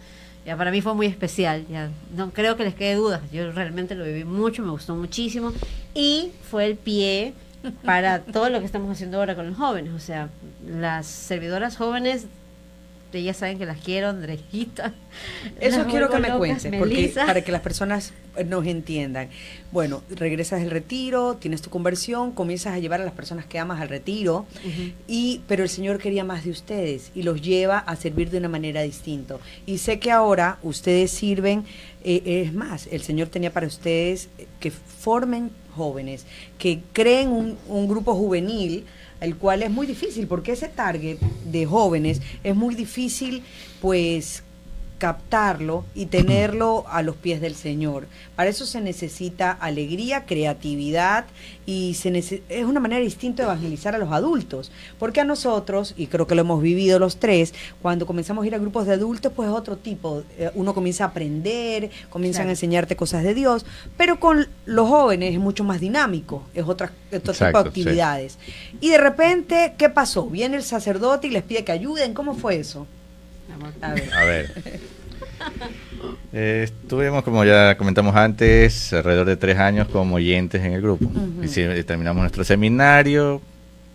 Ya 0.46 0.56
para 0.56 0.72
mí 0.72 0.82
fue 0.82 0.94
muy 0.94 1.08
especial, 1.08 1.66
ya 1.70 1.90
no 2.16 2.32
creo 2.32 2.56
que 2.56 2.64
les 2.64 2.74
quede 2.74 2.96
dudas. 2.96 3.22
Yo 3.32 3.52
realmente 3.52 3.96
lo 3.96 4.06
viví 4.06 4.24
mucho, 4.24 4.64
me 4.64 4.72
gustó 4.72 4.96
muchísimo 4.96 5.52
y 5.94 6.32
fue 6.50 6.66
el 6.66 6.78
pie 6.78 7.34
para 7.84 8.22
todo 8.22 8.50
lo 8.50 8.60
que 8.60 8.66
estamos 8.66 8.90
haciendo 8.92 9.18
ahora 9.18 9.36
con 9.36 9.48
los 9.48 9.58
jóvenes. 9.58 9.94
O 9.94 10.00
sea, 10.00 10.30
las 10.66 11.06
servidoras 11.06 11.76
jóvenes, 11.76 12.28
ellas 13.14 13.38
saben 13.38 13.58
que 13.58 13.66
las 13.66 13.80
quiero, 13.80 14.10
Andrejita. 14.10 14.94
Eso 15.60 15.80
las 15.80 15.88
quiero 15.88 16.10
que 16.10 16.20
me 16.20 16.30
cuentes, 16.38 16.74
porque, 16.78 17.14
para 17.16 17.42
que 17.42 17.52
las 17.52 17.62
personas 17.62 18.14
eh, 18.36 18.44
nos 18.44 18.66
entiendan. 18.66 19.30
Bueno, 19.72 20.04
regresas 20.10 20.62
del 20.62 20.72
retiro, 20.72 21.36
tienes 21.36 21.62
tu 21.62 21.70
conversión, 21.70 22.32
comienzas 22.32 22.74
a 22.74 22.80
llevar 22.80 23.02
a 23.02 23.06
las 23.06 23.14
personas 23.14 23.46
que 23.46 23.60
amas 23.60 23.82
al 23.82 23.90
retiro, 23.90 24.46
y 25.08 25.42
pero 25.48 25.64
el 25.64 25.70
Señor 25.70 25.98
quería 25.98 26.24
más 26.24 26.44
de 26.46 26.52
ustedes 26.52 27.12
y 27.16 27.24
los 27.24 27.42
lleva 27.42 27.80
a 27.80 27.96
servir 27.96 28.30
de 28.30 28.38
una 28.38 28.50
manera 28.50 28.82
distinta. 28.82 29.38
Y 29.66 29.80
sé 29.80 30.00
que 30.00 30.12
ahora 30.12 30.60
ustedes 30.64 31.12
sirven, 31.12 31.66
eh, 32.04 32.44
es 32.46 32.54
más, 32.54 32.88
el 32.92 33.02
Señor 33.02 33.28
tenía 33.30 33.52
para 33.52 33.68
ustedes 33.68 34.30
eh, 34.38 34.48
que 34.60 34.72
formen 34.72 35.52
jóvenes, 35.76 36.26
que 36.58 36.82
creen 36.94 37.30
un, 37.30 37.58
un 37.68 37.88
grupo 37.88 38.16
juvenil, 38.16 38.86
el 39.22 39.36
cual 39.36 39.64
es 39.64 39.72
muy 39.72 39.88
difícil, 39.88 40.28
porque 40.28 40.54
ese 40.54 40.68
target 40.68 41.18
de 41.46 41.66
jóvenes 41.66 42.22
es 42.44 42.56
muy 42.56 42.76
difícil, 42.76 43.44
pues 43.82 44.44
captarlo 44.98 45.86
y 45.94 46.08
tenerlo 46.08 46.86
a 46.90 47.02
los 47.02 47.16
pies 47.16 47.40
del 47.42 47.56
Señor. 47.56 48.08
Para 48.36 48.50
eso 48.50 48.66
se 48.66 48.82
necesita 48.82 49.52
alegría, 49.52 50.26
creatividad 50.26 51.26
y 51.66 51.94
se 51.96 52.08
es 52.50 52.66
una 52.66 52.80
manera 52.80 53.02
distinta 53.02 53.44
de 53.44 53.50
evangelizar 53.50 53.94
a 53.94 53.98
los 53.98 54.12
adultos. 54.12 54.72
Porque 54.98 55.22
a 55.22 55.24
nosotros, 55.26 55.94
y 55.98 56.08
creo 56.08 56.26
que 56.28 56.36
lo 56.36 56.42
hemos 56.42 56.62
vivido 56.62 57.00
los 57.00 57.18
tres, 57.18 57.54
cuando 57.82 58.06
comenzamos 58.06 58.44
a 58.44 58.48
ir 58.48 58.56
a 58.56 58.60
grupos 58.60 58.88
de 58.88 58.94
adultos, 58.94 59.32
pues 59.36 59.50
es 59.50 59.56
otro 59.56 59.78
tipo. 59.78 60.24
Eh, 60.38 60.52
Uno 60.56 60.74
comienza 60.74 61.04
a 61.04 61.08
aprender, 61.08 61.90
comienzan 62.10 62.44
Claro. 62.44 62.50
a 62.50 62.54
enseñarte 62.54 62.96
cosas 62.96 63.24
de 63.24 63.34
Dios, 63.34 63.66
pero 63.98 64.20
con 64.20 64.48
los 64.66 64.88
jóvenes 64.88 65.34
es 65.34 65.40
mucho 65.40 65.64
más 65.64 65.80
dinámico, 65.80 66.44
es 66.54 66.64
otra, 66.68 66.92
otro 67.14 67.34
tipo 67.34 67.58
de 67.58 67.64
sí. 67.64 67.68
actividades. 67.68 68.38
Y 68.82 68.90
de 68.90 68.98
repente, 68.98 69.74
¿qué 69.78 69.90
pasó? 69.90 70.26
Viene 70.28 70.58
el 70.58 70.64
sacerdote 70.64 71.28
y 71.28 71.32
les 71.32 71.44
pide 71.44 71.64
que 71.64 71.72
ayuden. 71.72 72.14
¿Cómo 72.14 72.34
fue 72.36 72.58
eso? 72.58 72.88
A 73.82 73.94
ver. 73.94 74.14
A 74.14 74.24
ver. 74.26 74.52
Eh, 76.34 76.62
estuvimos, 76.66 77.24
como 77.24 77.44
ya 77.46 77.78
comentamos 77.78 78.16
antes, 78.16 78.92
alrededor 78.94 79.26
de 79.26 79.38
tres 79.38 79.58
años 79.58 79.88
como 79.88 80.16
oyentes 80.16 80.62
en 80.64 80.74
el 80.74 80.82
grupo. 80.82 81.10
Hici- 81.42 81.84
terminamos 81.86 82.22
nuestro 82.22 82.44
seminario, 82.44 83.42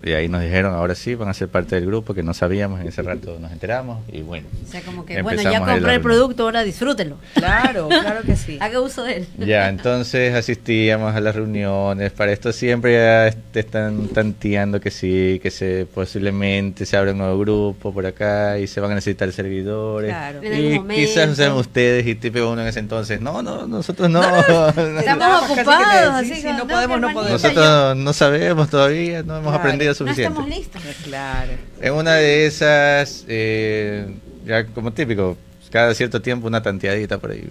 y 0.03 0.13
ahí 0.13 0.29
nos 0.29 0.43
dijeron, 0.43 0.75
ahora 0.75 0.95
sí, 0.95 1.15
van 1.15 1.29
a 1.29 1.35
ser 1.35 1.49
parte 1.49 1.77
del 1.77 1.87
grupo, 1.87 2.15
que 2.15 2.23
no 2.23 2.35
sabíamos, 2.35 2.81
en 2.81 2.89
ese 2.89 3.03
rato 3.03 3.39
nos 3.41 3.53
enteramos, 3.53 4.01
y 4.11 4.23
bueno. 4.23 4.49
O 4.67 4.71
sea, 4.71 4.83
como 4.83 5.07
que, 5.07 5.23
bueno, 5.23 5.43
ya 5.43 5.61
compré 5.61 5.95
el 5.95 6.01
producto, 6.01 6.45
ahora 6.45 6.65
disfrútelo. 6.65 7.17
Claro, 7.35 7.89
claro 7.89 8.23
que 8.23 8.37
sí. 8.37 8.59
Haga 8.61 8.81
uso 8.81 9.05
de 9.05 9.19
él. 9.19 9.27
Ya, 9.39 9.69
entonces 9.69 10.35
asistíamos 10.35 11.15
a 11.15 11.21
las 11.21 11.37
reuniones, 11.37 12.13
para 12.13 12.33
esto 12.33 12.53
siempre 12.53 12.95
ya 12.95 13.37
te 13.53 13.61
están 13.61 14.09
tanteando 14.09 14.81
que 14.81 14.91
sí, 14.91 15.39
que 15.43 15.51
se 15.51 15.87
posiblemente 15.93 16.85
se 16.87 16.97
abre 16.97 17.13
un 17.13 17.19
nuevo 17.19 17.39
grupo 17.39 17.93
por 17.93 18.07
acá 18.07 18.59
y 18.59 18.67
se 18.67 18.81
van 18.81 18.93
a 18.93 18.95
necesitar 18.97 19.31
servidores. 19.33 20.11
Claro. 20.11 20.41
Y 20.43 20.81
quizás 20.95 21.37
sean 21.37 21.53
ustedes 21.53 22.07
y 22.07 22.15
tipo 22.17 22.39
uno 22.51 22.63
en 22.63 22.69
ese 22.69 22.81
entonces, 22.81 23.21
no, 23.21 23.43
no, 23.43 23.67
nosotros 23.67 24.11
no. 24.11 24.23
Estamos 24.99 25.51
ocupados, 25.51 26.15
así 26.15 26.43
que 26.43 26.53
no, 26.53 26.67
podemos, 26.67 27.01
no 27.01 27.13
podemos. 27.13 27.43
Nosotros 27.43 27.97
no 27.97 28.13
sabemos 28.13 28.69
todavía, 28.69 29.23
no 29.23 29.39
hemos 29.39 29.55
aprendido 29.55 29.92
suficiente. 29.95 30.35
No 30.35 30.47
estamos 30.47 30.59
listos. 30.59 30.83
Claro. 31.05 31.53
En 31.81 31.93
una 31.95 32.15
de 32.15 32.47
esas, 32.47 33.25
eh, 33.29 34.15
ya 34.47 34.67
como 34.67 34.93
típico, 34.93 35.37
cada 35.71 35.95
cierto 35.95 36.21
tiempo 36.23 36.47
una 36.47 36.63
tanteadita 36.63 37.19
por 37.19 37.33
ahí. 37.33 37.49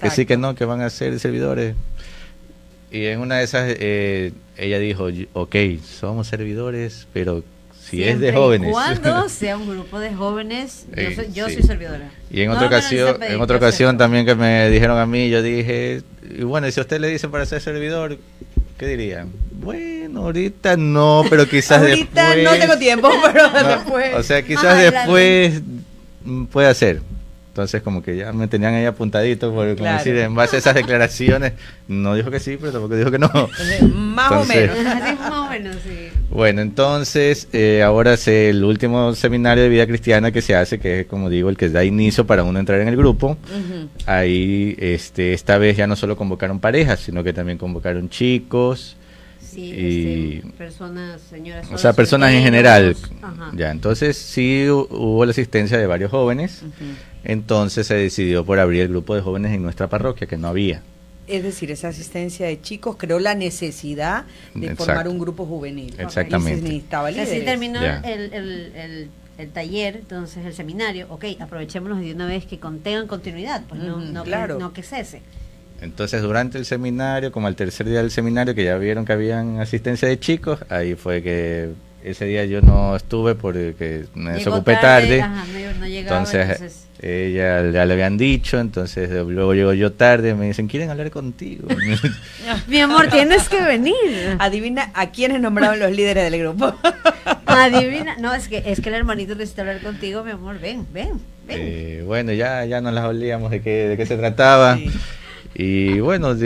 que 0.00 0.10
sí, 0.10 0.26
que 0.26 0.36
no, 0.36 0.54
que 0.54 0.64
van 0.64 0.80
a 0.80 0.90
ser 0.90 1.18
servidores. 1.20 1.74
Y 2.90 3.04
en 3.06 3.20
una 3.20 3.36
de 3.36 3.44
esas, 3.44 3.76
eh, 3.78 4.32
ella 4.56 4.78
dijo, 4.78 5.08
ok, 5.34 5.56
somos 5.84 6.26
servidores, 6.26 7.06
pero 7.12 7.44
si 7.88 8.02
es 8.02 8.20
de 8.20 8.32
jóvenes. 8.32 8.70
Cuando 8.70 9.28
sea 9.28 9.56
un 9.56 9.68
grupo 9.68 9.98
de 9.98 10.14
jóvenes, 10.14 10.86
yo, 11.32 11.48
soy, 11.48 11.62
servidora. 11.62 12.10
Y 12.30 12.42
en 12.42 12.50
otra 12.50 12.66
ocasión, 12.66 13.22
en 13.22 13.40
otra 13.40 13.56
ocasión 13.56 13.96
también 13.96 14.26
que 14.26 14.34
me 14.34 14.68
dijeron 14.70 14.98
a 14.98 15.06
mí, 15.06 15.30
yo 15.30 15.42
dije, 15.42 16.02
y 16.28 16.42
bueno, 16.42 16.68
y 16.68 16.72
si 16.72 16.80
a 16.80 16.82
usted 16.82 17.00
le 17.00 17.08
dicen 17.08 17.30
para 17.30 17.46
ser 17.46 17.60
servidor, 17.60 18.18
¿qué 18.78 18.86
dirían? 18.86 19.32
Bueno, 19.50 20.22
ahorita 20.22 20.76
no, 20.76 21.24
pero 21.28 21.46
quizás 21.48 21.82
ahorita 21.82 22.36
no 22.36 22.50
tengo 22.52 22.78
tiempo, 22.78 23.10
pero 23.32 23.50
después. 23.50 24.14
O 24.14 24.22
sea, 24.22 24.42
quizás 24.42 24.78
después 24.78 25.60
puede 26.50 26.74
ser. 26.74 27.02
Entonces, 27.48 27.82
como 27.82 28.04
que 28.04 28.16
ya 28.16 28.32
me 28.32 28.46
tenían 28.46 28.74
ahí 28.74 28.84
apuntadito, 28.84 29.52
por 29.52 29.76
como 29.76 29.90
decir, 29.90 30.16
en 30.16 30.32
base 30.32 30.56
a 30.56 30.58
esas 30.60 30.76
declaraciones, 30.76 31.54
no 31.88 32.14
dijo 32.14 32.30
que 32.30 32.38
sí, 32.38 32.56
pero 32.56 32.70
tampoco 32.70 32.94
dijo 32.94 33.10
que 33.10 33.18
no. 33.18 33.28
Más 33.92 34.30
o 34.30 34.44
menos. 34.44 34.76
más 35.18 35.32
o 35.32 35.48
menos, 35.48 35.76
sí. 35.82 36.08
Bueno, 36.30 36.60
entonces, 36.60 37.48
eh, 37.52 37.82
ahora 37.82 38.14
es 38.14 38.28
el 38.28 38.62
último 38.62 39.14
seminario 39.14 39.64
de 39.64 39.70
vida 39.70 39.86
cristiana 39.86 40.30
que 40.30 40.42
se 40.42 40.54
hace, 40.54 40.78
que 40.78 41.00
es, 41.00 41.06
como 41.06 41.30
digo, 41.30 41.48
el 41.48 41.56
que 41.56 41.68
da 41.70 41.84
inicio 41.84 42.26
para 42.26 42.44
uno 42.44 42.58
entrar 42.58 42.80
en 42.80 42.88
el 42.88 42.96
grupo. 42.96 43.38
Ahí, 44.06 44.76
este, 44.78 45.32
esta 45.32 45.56
vez 45.58 45.76
ya 45.76 45.86
no 45.86 45.96
solo 45.96 46.16
convocaron 46.16 46.60
parejas, 46.60 47.00
sino 47.00 47.24
que 47.24 47.32
también 47.32 47.56
convocaron 47.56 48.10
chicos, 48.10 48.96
y 49.54 50.36
este, 50.36 50.52
personas, 50.56 51.20
señoras. 51.20 51.68
O 51.72 51.78
sea, 51.78 51.92
personas 51.92 52.32
en 52.32 52.42
general. 52.42 52.96
Ya, 53.54 53.70
entonces 53.70 54.16
sí 54.16 54.66
hubo 54.68 55.24
la 55.24 55.30
asistencia 55.30 55.78
de 55.78 55.86
varios 55.86 56.10
jóvenes. 56.10 56.62
Entonces 57.24 57.86
se 57.86 57.94
decidió 57.94 58.44
por 58.44 58.58
abrir 58.58 58.82
el 58.82 58.88
grupo 58.88 59.14
de 59.14 59.20
jóvenes 59.20 59.52
en 59.52 59.62
nuestra 59.62 59.88
parroquia, 59.88 60.26
que 60.26 60.36
no 60.36 60.48
había. 60.48 60.82
Es 61.28 61.42
decir, 61.42 61.70
esa 61.70 61.88
asistencia 61.88 62.46
de 62.46 62.60
chicos 62.60 62.96
creó 62.98 63.18
la 63.18 63.34
necesidad 63.34 64.24
de 64.54 64.74
formar 64.74 65.08
un 65.08 65.18
grupo 65.18 65.46
juvenil. 65.46 65.94
Exactamente. 65.98 66.68
Y 66.68 66.84
Así 66.90 67.40
terminó 67.40 67.80
el, 67.82 68.32
el, 68.32 69.10
el, 69.36 69.50
taller, 69.50 69.96
entonces 69.96 70.44
el 70.44 70.54
seminario. 70.54 71.06
Ok, 71.10 71.24
aprovechémonos 71.38 72.00
de 72.00 72.12
una 72.14 72.26
vez 72.26 72.46
que 72.46 72.56
tengan 72.56 73.06
continuidad, 73.06 73.62
pues 73.68 73.80
no, 73.80 73.98
no, 73.98 74.24
claro. 74.24 74.56
que, 74.56 74.62
no 74.62 74.72
que 74.72 74.82
cese. 74.82 75.22
Entonces, 75.80 76.22
durante 76.22 76.58
el 76.58 76.64
seminario, 76.64 77.30
como 77.30 77.46
al 77.46 77.54
tercer 77.54 77.86
día 77.88 77.98
del 77.98 78.10
seminario, 78.10 78.54
que 78.54 78.64
ya 78.64 78.76
vieron 78.78 79.04
que 79.04 79.12
habían 79.12 79.60
asistencia 79.60 80.08
de 80.08 80.18
chicos, 80.18 80.60
ahí 80.70 80.96
fue 80.96 81.22
que 81.22 81.70
ese 82.02 82.24
día 82.24 82.44
yo 82.44 82.60
no 82.62 82.96
estuve 82.96 83.34
porque 83.34 84.06
me 84.14 84.32
desocupé 84.32 84.76
tarde. 84.76 85.24
entonces, 85.84 86.87
ella 87.00 87.70
ya 87.70 87.86
le 87.86 87.94
habían 87.94 88.16
dicho, 88.16 88.58
entonces 88.58 89.08
luego 89.10 89.54
llego 89.54 89.72
yo 89.72 89.92
tarde, 89.92 90.34
me 90.34 90.46
dicen, 90.46 90.66
¿quieren 90.66 90.90
hablar 90.90 91.10
contigo? 91.10 91.68
Mi 92.66 92.80
amor, 92.80 93.08
tienes 93.08 93.48
que 93.48 93.60
venir. 93.62 93.94
Adivina 94.40 94.90
a 94.94 95.10
quiénes 95.10 95.40
nombraron 95.40 95.78
los 95.78 95.92
líderes 95.92 96.30
del 96.30 96.40
grupo. 96.40 96.74
Adivina, 97.46 98.16
no, 98.18 98.34
es 98.34 98.48
que 98.48 98.64
es 98.66 98.80
que 98.80 98.88
el 98.88 98.96
hermanito 98.96 99.36
necesita 99.36 99.62
hablar 99.62 99.80
contigo, 99.80 100.24
mi 100.24 100.32
amor, 100.32 100.58
ven, 100.58 100.86
ven. 100.92 101.20
ven. 101.46 101.58
Eh, 101.60 102.02
bueno, 102.04 102.32
ya, 102.32 102.64
ya 102.64 102.80
nos 102.80 102.92
las 102.92 103.04
olíamos 103.04 103.52
de 103.52 103.62
qué, 103.62 103.88
de 103.88 103.96
qué 103.96 104.04
se 104.04 104.16
trataba. 104.16 104.78
Y 105.54 106.00
bueno, 106.00 106.36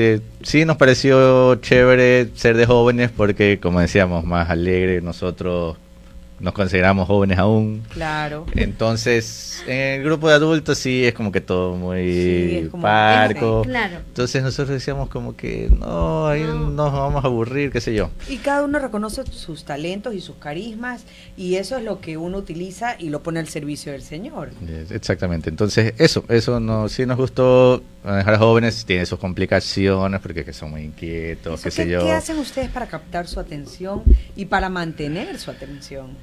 sí 0.42 0.64
nos 0.64 0.76
pareció 0.76 1.56
chévere 1.56 2.28
ser 2.34 2.56
de 2.56 2.66
jóvenes 2.66 3.10
porque, 3.14 3.58
como 3.60 3.80
decíamos, 3.80 4.24
más 4.24 4.48
alegre 4.50 5.00
nosotros 5.00 5.76
nos 6.42 6.52
consideramos 6.54 7.06
jóvenes 7.06 7.38
aún. 7.38 7.84
Claro. 7.90 8.46
Entonces, 8.54 9.62
en 9.66 10.00
el 10.00 10.04
grupo 10.04 10.28
de 10.28 10.34
adultos 10.34 10.76
sí 10.76 11.04
es 11.04 11.14
como 11.14 11.30
que 11.30 11.40
todo 11.40 11.76
muy 11.76 12.68
parco. 12.80 13.62
Claro. 13.62 13.98
Entonces 14.08 14.42
nosotros 14.42 14.70
decíamos 14.70 15.08
como 15.08 15.36
que 15.36 15.70
no, 15.70 16.26
ahí 16.26 16.42
nos 16.42 16.92
vamos 16.92 17.24
a 17.24 17.28
aburrir, 17.28 17.70
qué 17.70 17.80
sé 17.80 17.94
yo. 17.94 18.10
Y 18.28 18.38
cada 18.38 18.64
uno 18.64 18.80
reconoce 18.80 19.24
sus 19.30 19.64
talentos 19.64 20.14
y 20.14 20.20
sus 20.20 20.36
carismas 20.36 21.04
y 21.36 21.54
eso 21.54 21.78
es 21.78 21.84
lo 21.84 22.00
que 22.00 22.16
uno 22.16 22.38
utiliza 22.38 22.96
y 22.98 23.10
lo 23.10 23.22
pone 23.22 23.38
al 23.38 23.48
servicio 23.48 23.92
del 23.92 24.02
Señor. 24.02 24.50
Exactamente. 24.90 25.48
Entonces, 25.48 25.94
eso, 25.98 26.24
eso 26.28 26.58
no, 26.58 26.88
sí 26.88 27.06
nos 27.06 27.18
gustó 27.18 27.84
manejar 28.04 28.34
a 28.34 28.38
jóvenes, 28.38 28.84
tiene 28.84 29.06
sus 29.06 29.18
complicaciones 29.18 30.20
porque 30.20 30.44
que 30.44 30.52
son 30.52 30.70
muy 30.70 30.82
inquietos, 30.82 31.62
qué 31.62 31.70
sé 31.70 31.88
yo. 31.88 32.04
¿Qué 32.04 32.12
hacen 32.12 32.38
ustedes 32.38 32.68
para 32.68 32.86
captar 32.86 33.28
su 33.28 33.40
atención 33.40 34.02
y 34.36 34.46
para 34.46 34.68
mantener 34.68 35.38
su 35.38 35.50
atención? 35.50 36.16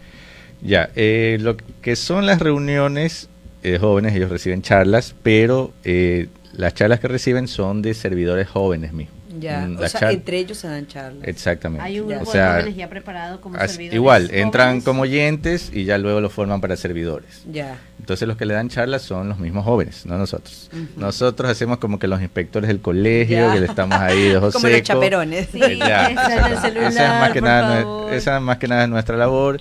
Ya, 0.62 0.90
eh, 0.96 1.38
lo 1.40 1.56
que 1.82 1.96
son 1.96 2.26
las 2.26 2.40
reuniones 2.40 3.30
de 3.64 3.80
jóvenes, 3.80 4.16
ellos 4.16 4.30
reciben 4.30 4.62
charlas, 4.62 5.16
pero 5.24 5.74
eh, 5.84 6.28
las 6.54 6.74
charlas 6.74 7.00
que 7.00 7.08
reciben 7.08 7.48
son 7.48 7.82
de 7.82 7.94
servidores 7.94 8.48
jóvenes 8.48 8.94
mismos. 8.94 9.19
Ya, 9.40 9.68
mm, 9.68 9.80
o 9.80 9.88
sea, 9.88 10.12
entre 10.12 10.38
ellos 10.38 10.58
se 10.58 10.68
dan 10.68 10.88
charlas. 10.88 11.28
Exactamente. 11.28 11.86
Hay 11.86 12.00
un 12.00 12.08
grupo 12.10 12.32
de 12.32 12.40
jóvenes 12.40 12.76
ya 12.76 12.90
preparado 12.90 13.42
como 13.42 13.58
servidores. 13.58 13.94
Igual, 13.94 14.30
entran 14.32 14.82
como 14.82 15.04
oyentes 15.04 15.72
y 15.74 15.86
ya 15.86 15.98
luego 15.98 16.22
lo 16.22 16.30
forman 16.30 16.62
para 16.62 16.76
servidores. 16.76 17.44
Ya. 17.52 17.78
Entonces 18.00 18.28
los 18.28 18.38
que 18.38 18.46
le 18.46 18.54
dan 18.54 18.70
charlas 18.70 19.02
son 19.02 19.30
los 19.30 19.40
mismos 19.40 19.66
jóvenes, 19.66 20.06
no 20.06 20.18
nosotros. 20.18 20.70
Nosotros 20.98 21.50
hacemos 21.50 21.78
como 21.78 22.00
que 22.00 22.08
los 22.08 22.22
inspectores 22.22 22.68
del 22.68 22.82
colegio, 22.82 23.52
que 23.54 23.60
le 23.60 23.66
estamos 23.66 24.00
ahí 24.00 24.30
de 24.30 24.40
Como 24.52 24.68
los 24.68 24.82
chaperones. 24.82 25.50
Sí, 25.52 25.62
esa, 25.62 26.68
es 26.68 26.96
más 26.96 27.32
que 27.32 27.42
nada, 27.42 28.14
esa 28.14 28.38
es 28.38 28.42
más 28.42 28.58
que 28.58 28.68
nada 28.68 28.88
nuestra 28.88 29.18
labor 29.18 29.60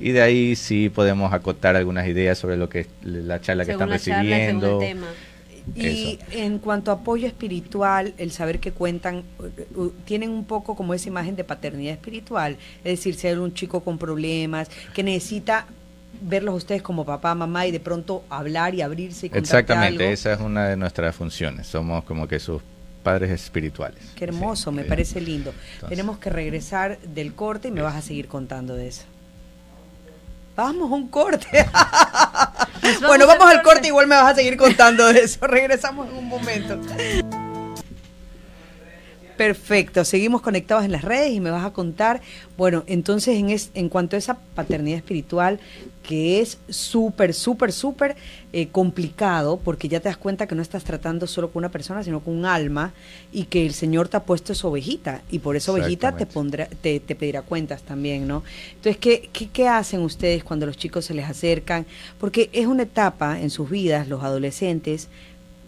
y 0.00 0.12
de 0.12 0.22
ahí 0.22 0.56
sí 0.56 0.88
podemos 0.88 1.32
acotar 1.32 1.76
algunas 1.76 2.06
ideas 2.08 2.38
sobre 2.38 2.56
lo 2.56 2.68
que 2.68 2.80
es 2.80 2.88
la 3.02 3.40
charla 3.40 3.64
que 3.64 3.72
están 3.72 3.90
recibiendo. 3.90 4.80
Y 5.74 6.18
en 6.32 6.58
cuanto 6.58 6.90
a 6.90 6.94
apoyo 6.94 7.26
espiritual, 7.26 8.14
el 8.18 8.30
saber 8.32 8.60
que 8.60 8.72
cuentan, 8.72 9.24
tienen 10.04 10.30
un 10.30 10.44
poco 10.44 10.74
como 10.76 10.94
esa 10.94 11.08
imagen 11.08 11.36
de 11.36 11.44
paternidad 11.44 11.92
espiritual, 11.92 12.56
es 12.78 12.98
decir, 12.98 13.14
ser 13.14 13.38
un 13.38 13.54
chico 13.54 13.80
con 13.80 13.98
problemas, 13.98 14.70
que 14.94 15.02
necesita 15.02 15.66
verlos 16.20 16.56
ustedes 16.56 16.82
como 16.82 17.04
papá, 17.04 17.34
mamá 17.34 17.66
y 17.66 17.70
de 17.70 17.80
pronto 17.80 18.24
hablar 18.28 18.74
y 18.74 18.82
abrirse 18.82 19.26
y 19.26 19.30
Exactamente, 19.32 20.12
esa 20.12 20.32
es 20.32 20.40
una 20.40 20.68
de 20.68 20.76
nuestras 20.76 21.14
funciones, 21.14 21.66
somos 21.66 22.04
como 22.04 22.26
que 22.26 22.38
sus 22.38 22.62
padres 23.02 23.30
espirituales. 23.30 24.12
Qué 24.14 24.24
hermoso, 24.24 24.72
me 24.72 24.84
parece 24.84 25.20
lindo. 25.20 25.52
Tenemos 25.88 26.18
que 26.18 26.30
regresar 26.30 26.98
del 27.00 27.34
corte 27.34 27.68
y 27.68 27.70
me 27.70 27.82
vas 27.82 27.96
a 27.96 28.02
seguir 28.02 28.28
contando 28.28 28.74
de 28.74 28.88
eso. 28.88 29.04
Vamos 30.56 30.90
a 30.90 30.94
un 30.94 31.08
corte. 31.08 31.46
bueno, 33.06 33.26
vamos 33.26 33.46
al 33.46 33.62
corte. 33.62 33.88
igual 33.88 34.06
me 34.06 34.16
vas 34.16 34.32
a 34.32 34.34
seguir 34.34 34.56
contando 34.56 35.06
de 35.06 35.20
eso. 35.20 35.38
Regresamos 35.46 36.08
en 36.08 36.16
un 36.16 36.28
momento. 36.28 36.78
Perfecto, 39.40 40.04
seguimos 40.04 40.42
conectados 40.42 40.84
en 40.84 40.92
las 40.92 41.00
redes 41.00 41.32
y 41.32 41.40
me 41.40 41.50
vas 41.50 41.64
a 41.64 41.72
contar, 41.72 42.20
bueno, 42.58 42.84
entonces 42.86 43.38
en, 43.38 43.48
en 43.72 43.88
cuanto 43.88 44.16
a 44.16 44.18
esa 44.18 44.38
paternidad 44.54 44.98
espiritual, 44.98 45.58
que 46.02 46.42
es 46.42 46.58
súper, 46.68 47.32
súper, 47.32 47.72
súper 47.72 48.16
eh, 48.52 48.68
complicado, 48.68 49.58
porque 49.58 49.88
ya 49.88 50.00
te 50.00 50.10
das 50.10 50.18
cuenta 50.18 50.46
que 50.46 50.54
no 50.54 50.60
estás 50.60 50.84
tratando 50.84 51.26
solo 51.26 51.50
con 51.50 51.60
una 51.60 51.70
persona, 51.70 52.04
sino 52.04 52.20
con 52.20 52.36
un 52.36 52.44
alma, 52.44 52.92
y 53.32 53.44
que 53.44 53.64
el 53.64 53.72
Señor 53.72 54.08
te 54.08 54.18
ha 54.18 54.24
puesto 54.24 54.52
esa 54.52 54.68
ovejita, 54.68 55.22
y 55.30 55.38
por 55.38 55.56
esa 55.56 55.72
ovejita 55.72 56.14
te, 56.14 56.26
pondrá, 56.26 56.66
te, 56.66 57.00
te, 57.00 57.14
pedirá 57.14 57.40
cuentas 57.40 57.80
también, 57.80 58.28
¿no? 58.28 58.42
Entonces, 58.74 58.98
¿qué, 58.98 59.30
¿qué, 59.32 59.48
qué 59.48 59.68
hacen 59.68 60.00
ustedes 60.00 60.44
cuando 60.44 60.66
los 60.66 60.76
chicos 60.76 61.06
se 61.06 61.14
les 61.14 61.24
acercan? 61.24 61.86
Porque 62.18 62.50
es 62.52 62.66
una 62.66 62.82
etapa 62.82 63.40
en 63.40 63.48
sus 63.48 63.70
vidas, 63.70 64.06
los 64.06 64.22
adolescentes, 64.22 65.08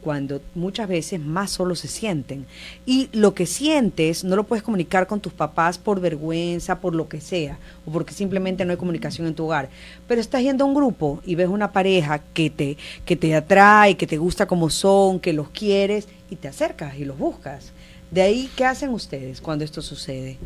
cuando 0.02 0.40
muchas 0.54 0.88
veces 0.88 1.20
más 1.20 1.50
solo 1.50 1.74
se 1.74 1.88
sienten. 1.88 2.46
Y 2.84 3.08
lo 3.12 3.34
que 3.34 3.46
sientes 3.46 4.24
no 4.24 4.36
lo 4.36 4.44
puedes 4.44 4.62
comunicar 4.62 5.06
con 5.06 5.20
tus 5.20 5.32
papás 5.32 5.78
por 5.78 6.00
vergüenza, 6.00 6.80
por 6.80 6.94
lo 6.94 7.08
que 7.08 7.20
sea, 7.20 7.58
o 7.86 7.92
porque 7.92 8.12
simplemente 8.12 8.64
no 8.64 8.72
hay 8.72 8.76
comunicación 8.76 9.26
en 9.26 9.34
tu 9.34 9.44
hogar. 9.44 9.68
Pero 10.08 10.20
estás 10.20 10.42
yendo 10.42 10.64
a 10.64 10.66
un 10.66 10.74
grupo 10.74 11.20
y 11.24 11.34
ves 11.36 11.48
una 11.48 11.72
pareja 11.72 12.18
que 12.34 12.50
te, 12.50 12.76
que 13.04 13.16
te 13.16 13.34
atrae, 13.34 13.96
que 13.96 14.06
te 14.06 14.18
gusta 14.18 14.46
como 14.46 14.70
son, 14.70 15.20
que 15.20 15.32
los 15.32 15.48
quieres, 15.50 16.08
y 16.28 16.36
te 16.36 16.48
acercas 16.48 16.96
y 16.96 17.04
los 17.04 17.16
buscas. 17.16 17.72
De 18.10 18.22
ahí, 18.22 18.50
¿qué 18.56 18.64
hacen 18.64 18.90
ustedes 18.90 19.40
cuando 19.40 19.64
esto 19.64 19.80
sucede? 19.82 20.38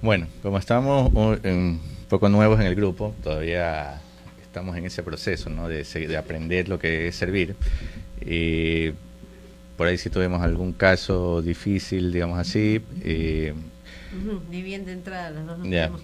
Bueno, 0.00 0.26
como 0.42 0.58
estamos 0.58 1.12
un 1.12 1.80
poco 2.08 2.28
nuevos 2.28 2.58
en 2.58 2.66
el 2.66 2.74
grupo, 2.74 3.14
todavía 3.22 4.00
estamos 4.42 4.76
en 4.76 4.84
ese 4.84 5.02
proceso 5.02 5.48
¿no? 5.48 5.66
de, 5.66 5.82
de 5.82 6.16
aprender 6.16 6.68
lo 6.68 6.78
que 6.78 7.08
es 7.08 7.16
servir. 7.16 7.56
Y 8.26 8.92
por 9.76 9.88
ahí 9.88 9.98
si 9.98 10.10
tuvimos 10.10 10.42
algún 10.42 10.72
caso 10.72 11.42
difícil, 11.42 12.12
digamos 12.12 12.38
así. 12.38 12.82
Eh, 13.02 13.54
Ni 14.50 14.62
bien 14.62 14.84
de 14.84 14.92
entrada, 14.92 15.30
los 15.30 15.46
dos 15.46 16.00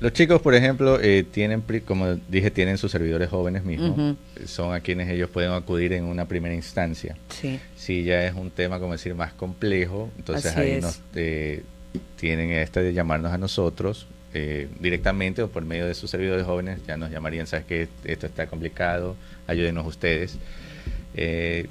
Los 0.00 0.12
chicos, 0.12 0.42
por 0.42 0.54
ejemplo, 0.54 1.00
eh, 1.00 1.24
tienen, 1.24 1.62
como 1.86 2.14
dije, 2.28 2.50
tienen 2.50 2.78
sus 2.78 2.92
servidores 2.92 3.30
jóvenes 3.30 3.64
mismos. 3.64 4.16
Son 4.44 4.74
a 4.74 4.80
quienes 4.80 5.08
ellos 5.08 5.30
pueden 5.30 5.52
acudir 5.52 5.92
en 5.92 6.04
una 6.04 6.26
primera 6.26 6.54
instancia. 6.54 7.16
Sí. 7.28 7.58
Si 7.76 8.04
ya 8.04 8.24
es 8.24 8.34
un 8.34 8.50
tema, 8.50 8.78
como 8.78 8.92
decir, 8.92 9.14
más 9.14 9.32
complejo, 9.32 10.10
entonces 10.18 10.54
ahí 10.56 10.80
nos 10.80 11.00
eh, 11.14 11.62
tienen 12.16 12.50
este 12.50 12.82
de 12.82 12.92
llamarnos 12.92 13.32
a 13.32 13.38
nosotros 13.38 14.06
eh, 14.36 14.68
directamente 14.80 15.42
o 15.42 15.48
por 15.48 15.64
medio 15.64 15.86
de 15.86 15.94
sus 15.94 16.10
servidores 16.10 16.44
jóvenes, 16.44 16.80
ya 16.86 16.96
nos 16.96 17.10
llamarían, 17.10 17.46
sabes 17.46 17.66
que 17.66 17.88
esto 18.04 18.26
está 18.26 18.48
complicado, 18.48 19.14
ayúdenos 19.46 19.86
ustedes. 19.86 20.38
Eh, 21.14 21.66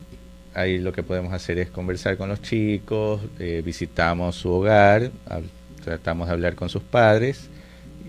ahí 0.53 0.77
lo 0.79 0.93
que 0.93 1.03
podemos 1.03 1.33
hacer 1.33 1.59
es 1.59 1.69
conversar 1.69 2.17
con 2.17 2.29
los 2.29 2.41
chicos, 2.41 3.21
eh, 3.39 3.61
visitamos 3.65 4.35
su 4.35 4.51
hogar, 4.51 5.11
tratamos 5.83 6.27
de 6.27 6.33
hablar 6.33 6.55
con 6.55 6.69
sus 6.69 6.83
padres 6.83 7.49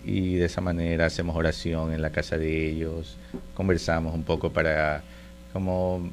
y 0.04 0.36
de 0.36 0.44
esa 0.44 0.60
manera 0.60 1.06
hacemos 1.06 1.34
oración 1.36 1.92
en 1.92 2.02
la 2.02 2.10
casa 2.10 2.36
de 2.36 2.70
ellos, 2.70 3.16
conversamos 3.54 4.14
un 4.14 4.22
poco 4.22 4.50
para 4.50 5.02
como 5.52 6.10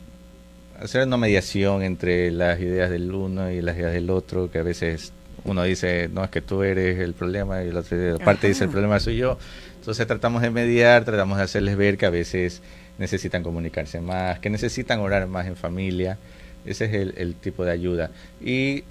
hacer 0.80 1.06
una 1.06 1.18
mediación 1.18 1.84
entre 1.84 2.32
las 2.32 2.60
ideas 2.60 2.90
del 2.90 3.14
uno 3.14 3.52
y 3.52 3.62
las 3.62 3.78
ideas 3.78 3.94
del 3.94 4.10
otro, 4.10 4.50
que 4.50 4.60
a 4.60 4.64
veces 4.64 5.14
uno 5.44 5.64
dice, 5.64 6.10
no, 6.12 6.24
es 6.24 6.30
que 6.30 6.42
tú 6.42 6.64
eres 6.64 7.00
el 7.00 7.14
problema 7.14 7.64
y 7.64 7.72
la 7.72 7.80
otra 7.80 8.18
parte 8.24 8.48
dice, 8.48 8.66
el 8.66 8.70
problema 8.70 9.00
soy 9.00 9.18
yo. 9.18 9.38
Entonces 9.78 10.06
tratamos 10.06 10.42
de 10.42 10.52
mediar, 10.52 11.04
tratamos 11.04 11.38
de 11.38 11.44
hacerles 11.44 11.76
ver 11.76 11.98
que 11.98 12.06
a 12.06 12.12
veces 12.12 12.62
necesitan 13.02 13.44
comunicarse 13.44 14.00
más, 14.00 14.40
que 14.40 14.50
necesitan 14.50 15.00
orar 15.00 15.28
más 15.28 15.48
en 15.48 15.58
familia. 15.58 16.18
Ese 16.66 16.86
es 16.86 16.94
el, 17.18 17.36
tipo 17.36 17.66
de 17.66 17.72
ayuda. 17.72 18.12
Y 18.40 18.84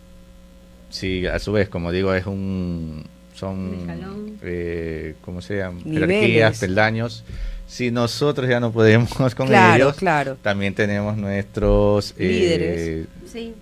si 0.91 1.27
a 1.27 1.39
su 1.39 1.53
vez, 1.53 1.69
como 1.69 1.93
digo, 1.93 2.13
es 2.15 2.27
un... 2.27 3.05
son, 3.35 4.37
eh, 4.43 5.15
¿cómo 5.23 5.41
se 5.41 5.59
llaman? 5.59 5.83
Jerarquías, 5.85 6.59
peldaños 6.59 7.25
si 7.71 7.93
nosotros 7.93 8.51
ya 8.51 8.59
no 8.59 8.73
podemos 8.73 9.35
con 9.37 9.55
ellos, 9.55 9.95
claro. 9.95 10.37
también 10.43 10.75
tenemos 10.75 11.17
nuestros 11.17 12.15
eh, 12.19 12.27
líderes, 12.27 13.07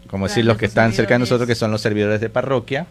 como 0.08 0.28
decir, 0.28 0.44
los 0.44 0.56
que 0.56 0.66
están 0.66 0.92
cerca 0.92 1.14
de 1.14 1.20
nosotros, 1.20 1.46
que 1.46 1.54
son 1.54 1.70
los 1.70 1.80
servidores 1.80 2.20
de 2.20 2.28
parroquia, 2.28 2.86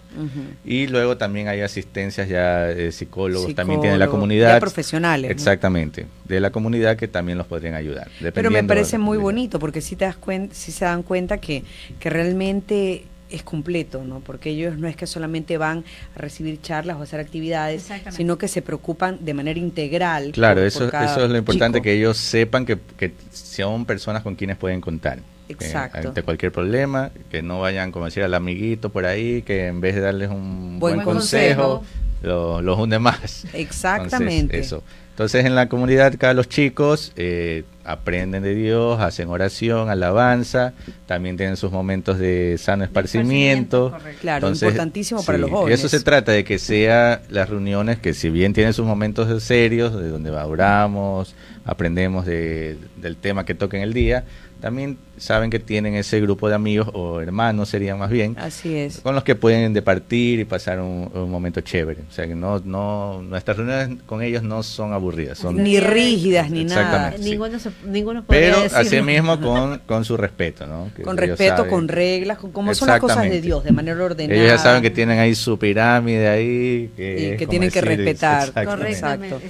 y 0.65 0.87
luego 0.87 1.17
también 1.17 1.47
hay 1.47 1.61
asistencias 1.61 2.29
ya 2.29 2.65
de 2.65 2.91
psicólogos, 2.91 3.53
también 3.55 3.81
tiene 3.81 3.97
la 3.97 4.07
comunidad. 4.07 4.59
profesionales. 4.59 5.31
Exactamente, 5.31 6.07
de 6.25 6.39
la 6.39 6.51
comunidad 6.51 6.97
que 6.97 7.07
también 7.07 7.37
los 7.37 7.47
podrían 7.47 7.75
ayudar. 7.75 8.09
Pero 8.33 8.51
me 8.51 8.63
parece 8.63 8.97
muy 8.97 9.17
bonito, 9.17 9.59
porque 9.59 9.81
si, 9.81 9.95
te 9.95 10.05
das 10.05 10.17
cuenta, 10.17 10.55
si 10.55 10.71
se 10.71 10.85
dan 10.85 11.03
cuenta 11.03 11.37
que, 11.37 11.63
que 11.99 12.09
realmente 12.09 13.05
es 13.29 13.43
completo, 13.43 14.03
¿no? 14.03 14.19
Porque 14.19 14.49
ellos 14.49 14.77
no 14.77 14.87
es 14.87 14.95
que 14.95 15.07
solamente 15.07 15.57
van 15.57 15.83
a 16.15 16.19
recibir 16.19 16.61
charlas 16.61 16.97
o 16.97 17.01
hacer 17.01 17.19
actividades, 17.19 17.89
sino 18.11 18.37
que 18.37 18.47
se 18.47 18.61
preocupan 18.61 19.17
de 19.21 19.33
manera 19.33 19.59
integral. 19.59 20.31
Claro, 20.31 20.63
eso, 20.63 20.87
eso 20.87 21.25
es 21.25 21.29
lo 21.29 21.37
importante, 21.37 21.81
que 21.81 21.93
ellos 21.93 22.17
sepan 22.17 22.65
que, 22.65 22.77
que 22.97 23.13
son 23.31 23.85
personas 23.85 24.23
con 24.23 24.35
quienes 24.35 24.57
pueden 24.57 24.81
contar. 24.81 25.19
Exacto. 25.49 26.09
ante 26.09 26.23
cualquier 26.23 26.51
problema, 26.51 27.11
que 27.29 27.41
no 27.41 27.59
vayan, 27.59 27.91
como 27.91 28.05
decir, 28.05 28.23
al 28.23 28.33
amiguito 28.33 28.89
por 28.89 29.05
ahí, 29.05 29.41
que 29.41 29.67
en 29.67 29.81
vez 29.81 29.95
de 29.95 30.01
darles 30.01 30.29
un 30.29 30.79
buen, 30.79 31.01
consejo, 31.01 31.83
los 32.21 32.79
hunde 32.79 32.99
más. 32.99 33.45
Exactamente. 33.53 34.59
eso. 34.59 34.83
Entonces 35.17 35.45
en 35.45 35.55
la 35.55 35.67
comunidad 35.67 36.13
acá 36.13 36.31
los 36.35 36.47
chicos 36.47 37.11
eh, 37.15 37.63
aprenden 37.83 38.43
de 38.43 38.53
Dios, 38.53 38.99
hacen 38.99 39.29
oración, 39.29 39.89
alabanza, 39.89 40.73
también 41.07 41.37
tienen 41.37 41.57
sus 41.57 41.71
momentos 41.71 42.19
de 42.19 42.59
sano 42.59 42.83
esparcimiento. 42.83 43.97
claro, 44.21 44.47
importantísimo 44.47 45.23
para 45.23 45.39
los 45.39 45.49
jóvenes. 45.49 45.71
Y 45.71 45.73
eso 45.73 45.89
se 45.89 46.03
trata 46.03 46.33
de 46.33 46.43
que 46.43 46.59
sea 46.59 47.23
las 47.31 47.49
reuniones 47.49 47.97
que 47.97 48.13
si 48.13 48.29
bien 48.29 48.53
tienen 48.53 48.73
sus 48.73 48.85
momentos 48.85 49.41
serios, 49.41 49.99
de 49.99 50.09
donde 50.09 50.29
oramos, 50.29 51.33
aprendemos 51.65 52.27
de, 52.27 52.77
del 52.97 53.17
tema 53.17 53.43
que 53.43 53.55
toca 53.55 53.75
en 53.75 53.81
el 53.81 53.93
día, 53.93 54.23
también 54.59 54.97
saben 55.17 55.49
que 55.49 55.59
tienen 55.59 55.95
ese 55.95 56.19
grupo 56.19 56.49
de 56.49 56.55
amigos 56.55 56.89
o 56.93 57.21
hermanos 57.21 57.69
serían 57.69 57.99
más 57.99 58.09
bien 58.09 58.35
así 58.39 58.75
es 58.75 58.99
con 59.01 59.13
los 59.13 59.23
que 59.23 59.35
pueden 59.35 59.73
departir 59.73 60.39
y 60.39 60.45
pasar 60.45 60.79
un, 60.79 61.09
momento 61.29 61.61
chévere 61.61 62.01
o 62.09 62.11
sea 62.11 62.27
que 62.27 62.35
no 62.35 62.59
no 62.59 63.21
nuestras 63.21 63.57
reuniones 63.57 64.01
con 64.05 64.21
ellos 64.21 64.43
no 64.43 64.63
son 64.63 64.93
aburridas 64.93 65.06
son 65.35 65.63
ni 65.63 65.79
rígidas 65.79 66.49
ni 66.49 66.63
nada. 66.63 67.13
Ninguno 67.19 67.57
ninguno 67.85 68.23
pero 68.27 68.57
así 68.73 69.01
mismo 69.01 69.39
con, 69.41 69.79
con 69.79 70.05
su 70.05 70.17
respeto 70.17 70.65
no 70.65 70.89
con 71.03 71.17
respeto 71.17 71.67
con 71.67 71.87
reglas 71.87 72.37
con 72.37 72.51
cómo 72.51 72.73
son 72.73 72.87
las 72.89 72.99
cosas 72.99 73.23
de 73.23 73.41
Dios 73.41 73.63
de 73.63 73.71
manera 73.71 74.03
ordenada. 74.03 74.39
Ellos 74.39 74.51
ya 74.51 74.57
saben 74.57 74.81
que 74.81 74.89
tienen 74.89 75.19
ahí 75.19 75.35
su 75.35 75.57
pirámide 75.57 76.27
ahí 76.27 76.91
que, 76.95 77.33
y 77.33 77.37
que 77.37 77.47
tienen 77.47 77.71
que 77.71 77.81
respetar. 77.81 78.51
exacto. 78.87 79.41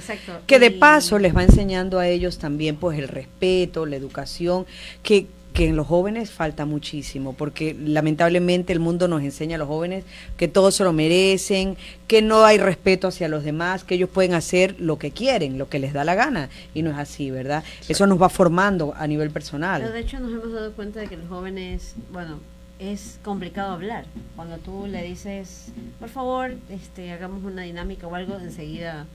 que 0.46 0.58
de 0.58 0.70
paso 0.70 1.18
les 1.18 1.36
va 1.36 1.42
enseñando 1.42 1.98
a 1.98 2.08
ellos 2.08 2.38
también 2.38 2.76
pues 2.76 2.98
el 2.98 3.08
respeto 3.08 3.86
la 3.86 3.96
educación 3.96 4.66
que 5.02 5.26
que 5.58 5.66
en 5.66 5.74
los 5.74 5.88
jóvenes 5.88 6.30
falta 6.30 6.66
muchísimo, 6.66 7.32
porque 7.32 7.74
lamentablemente 7.76 8.72
el 8.72 8.78
mundo 8.78 9.08
nos 9.08 9.22
enseña 9.22 9.56
a 9.56 9.58
los 9.58 9.66
jóvenes 9.66 10.04
que 10.36 10.46
todos 10.46 10.76
se 10.76 10.84
lo 10.84 10.92
merecen, 10.92 11.76
que 12.06 12.22
no 12.22 12.44
hay 12.44 12.58
respeto 12.58 13.08
hacia 13.08 13.26
los 13.26 13.42
demás, 13.42 13.82
que 13.82 13.96
ellos 13.96 14.08
pueden 14.08 14.34
hacer 14.34 14.76
lo 14.78 15.00
que 15.00 15.10
quieren, 15.10 15.58
lo 15.58 15.68
que 15.68 15.80
les 15.80 15.92
da 15.92 16.04
la 16.04 16.14
gana, 16.14 16.48
y 16.74 16.82
no 16.82 16.90
es 16.90 16.96
así, 16.96 17.32
¿verdad? 17.32 17.64
Eso 17.88 18.06
nos 18.06 18.22
va 18.22 18.28
formando 18.28 18.94
a 18.96 19.08
nivel 19.08 19.32
personal. 19.32 19.82
Pero 19.82 19.92
de 19.92 19.98
hecho 19.98 20.20
nos 20.20 20.30
hemos 20.30 20.52
dado 20.52 20.72
cuenta 20.74 21.00
de 21.00 21.08
que 21.08 21.16
los 21.16 21.28
jóvenes, 21.28 21.96
bueno, 22.12 22.38
es 22.78 23.18
complicado 23.24 23.72
hablar. 23.72 24.04
Cuando 24.36 24.58
tú 24.58 24.86
le 24.86 25.02
dices, 25.02 25.72
por 25.98 26.08
favor, 26.08 26.52
este, 26.70 27.10
hagamos 27.10 27.42
una 27.42 27.62
dinámica 27.62 28.06
o 28.06 28.14
algo, 28.14 28.38
enseguida 28.38 29.08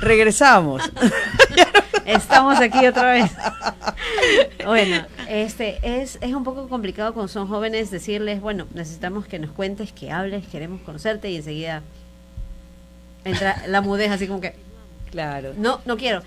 Regresamos. 0.00 0.82
Estamos 2.06 2.58
aquí 2.60 2.86
otra 2.86 3.12
vez. 3.12 3.30
Bueno, 4.64 5.04
este 5.28 5.78
es, 5.82 6.18
es 6.20 6.34
un 6.34 6.44
poco 6.44 6.68
complicado 6.68 7.12
cuando 7.14 7.28
son 7.28 7.48
jóvenes 7.48 7.90
decirles, 7.90 8.40
bueno, 8.40 8.66
necesitamos 8.74 9.26
que 9.26 9.38
nos 9.38 9.50
cuentes, 9.50 9.92
que 9.92 10.10
hables, 10.10 10.46
queremos 10.46 10.80
conocerte 10.82 11.30
y 11.30 11.36
enseguida 11.36 11.82
entra 13.24 13.62
la 13.66 13.80
mudez 13.80 14.10
así 14.10 14.26
como 14.26 14.40
que 14.40 14.54
claro. 15.10 15.52
No, 15.56 15.80
no 15.84 15.96
quiero. 15.96 16.22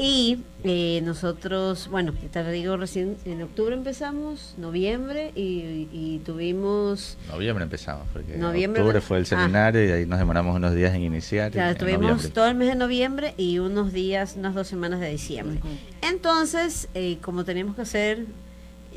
Y 0.00 0.38
eh, 0.62 1.00
nosotros, 1.02 1.88
bueno, 1.90 2.14
te 2.30 2.52
digo 2.52 2.76
recién, 2.76 3.16
en 3.24 3.42
octubre 3.42 3.74
empezamos, 3.74 4.54
noviembre, 4.56 5.32
y, 5.34 6.20
tuvimos... 6.24 7.18
Noviembre 7.28 7.64
empezamos, 7.64 8.06
porque 8.12 8.36
noviembre, 8.36 8.80
octubre 8.80 9.00
fue 9.00 9.16
el 9.16 9.24
ah. 9.24 9.26
seminario 9.26 9.84
y 9.84 9.90
ahí 9.90 10.06
nos 10.06 10.20
demoramos 10.20 10.54
unos 10.54 10.72
días 10.72 10.94
en 10.94 11.02
iniciar. 11.02 11.50
Claro, 11.50 11.76
tuvimos 11.76 12.30
todo 12.32 12.46
el 12.46 12.54
mes 12.54 12.68
de 12.68 12.76
noviembre 12.76 13.34
y 13.36 13.58
unos 13.58 13.92
días, 13.92 14.36
unas 14.38 14.54
dos 14.54 14.68
semanas 14.68 15.00
de 15.00 15.10
diciembre. 15.10 15.60
Entonces, 16.00 16.88
eh, 16.94 17.18
como 17.20 17.44
teníamos 17.44 17.74
que 17.74 17.82
hacer 17.82 18.26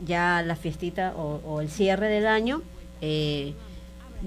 ya 0.05 0.43
la 0.43 0.55
fiestita 0.55 1.15
o, 1.15 1.61
el 1.61 1.69
cierre 1.69 2.09
del 2.09 2.27
año, 2.27 2.61
eh, 3.01 3.55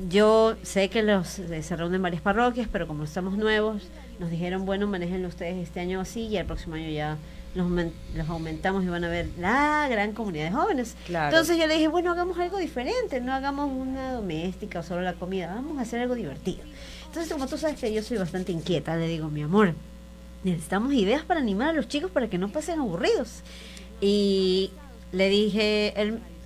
yo 0.08 0.56
sé 0.62 0.90
que 0.90 1.04
los, 1.04 1.28
se 1.28 1.76
reúnen 1.76 2.02
varias 2.02 2.20
parroquias, 2.20 2.68
pero 2.70 2.88
como 2.88 3.04
estamos 3.04 3.38
nuevos 3.38 3.88
nos 4.18 4.30
dijeron, 4.30 4.64
bueno, 4.64 4.86
manejenlo 4.86 5.28
ustedes 5.28 5.56
este 5.56 5.80
año 5.80 6.00
así 6.00 6.26
y 6.26 6.36
el 6.36 6.46
próximo 6.46 6.74
año 6.76 6.88
ya 6.88 7.18
los, 7.54 7.70
los 8.14 8.28
aumentamos 8.28 8.84
y 8.84 8.88
van 8.88 9.04
a 9.04 9.08
ver 9.08 9.28
la 9.38 9.86
gran 9.88 10.12
comunidad 10.12 10.46
de 10.46 10.52
jóvenes. 10.52 10.96
Entonces 11.08 11.56
yo 11.56 11.66
le 11.66 11.74
dije, 11.74 11.88
bueno, 11.88 12.10
hagamos 12.10 12.38
algo 12.38 12.58
diferente, 12.58 13.20
no 13.20 13.32
hagamos 13.32 13.70
una 13.70 14.12
doméstica 14.12 14.80
o 14.80 14.82
solo 14.82 15.02
la 15.02 15.14
comida, 15.14 15.54
vamos 15.54 15.78
a 15.78 15.82
hacer 15.82 16.00
algo 16.00 16.14
divertido. 16.14 16.62
Entonces, 17.06 17.32
como 17.32 17.46
tú 17.46 17.56
sabes 17.58 17.78
que 17.78 17.92
yo 17.92 18.02
soy 18.02 18.18
bastante 18.18 18.50
inquieta, 18.50 18.96
le 18.96 19.06
digo, 19.06 19.28
mi 19.28 19.42
amor, 19.42 19.74
necesitamos 20.42 20.92
ideas 20.92 21.22
para 21.22 21.40
animar 21.40 21.70
a 21.70 21.72
los 21.72 21.86
chicos 21.86 22.10
para 22.10 22.28
que 22.28 22.38
no 22.38 22.48
pasen 22.48 22.80
aburridos. 22.80 23.42
Y 24.00 24.72
le 25.12 25.28
dije, 25.28 25.94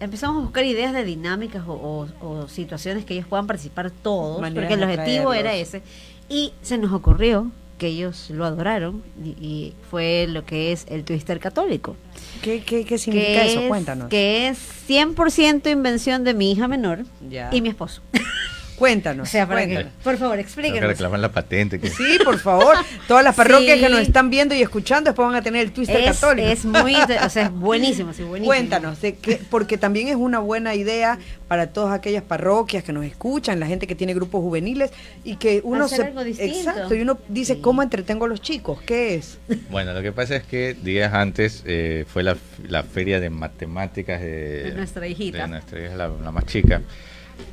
empezamos 0.01 0.37
a 0.37 0.41
buscar 0.41 0.65
ideas 0.65 0.93
de 0.93 1.05
dinámicas 1.05 1.65
o, 1.67 2.07
o, 2.21 2.49
situaciones 2.49 3.05
que 3.05 3.15
ellos 3.15 3.27
puedan 3.27 3.47
participar 3.47 3.91
todos, 3.91 4.41
porque 4.41 4.75
el 4.75 4.83
objetivo 4.83 5.33
era 5.33 5.55
ese. 5.55 5.83
Y 6.29 6.53
se 6.63 6.79
nos 6.79 6.93
ocurrió 6.93 7.51
que 7.79 7.87
ellos 7.87 8.29
lo 8.31 8.45
adoraron 8.45 9.03
y, 9.25 9.73
fue 9.89 10.27
lo 10.29 10.45
que 10.45 10.73
es 10.73 10.85
el 10.89 11.05
twister 11.05 11.39
católico. 11.41 11.97
¿Qué, 12.43 12.63
qué, 12.63 12.99
significa 12.99 13.45
eso? 13.45 13.67
Cuéntanos. 13.69 14.09
Que 14.09 14.49
es 14.49 14.59
100% 14.89 15.71
invención 15.71 16.25
de 16.25 16.35
mi 16.35 16.53
hija 16.53 16.69
menor 16.69 17.05
y 17.53 17.63
mi 17.63 17.69
esposo. 17.69 18.03
Cuéntanos. 18.79 19.29
O 19.29 19.31
sea, 19.31 19.47
para 19.49 19.67
que, 19.67 19.87
por 20.05 20.17
favor, 20.17 20.19
Tengo 20.19 20.33
que 20.35 20.41
explíquenos. 20.41 20.89
reclamar 20.89 21.21
la 21.21 21.33
patente. 21.33 21.81
que- 21.81 21.91
Sí, 21.91 22.19
por 22.25 22.39
favor. 22.39 22.77
Todas 23.09 23.25
las 23.25 23.35
parroquias 23.35 23.77
Sí. 23.79 23.85
que 23.85 23.91
nos 23.91 24.01
están 24.01 24.31
viendo 24.31 24.55
y 24.55 24.63
escuchando 24.63 25.11
después 25.11 25.27
van 25.27 25.35
a 25.35 25.43
tener 25.43 25.63
el 25.67 25.73
twister 25.73 25.97
Es, 26.01 26.21
católico. 26.21 26.49
es 26.49 26.65
muy, 26.65 26.95
o 26.95 27.29
sea, 27.31 27.43
es 27.47 27.51
buenísimo, 27.53 28.13
sí, 28.13 28.23
buenísimo. 28.23 28.47
Cuéntanos, 28.47 29.01
de 29.01 29.17
porque 29.51 29.79
también 29.79 30.09
es 30.09 30.17
una 30.17 30.39
buena 30.39 30.75
idea 30.75 31.19
para 31.49 31.69
todas 31.69 31.93
aquellas 31.95 32.23
parroquias 32.23 32.85
que 32.85 32.93
nos 32.93 33.05
escuchan, 33.05 33.59
la 33.59 33.67
gente 33.67 33.87
que 33.87 33.95
tiene 33.95 34.15
grupos 34.15 34.41
juveniles 34.43 34.91
y 35.25 35.37
que 35.37 35.61
uno 35.65 35.87
Hacer 35.87 35.99
se 35.99 36.05
algo 36.07 36.23
distinto. 36.25 36.57
exacto 36.71 36.95
y 36.95 37.01
uno 37.01 37.19
dice 37.29 37.55
Sí. 37.55 37.61
cómo 37.61 37.83
entretengo 37.83 38.27
a 38.27 38.29
los 38.29 38.41
chicos, 38.43 38.81
¿qué 38.83 39.15
es? 39.17 39.39
Bueno, 39.71 39.93
lo 39.93 40.03
que 40.03 40.13
pasa 40.13 40.37
es 40.37 40.43
que 40.45 40.75
días 40.75 41.13
antes 41.15 41.63
eh, 41.67 42.05
fue 42.07 42.23
la, 42.23 42.37
la 42.69 42.83
feria 42.85 43.19
de 43.19 43.31
matemáticas 43.31 44.21
de, 44.21 44.63
De 44.65 44.73
nuestra 44.73 45.07
hijita. 45.07 45.43
de 45.43 45.49
nuestra 45.49 45.81
hija, 45.85 45.95
la, 45.97 46.09
la 46.09 46.31
más 46.31 46.45
chica. 46.47 46.83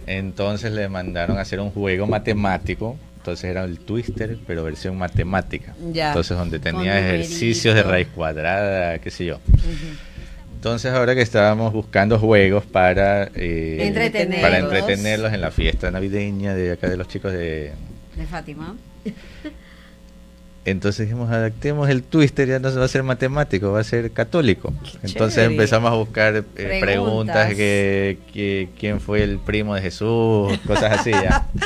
Entonces 0.08 0.72
le 0.72 0.88
mandaron 0.90 1.38
a 1.38 1.42
hacer 1.42 1.60
un 1.60 1.72
juego 1.72 2.08
matemático. 2.08 2.98
Entonces 3.18 3.46
era 3.50 3.64
el 3.64 3.80
Twister, 3.80 4.38
pero 4.46 4.64
versión 4.64 4.98
matemática. 4.98 5.74
Ya. 5.92 6.10
Entonces 6.10 6.38
donde 6.38 6.60
tenía 6.60 7.00
ejercicios 7.00 7.74
de 7.74 7.82
raíz 7.84 8.08
cuadrada, 8.14 9.00
qué 9.00 9.10
sé 9.10 9.26
yo. 9.26 9.40
Entonces 10.54 10.92
ahora 10.92 11.16
que 11.16 11.22
estábamos 11.22 11.74
buscando 11.74 12.20
juegos 12.20 12.66
para, 12.66 13.30
eh, 13.36 13.80
Entretenerlos. 13.82 14.42
para 14.42 14.60
entretenerlos 14.60 15.34
en 15.34 15.42
la 15.42 15.52
fiesta 15.52 15.92
navideña 15.92 16.54
de 16.56 16.72
acá 16.72 16.90
de 16.90 16.98
los 16.98 17.08
chicos 17.08 17.34
de, 17.34 17.72
De 18.16 18.26
Fátima. 18.30 18.76
entonces 20.66 21.07
dijimos, 21.07 21.30
adaptemos 21.32 21.89
el 21.89 22.03
twister, 22.03 22.47
ya 22.47 22.59
no 22.59 22.70
se 22.72 22.80
va 22.80 22.86
a 22.86 22.88
ser 22.88 23.03
matemático, 23.03 23.72
va 23.72 23.80
a 23.80 23.84
ser 23.84 24.11
católico. 24.11 24.74
Entonces 25.03 25.36
chévere. 25.36 25.53
empezamos 25.53 25.91
a 25.91 25.95
buscar 25.95 26.36
eh, 26.36 26.41
Preguntas. 26.41 26.82
preguntas, 26.82 27.53
que, 27.55 28.18
que 28.34 28.70
quién 28.80 28.99
fue 28.99 29.24
el 29.24 29.38
primo 29.39 29.76
de 29.76 29.82
Jesús, 29.82 30.57
cosas 30.68 30.99
así 30.99 31.11
ya. 31.11 31.47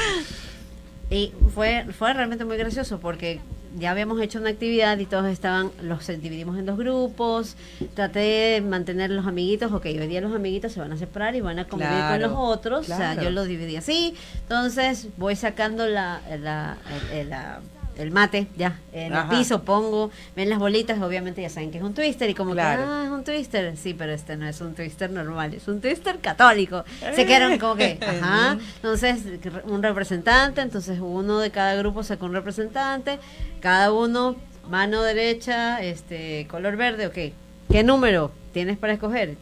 Y 1.11 1.33
fue, 1.55 1.85
fue 1.97 2.13
realmente 2.13 2.45
muy 2.45 2.55
gracioso 2.57 2.99
porque 2.99 3.39
ya 3.79 3.89
habíamos 3.89 4.21
hecho 4.21 4.37
una 4.39 4.51
actividad 4.51 4.95
y 4.99 5.07
todos 5.07 5.25
estaban, 5.25 5.71
los 5.81 6.05
dividimos 6.05 6.55
en 6.59 6.67
dos 6.67 6.77
grupos, 6.77 7.55
traté 7.95 8.19
de 8.19 8.61
mantener 8.61 9.09
los 9.09 9.25
amiguitos, 9.25 9.71
ok, 9.71 9.85
hoy 9.85 10.05
día 10.07 10.21
los 10.21 10.35
amiguitos 10.35 10.71
se 10.71 10.79
van 10.79 10.91
a 10.91 10.97
separar 10.97 11.35
y 11.35 11.41
van 11.41 11.57
a 11.57 11.65
convivir 11.65 11.93
Claro, 11.93 12.11
con 12.11 12.31
los 12.31 12.39
otros, 12.57 12.89
o 12.89 12.95
sea, 12.95 13.19
yo 13.19 13.31
los 13.31 13.47
dividí 13.47 13.75
así, 13.75 14.13
entonces 14.43 15.07
voy 15.17 15.35
sacando 15.35 15.87
la, 15.87 16.21
la, 16.39 16.77
el, 17.11 17.29
la- 17.31 17.61
el 17.99 18.11
mate 18.11 18.47
ya 18.57 18.79
en 18.93 19.13
Ajá. 19.13 19.31
el 19.33 19.37
piso, 19.39 19.63
pongo, 19.63 20.09
ven 20.35 20.49
las 20.49 20.57
bolitas, 20.59 21.01
obviamente 21.01 21.41
ya 21.41 21.49
saben 21.49 21.69
que 21.71 21.77
es 21.77 21.83
un 21.83 21.93
twister 21.93 22.29
y 22.29 22.33
como 22.33 22.53
Claro. 22.53 22.83
que, 22.83 22.87
ah, 22.89 23.03
es 23.05 23.11
un 23.11 23.23
twister, 23.23 23.75
sí, 23.77 23.93
pero 23.93 24.13
este 24.13 24.37
no 24.37 24.47
es 24.47 24.59
un 24.61 24.73
twister 24.73 25.11
normal, 25.11 25.53
es 25.53 25.67
un 25.67 25.81
twister 25.81 26.19
católico. 26.19 26.83
Se 27.13 27.25
quedaron 27.25 27.57
como 27.59 27.75
que, 27.75 27.99
ajá, 28.07 28.57
entonces 28.77 29.21
un 29.65 29.83
representante, 29.83 30.61
entonces 30.61 30.99
uno 31.01 31.39
de 31.39 31.51
cada 31.51 31.75
grupo 31.75 32.03
sacó 32.03 32.25
un 32.25 32.33
representante, 32.33 33.19
cada 33.59 33.91
uno, 33.91 34.35
mano 34.69 35.01
derecha, 35.03 35.81
este, 35.83 36.47
color 36.49 36.77
verde, 36.77 37.07
ok, 37.07 37.33
¿qué 37.71 37.83
número 37.83 38.31
tienes 38.53 38.77
para 38.77 38.93
escoger? 38.93 39.35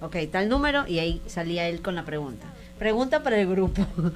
Ok, 0.00 0.16
tal 0.32 0.48
número 0.48 0.86
y 0.88 0.98
ahí 0.98 1.20
salía 1.26 1.68
él 1.68 1.82
con 1.82 1.94
la 1.94 2.04
pregunta. 2.04 2.46
Pregunta 2.78 3.22
para 3.22 3.38
el 3.38 3.46
grupo. 3.46 3.86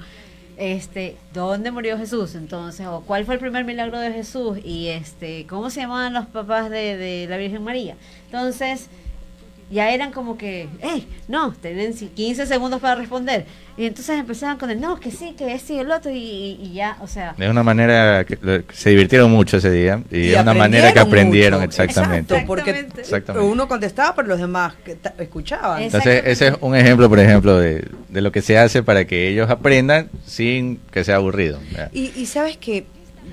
Este, 0.57 1.17
¿dónde 1.33 1.71
murió 1.71 1.97
Jesús? 1.97 2.35
Entonces, 2.35 2.87
o 2.87 3.01
cuál 3.01 3.25
fue 3.25 3.35
el 3.35 3.39
primer 3.39 3.65
milagro 3.65 3.99
de 3.99 4.11
Jesús 4.11 4.59
y 4.63 4.87
este, 4.87 5.45
¿cómo 5.47 5.69
se 5.69 5.81
llamaban 5.81 6.13
los 6.13 6.25
papás 6.27 6.69
de, 6.69 6.97
de 6.97 7.27
la 7.27 7.37
Virgen 7.37 7.63
María? 7.63 7.95
Entonces, 8.25 8.89
ya 9.71 9.91
eran 9.91 10.11
como 10.11 10.37
que, 10.37 10.63
¡eh! 10.81 11.05
No, 11.27 11.51
tienen 11.53 11.93
si- 11.95 12.07
15 12.07 12.45
segundos 12.45 12.79
para 12.81 12.95
responder. 12.95 13.45
Y 13.77 13.85
entonces 13.87 14.17
empezaban 14.19 14.57
con 14.57 14.69
el, 14.69 14.79
no, 14.79 14.99
que 14.99 15.11
sí, 15.11 15.35
que 15.37 15.59
y 15.67 15.73
el 15.79 15.91
otro, 15.91 16.09
y, 16.11 16.17
y 16.61 16.71
ya, 16.73 16.97
o 17.01 17.07
sea, 17.07 17.35
Es 17.37 17.49
una 17.49 17.63
manera 17.63 18.23
que 18.23 18.37
se 18.73 18.89
divirtieron 18.91 19.29
mucho 19.31 19.57
ese 19.57 19.69
día 19.71 20.01
y, 20.11 20.17
Y 20.19 20.33
es 20.33 20.41
una 20.41 20.53
manera 20.53 20.93
que 20.93 20.99
aprendieron 20.99 21.59
mucho. 21.61 21.65
exactamente. 21.83 22.33
Exacto, 22.35 22.47
porque 22.47 22.69
Exactamente. 22.69 23.01
Exactamente. 23.01 23.47
uno 23.51 23.67
contestaba, 23.67 24.15
pero 24.15 24.27
los 24.29 24.39
demás 24.39 24.75
escuchaban. 25.17 25.79
Es- 25.81 25.87
Entonces 25.93 26.21
ese 26.25 26.47
es 26.49 26.53
un 26.61 26.75
ejemplo, 26.75 27.09
por 27.09 27.19
ejemplo, 27.19 27.57
de, 27.57 27.85
de 28.09 28.21
lo 28.21 28.31
que 28.31 28.41
se 28.41 28.57
hace 28.57 28.81
para 28.83 29.05
que 29.05 29.27
ellos 29.29 29.49
aprendan 29.49 30.09
sin 30.25 30.77
que 30.91 31.03
sea 31.03 31.15
aburrido. 31.17 31.59
Y, 31.91 32.11
y 32.15 32.25
sabes 32.27 32.55
que 32.57 32.85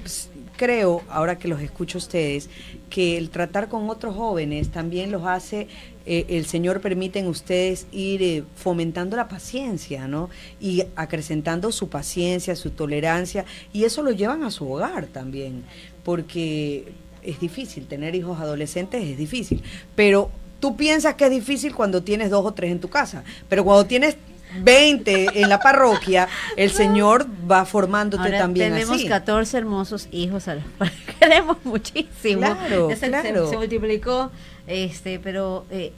ps, 0.04 0.28
creo, 0.56 1.02
ahora 1.08 1.38
que 1.38 1.46
los 1.48 1.60
escucho 1.60 1.98
a 1.98 2.00
ustedes, 2.00 2.48
que 2.90 3.16
el 3.16 3.30
tratar 3.30 3.68
con 3.68 3.88
otros 3.88 4.14
jóvenes 4.14 4.70
también 4.70 5.10
los 5.10 5.24
hace, 5.24 5.66
eh, 6.06 6.26
el 6.28 6.46
Señor 6.46 6.80
permite 6.80 7.18
en 7.18 7.26
ustedes 7.26 7.86
ir 7.92 8.22
eh, 8.22 8.44
fomentando 8.56 9.16
la 9.16 9.28
paciencia, 9.28 10.08
¿no? 10.08 10.30
Y 10.60 10.84
acrecentando 10.96 11.72
su 11.72 11.88
paciencia, 11.88 12.56
su 12.56 12.70
tolerancia, 12.70 13.44
y 13.72 13.84
eso 13.84 14.02
lo 14.02 14.10
llevan 14.10 14.42
a 14.42 14.50
su 14.50 14.70
hogar 14.70 15.06
también, 15.06 15.64
porque 16.04 16.92
es 17.22 17.38
difícil, 17.40 17.86
tener 17.86 18.14
hijos 18.14 18.40
adolescentes 18.40 19.02
es 19.04 19.16
difícil, 19.16 19.62
pero 19.94 20.30
tú 20.60 20.76
piensas 20.76 21.14
que 21.14 21.24
es 21.26 21.30
difícil 21.30 21.74
cuando 21.74 22.02
tienes 22.02 22.30
dos 22.30 22.44
o 22.44 22.52
tres 22.52 22.72
en 22.72 22.80
tu 22.80 22.88
casa, 22.88 23.22
pero 23.48 23.64
cuando 23.64 23.86
tienes 23.86 24.16
20 24.60 25.40
en 25.40 25.48
la 25.48 25.58
parroquia, 25.60 26.28
el 26.56 26.70
Señor 26.82 27.26
va 27.50 27.64
formándote 27.64 28.22
ahora 28.24 28.38
también 28.38 28.72
tenemos 28.72 28.96
así. 28.96 29.08
14 29.08 29.56
hermosos 29.58 30.08
hijos 30.12 30.46
a 30.48 30.56
los 30.56 30.64
cuales 30.76 30.96
queremos 31.18 31.56
muchísimo. 31.64 32.40
Claro, 32.40 32.90
se- 32.94 33.08
claro. 33.08 33.48
se 33.48 33.56
multiplicó, 33.56 34.30
este, 34.66 35.18
pero 35.18 35.64
eh, 35.70 35.92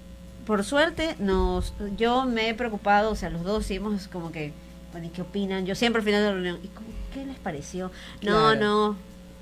por 0.46 0.64
suerte 0.64 1.16
nos, 1.18 1.72
yo 1.96 2.24
me 2.24 2.48
he 2.50 2.54
preocupado, 2.54 3.10
o 3.10 3.16
sea, 3.16 3.30
los 3.30 3.42
dos 3.44 3.70
hemos 3.70 4.08
como 4.08 4.30
que, 4.32 4.52
bueno, 4.92 5.06
¿y 5.06 5.10
qué 5.10 5.22
opinan? 5.22 5.66
Yo 5.66 5.74
siempre 5.74 6.00
al 6.00 6.04
final 6.04 6.20
de 6.22 6.26
la 6.28 6.32
reunión, 6.34 6.58
¿y 6.62 6.68
cómo, 6.68 6.86
qué 7.12 7.24
les 7.24 7.38
pareció? 7.38 7.90
No, 8.22 8.52
Claro. 8.54 8.60
no, 8.60 8.96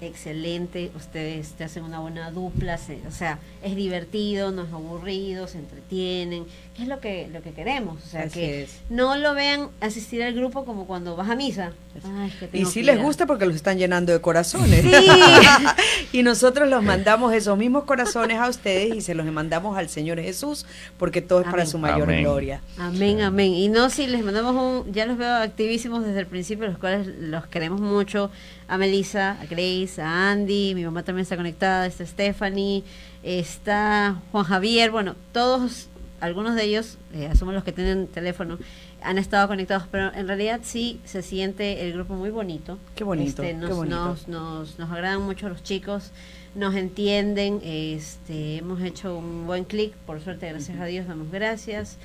excelente, 0.06 0.90
ustedes 0.96 1.50
te 1.52 1.64
hacen 1.64 1.84
una 1.84 2.00
buena 2.00 2.30
dupla, 2.30 2.76
se- 2.78 3.00
o 3.06 3.10
sea, 3.10 3.38
es 3.62 3.76
divertido, 3.76 4.50
no 4.50 4.62
es 4.64 4.72
aburrido, 4.72 5.46
se 5.46 5.58
entretienen, 5.58 6.44
que 6.76 6.82
es 6.82 6.88
lo 6.88 7.00
que, 7.00 7.28
lo 7.32 7.42
que 7.42 7.52
queremos, 7.52 8.02
o 8.04 8.06
sea, 8.08 8.22
Así 8.22 8.40
que 8.40 8.62
es. 8.64 8.80
no 8.90 9.16
lo 9.16 9.34
vean 9.34 9.68
asistir 9.80 10.22
al 10.22 10.32
grupo 10.34 10.64
como 10.64 10.86
cuando 10.86 11.16
vas 11.16 11.28
a 11.30 11.36
misa. 11.36 11.72
Ay, 12.04 12.32
Y 12.54 12.64
que 12.64 12.82
les 12.82 12.96
ir 12.96 13.02
gusta 13.02 13.26
porque 13.26 13.44
los 13.44 13.54
están 13.54 13.76
llenando 13.78 14.12
de 14.12 14.20
corazones. 14.20 14.80
Sí. 14.80 14.92
y 16.18 16.22
nosotros 16.22 16.68
los 16.68 16.82
mandamos 16.82 17.32
esos 17.34 17.56
mismos 17.58 17.84
corazones 17.84 18.38
a 18.38 18.48
ustedes 18.48 18.94
y 18.96 19.00
se 19.02 19.14
los 19.14 19.26
mandamos 19.26 19.76
al 19.76 19.88
Señor 19.88 20.18
Jesús 20.20 20.64
porque 20.98 21.20
todo 21.20 21.40
es 21.42 21.46
para 21.48 21.66
su 21.66 21.78
mayor 21.78 22.04
Amén. 22.04 22.22
gloria. 22.24 22.60
Amén, 22.78 23.20
amén. 23.20 23.52
Y 23.52 23.68
no, 23.68 23.90
si 23.90 24.06
les 24.06 24.24
mandamos 24.24 24.54
un, 24.86 24.92
ya 24.92 25.04
los 25.06 25.18
veo 25.18 25.34
activísimos 25.36 26.04
desde 26.04 26.20
el 26.20 26.26
principio, 26.26 26.66
los 26.66 26.78
cuales 26.78 27.06
los 27.06 27.46
queremos 27.46 27.80
mucho. 27.80 28.30
A 28.72 28.78
Melissa, 28.78 29.38
a 29.38 29.44
Grace, 29.44 30.00
a 30.00 30.30
Andy, 30.30 30.74
mi 30.74 30.82
mamá 30.82 31.02
también 31.02 31.24
está 31.24 31.36
conectada, 31.36 31.84
está 31.84 32.06
Stephanie, 32.06 32.82
está 33.22 34.22
Juan 34.32 34.44
Javier, 34.44 34.90
bueno, 34.90 35.14
todos, 35.32 35.88
algunos 36.20 36.54
de 36.54 36.64
ellos, 36.64 36.96
eh, 37.12 37.26
asumo 37.26 37.52
los 37.52 37.64
que 37.64 37.72
tienen 37.72 38.06
teléfono, 38.06 38.58
han 39.02 39.18
estado 39.18 39.46
conectados, 39.46 39.86
pero 39.90 40.10
en 40.14 40.26
realidad 40.26 40.60
sí 40.62 41.00
se 41.04 41.20
siente 41.20 41.84
el 41.84 41.92
grupo 41.92 42.14
muy 42.14 42.30
bonito. 42.30 42.78
Qué 42.96 43.04
bonito, 43.04 43.42
Este, 43.42 43.52
nos, 43.52 43.68
qué 43.68 43.74
bonito. 43.74 44.06
Nos, 44.06 44.28
nos, 44.28 44.78
nos 44.78 44.90
agradan 44.90 45.20
mucho 45.20 45.50
los 45.50 45.62
chicos, 45.62 46.10
nos 46.54 46.74
entienden, 46.74 47.60
este, 47.62 48.56
hemos 48.56 48.80
hecho 48.80 49.18
un 49.18 49.46
buen 49.46 49.64
clic, 49.64 49.92
por 50.06 50.18
suerte, 50.22 50.48
gracias 50.48 50.80
a 50.80 50.86
Dios, 50.86 51.06
damos 51.06 51.30
gracias. 51.30 51.98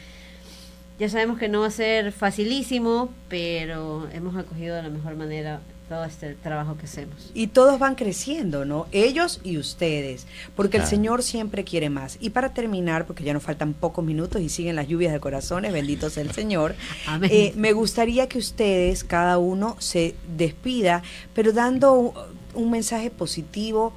Ya 1.00 1.08
sabemos 1.08 1.40
que 1.40 1.48
no 1.48 1.62
va 1.62 1.68
a 1.68 1.72
ser 1.72 2.12
facilísimo, 2.12 3.10
pero 3.30 4.10
hemos 4.12 4.36
acogido 4.36 4.76
de 4.76 4.84
la 4.84 4.90
mejor 4.90 5.16
manera 5.16 5.62
todo 5.88 6.06
este 6.06 6.36
trabajo 6.36 6.78
que 6.78 6.86
hacemos. 6.86 7.32
Y 7.34 7.48
todos 7.48 7.80
van 7.80 7.96
creciendo, 7.96 8.66
¿no? 8.66 8.88
Ellos 8.92 9.40
y 9.44 9.58
ustedes, 9.58 10.28
porque 10.56 10.78
el. 10.78 10.86
Señor 10.86 11.24
siempre 11.24 11.64
quiere 11.64 11.90
más. 11.90 12.18
Y 12.20 12.32
para 12.32 12.54
terminar, 12.54 13.06
porque 13.06 13.24
ya 13.24 13.34
nos 13.34 13.44
faltan 13.44 13.74
pocos 13.74 14.04
minutos 14.04 14.42
y 14.42 14.50
siguen 14.50 14.76
las 14.76 14.88
lluvias 14.88 15.14
de 15.14 15.20
corazones, 15.20 15.74
bendito 15.74 16.10
sea 16.10 16.24
el 16.24 16.32
Señor, 16.32 16.76
Amén. 17.08 17.30
eh, 17.34 17.54
me 17.56 17.74
gustaría 17.74 18.28
que 18.28 18.38
ustedes, 18.38 19.04
cada 19.04 19.38
uno, 19.38 19.76
se 19.80 20.16
despida, 20.38 21.04
pero 21.34 21.52
dando 21.54 21.94
un, 21.94 22.14
un 22.54 22.72
mensaje 22.72 23.10
positivo 23.12 23.94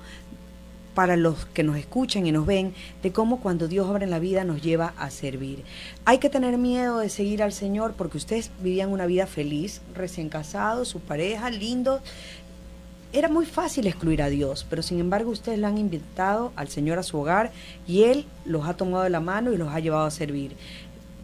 para 1.01 1.17
los 1.17 1.47
que 1.47 1.63
nos 1.63 1.79
escuchan 1.79 2.27
y 2.27 2.31
nos 2.31 2.45
ven, 2.45 2.75
de 3.03 3.11
cómo 3.11 3.41
cuando 3.41 3.69
Dios 3.69 3.89
obra 3.89 4.05
en 4.05 4.11
la 4.11 4.19
vida 4.19 4.45
nos 4.45 4.61
lleva 4.61 4.93
a 4.99 5.09
servir. 5.09 5.65
Hay 6.05 6.19
que 6.19 6.29
tener 6.29 6.59
miedo 6.59 6.99
de 6.99 7.09
seguir 7.09 7.43
al 7.43 7.55
Señor 7.55 7.95
porque 7.97 8.19
ustedes 8.19 8.51
vivían 8.61 8.91
una 8.91 9.07
vida 9.07 9.27
feliz, 9.27 9.81
recién 9.95 10.29
casados, 10.29 10.89
su 10.89 11.01
pareja, 11.01 11.49
lindo. 11.49 12.03
Era 13.15 13.31
muy 13.31 13.47
fácil 13.47 13.87
excluir 13.87 14.21
a 14.21 14.29
Dios, 14.29 14.67
pero 14.69 14.83
sin 14.83 15.01
embargo 15.01 15.31
ustedes 15.31 15.59
le 15.59 15.67
han 15.69 15.79
invitado 15.79 16.53
al 16.55 16.69
Señor 16.69 16.99
a 16.99 17.03
su 17.03 17.17
hogar 17.17 17.51
y 17.89 18.03
Él 18.03 18.27
los 18.45 18.69
ha 18.69 18.75
tomado 18.75 19.05
de 19.05 19.09
la 19.09 19.21
mano 19.21 19.55
y 19.55 19.57
los 19.57 19.73
ha 19.73 19.81
llevado 19.81 20.05
a 20.05 20.11
servir. 20.11 20.55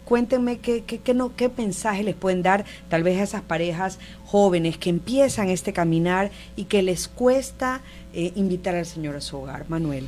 Cuéntenme 0.07 0.59
qué, 0.59 0.85
qué, 0.85 0.99
qué 0.99 1.13
no, 1.13 1.35
qué 1.35 1.51
mensaje 1.57 2.01
les 2.01 2.15
pueden 2.15 2.41
dar 2.41 2.63
tal 2.87 3.03
vez 3.03 3.19
a 3.19 3.23
esas 3.23 3.41
parejas 3.41 3.99
jóvenes 4.25 4.77
que 4.77 4.89
empiezan 4.89 5.49
este 5.49 5.73
caminar 5.73 6.31
y 6.55 6.63
que 6.63 6.81
les 6.81 7.09
cuesta 7.09 7.81
eh, 8.13 8.31
invitar 8.35 8.73
al 8.75 8.85
Señor 8.85 9.17
a 9.17 9.21
su 9.21 9.35
hogar. 9.35 9.65
Manuel. 9.67 10.05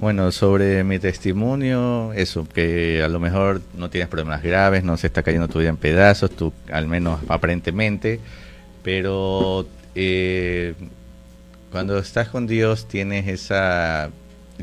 Bueno, 0.00 0.30
sobre 0.32 0.84
mi 0.84 0.98
testimonio, 0.98 2.12
eso, 2.12 2.46
que 2.46 3.02
a 3.02 3.08
lo 3.08 3.20
mejor 3.20 3.62
no 3.74 3.88
tienes 3.88 4.10
problemas 4.10 4.42
graves, 4.42 4.84
no 4.84 4.98
se 4.98 5.06
está 5.06 5.22
cayendo 5.22 5.48
tu 5.48 5.60
vida 5.60 5.70
en 5.70 5.78
pedazos, 5.78 6.30
tú 6.30 6.52
al 6.70 6.88
menos 6.88 7.20
aparentemente, 7.28 8.20
pero 8.82 9.66
eh, 9.94 10.74
cuando 11.70 11.98
estás 11.98 12.28
con 12.28 12.46
Dios 12.46 12.86
tienes 12.86 13.28
esa, 13.28 14.10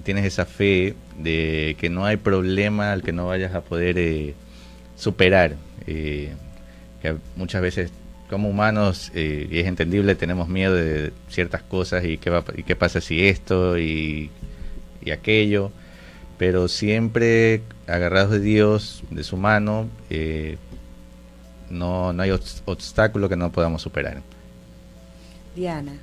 tienes 0.04 0.26
esa 0.26 0.46
fe 0.46 0.94
de 1.20 1.76
que 1.80 1.90
no 1.90 2.06
hay 2.06 2.18
problema 2.18 2.92
al 2.92 3.04
que 3.04 3.12
no 3.12 3.28
vayas 3.28 3.54
a 3.54 3.62
poder 3.62 3.98
eh, 3.98 4.34
superar. 4.96 5.56
Eh, 5.88 6.34
que 7.02 7.16
muchas 7.36 7.62
veces 7.62 7.92
como 8.30 8.50
humanos, 8.50 9.12
y 9.16 9.58
es 9.58 9.66
entendible, 9.66 10.14
tenemos 10.14 10.48
miedo 10.50 10.76
de 10.76 11.12
ciertas 11.30 11.64
cosas 11.64 12.06
y 12.06 12.18
qué, 12.20 12.30
va, 12.30 12.44
y 12.56 12.62
qué 12.62 12.76
pasa 12.76 13.02
si 13.02 13.26
esto 13.28 13.80
y 13.80 14.30
y 15.02 15.12
aquello, 15.12 15.72
pero 16.38 16.68
siempre 16.68 17.64
agarrados 17.88 18.32
de 18.32 18.40
Dios, 18.40 19.04
de 19.10 19.24
su 19.24 19.38
mano, 19.38 19.88
eh, 20.10 20.58
no, 21.70 22.14
no 22.14 22.24
hay 22.24 22.32
obstáculo 22.32 23.30
que 23.30 23.36
no 23.36 23.52
podamos 23.52 23.82
superar. 23.82 24.22
Diana. 25.56 25.94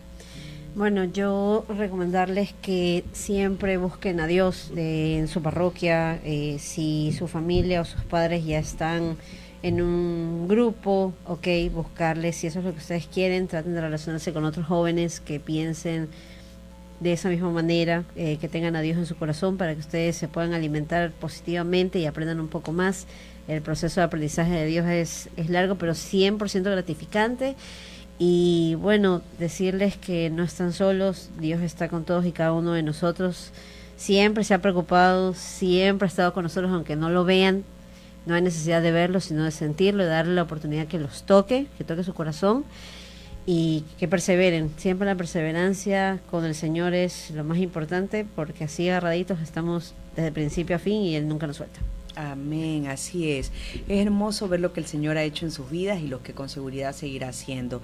Bueno, 0.76 1.04
yo 1.04 1.64
recomendarles 1.70 2.52
que 2.60 3.02
siempre 3.12 3.78
busquen 3.78 4.20
a 4.20 4.26
Dios 4.26 4.70
en 4.76 5.26
su 5.26 5.40
parroquia, 5.40 6.20
eh, 6.22 6.58
si 6.60 7.14
su 7.16 7.28
familia 7.28 7.80
o 7.80 7.86
sus 7.86 8.04
padres 8.04 8.44
ya 8.44 8.58
están 8.58 9.16
en 9.62 9.80
un 9.80 10.46
grupo, 10.48 11.14
ok, 11.24 11.46
buscarles, 11.72 12.36
si 12.36 12.48
eso 12.48 12.58
es 12.58 12.66
lo 12.66 12.72
que 12.72 12.80
ustedes 12.80 13.06
quieren, 13.06 13.48
traten 13.48 13.72
de 13.72 13.80
relacionarse 13.80 14.34
con 14.34 14.44
otros 14.44 14.66
jóvenes 14.66 15.20
que 15.20 15.40
piensen 15.40 16.10
de 17.00 17.14
esa 17.14 17.30
misma 17.30 17.50
manera, 17.50 18.04
eh, 18.14 18.36
que 18.38 18.48
tengan 18.50 18.76
a 18.76 18.82
Dios 18.82 18.98
en 18.98 19.06
su 19.06 19.16
corazón 19.16 19.56
para 19.56 19.72
que 19.72 19.80
ustedes 19.80 20.14
se 20.16 20.28
puedan 20.28 20.52
alimentar 20.52 21.10
positivamente 21.10 22.00
y 22.00 22.04
aprendan 22.04 22.38
un 22.38 22.48
poco 22.48 22.72
más. 22.72 23.06
El 23.48 23.62
proceso 23.62 24.02
de 24.02 24.04
aprendizaje 24.04 24.52
de 24.52 24.66
Dios 24.66 24.86
es, 24.86 25.30
es 25.38 25.48
largo, 25.48 25.76
pero 25.76 25.94
100% 25.94 26.64
gratificante. 26.64 27.56
Y 28.18 28.76
bueno, 28.76 29.22
decirles 29.38 29.96
que 29.96 30.30
no 30.30 30.42
están 30.42 30.72
solos, 30.72 31.30
Dios 31.38 31.60
está 31.60 31.88
con 31.88 32.04
todos 32.04 32.24
y 32.24 32.32
cada 32.32 32.52
uno 32.52 32.72
de 32.72 32.82
nosotros. 32.82 33.52
Siempre 33.96 34.44
se 34.44 34.54
ha 34.54 34.62
preocupado, 34.62 35.34
siempre 35.34 36.06
ha 36.06 36.08
estado 36.08 36.32
con 36.32 36.42
nosotros, 36.42 36.72
aunque 36.72 36.96
no 36.96 37.10
lo 37.10 37.24
vean. 37.24 37.64
No 38.24 38.34
hay 38.34 38.42
necesidad 38.42 38.82
de 38.82 38.90
verlo, 38.90 39.20
sino 39.20 39.44
de 39.44 39.50
sentirlo, 39.50 40.02
de 40.02 40.10
darle 40.10 40.34
la 40.34 40.42
oportunidad 40.42 40.86
que 40.86 40.98
los 40.98 41.22
toque, 41.24 41.66
que 41.78 41.84
toque 41.84 42.02
su 42.02 42.14
corazón 42.14 42.64
y 43.46 43.84
que 43.98 44.08
perseveren. 44.08 44.70
Siempre 44.76 45.06
la 45.06 45.14
perseverancia 45.14 46.18
con 46.30 46.44
el 46.44 46.54
Señor 46.54 46.92
es 46.92 47.30
lo 47.30 47.44
más 47.44 47.58
importante 47.58 48.26
porque 48.34 48.64
así 48.64 48.88
agarraditos 48.88 49.40
estamos 49.40 49.94
desde 50.16 50.32
principio 50.32 50.76
a 50.76 50.78
fin 50.80 51.02
y 51.02 51.14
Él 51.14 51.28
nunca 51.28 51.46
nos 51.46 51.58
suelta. 51.58 51.78
Amén, 52.16 52.86
así 52.86 53.30
es. 53.30 53.52
Es 53.88 54.00
hermoso 54.00 54.48
ver 54.48 54.60
lo 54.60 54.72
que 54.72 54.80
el 54.80 54.86
Señor 54.86 55.18
ha 55.18 55.22
hecho 55.22 55.44
en 55.44 55.50
sus 55.50 55.70
vidas 55.70 56.00
y 56.00 56.08
lo 56.08 56.22
que 56.22 56.32
con 56.32 56.48
seguridad 56.48 56.94
seguirá 56.94 57.28
haciendo. 57.28 57.82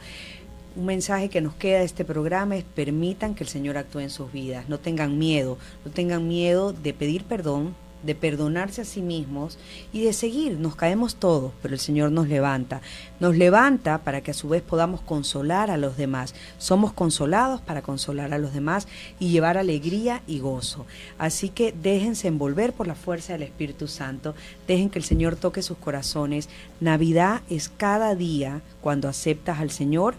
Un 0.74 0.86
mensaje 0.86 1.28
que 1.28 1.42
nos 1.42 1.54
queda 1.54 1.80
de 1.80 1.84
este 1.84 2.06
programa 2.06 2.56
es 2.56 2.64
permitan 2.64 3.34
que 3.34 3.44
el 3.44 3.50
Señor 3.50 3.76
actúe 3.76 4.00
en 4.00 4.08
sus 4.08 4.32
vidas. 4.32 4.70
No 4.70 4.78
tengan 4.80 5.18
miedo, 5.18 5.58
no 5.84 5.90
tengan 5.90 6.26
miedo 6.26 6.72
de 6.72 6.94
pedir 6.94 7.24
perdón, 7.24 7.74
de 8.02 8.14
perdonarse 8.14 8.82
a 8.82 8.84
sí 8.84 9.02
mismos 9.02 9.58
y 9.92 10.04
de 10.04 10.12
seguir. 10.12 10.58
Nos 10.58 10.76
caemos 10.76 11.16
todos, 11.16 11.52
pero 11.62 11.74
el 11.74 11.80
Señor 11.80 12.12
nos 12.12 12.28
levanta. 12.28 12.80
Nos 13.20 13.36
levanta 13.36 13.98
para 13.98 14.20
que 14.20 14.32
a 14.32 14.34
su 14.34 14.48
vez 14.48 14.62
podamos 14.62 15.00
consolar 15.00 15.70
a 15.70 15.76
los 15.76 15.96
demás. 15.96 16.34
Somos 16.58 16.92
consolados 16.92 17.60
para 17.60 17.82
consolar 17.82 18.32
a 18.34 18.38
los 18.38 18.52
demás 18.52 18.88
y 19.18 19.30
llevar 19.30 19.58
alegría 19.58 20.22
y 20.26 20.40
gozo. 20.40 20.86
Así 21.18 21.48
que 21.48 21.72
déjense 21.72 22.28
envolver 22.28 22.72
por 22.72 22.86
la 22.86 22.94
fuerza 22.94 23.32
del 23.32 23.42
Espíritu 23.42 23.88
Santo. 23.88 24.34
Dejen 24.66 24.90
que 24.90 24.98
el 24.98 25.04
Señor 25.04 25.36
toque 25.36 25.62
sus 25.62 25.78
corazones. 25.78 26.48
Navidad 26.80 27.42
es 27.48 27.68
cada 27.68 28.14
día 28.14 28.62
cuando 28.80 29.08
aceptas 29.08 29.60
al 29.60 29.70
Señor 29.70 30.14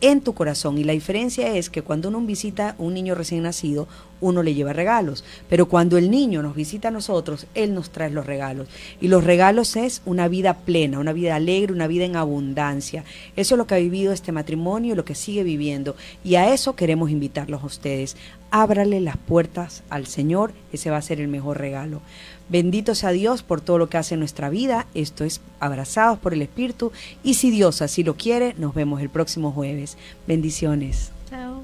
en 0.00 0.20
tu 0.20 0.34
corazón. 0.34 0.78
Y 0.78 0.84
la 0.84 0.92
diferencia 0.92 1.54
es 1.54 1.70
que 1.70 1.82
cuando 1.82 2.08
uno 2.08 2.20
visita 2.20 2.74
un 2.78 2.94
niño 2.94 3.14
recién 3.14 3.42
nacido, 3.42 3.88
uno 4.20 4.42
le 4.42 4.54
lleva 4.54 4.72
regalos. 4.72 5.24
Pero 5.48 5.66
cuando 5.68 5.98
el 5.98 6.10
niño 6.10 6.42
nos 6.42 6.54
visita 6.54 6.88
a 6.88 6.90
nosotros, 6.90 7.46
Él 7.54 7.74
nos 7.74 7.90
trae 7.90 8.10
los 8.10 8.26
regalos. 8.26 8.68
Y 9.00 9.08
los 9.08 9.24
regalos 9.24 9.76
es 9.76 10.02
una 10.04 10.28
vida 10.28 10.54
plena, 10.58 10.98
una 10.98 11.12
vida 11.12 11.36
alegre, 11.36 11.72
una 11.72 11.86
vida 11.86 12.04
en 12.04 12.16
abundancia. 12.16 13.04
Eso 13.36 13.54
es 13.54 13.58
lo 13.58 13.66
que 13.66 13.74
ha 13.74 13.78
vivido 13.78 14.12
este 14.12 14.32
matrimonio 14.32 14.92
y 14.92 14.96
lo 14.96 15.04
que 15.04 15.14
sigue 15.14 15.42
viviendo. 15.42 15.96
Y 16.24 16.36
a 16.36 16.52
eso 16.52 16.76
queremos 16.76 17.10
invitarlos 17.10 17.62
a 17.62 17.66
ustedes. 17.66 18.16
Ábrale 18.50 19.00
las 19.00 19.16
puertas 19.16 19.82
al 19.90 20.06
Señor, 20.06 20.52
ese 20.72 20.90
va 20.90 20.98
a 20.98 21.02
ser 21.02 21.20
el 21.20 21.28
mejor 21.28 21.58
regalo. 21.58 22.00
Bendito 22.48 22.94
sea 22.94 23.10
Dios 23.10 23.42
por 23.42 23.60
todo 23.60 23.78
lo 23.78 23.88
que 23.88 23.96
hace 23.96 24.14
en 24.14 24.20
nuestra 24.20 24.50
vida. 24.50 24.86
Esto 24.94 25.24
es 25.24 25.40
Abrazados 25.60 26.18
por 26.18 26.34
el 26.34 26.42
Espíritu. 26.42 26.92
Y 27.22 27.34
si 27.34 27.50
Dios 27.50 27.82
así 27.82 28.04
lo 28.04 28.16
quiere, 28.16 28.54
nos 28.58 28.74
vemos 28.74 29.00
el 29.00 29.10
próximo 29.10 29.52
jueves. 29.52 29.96
Bendiciones. 30.26 31.10
Chao. 31.30 31.62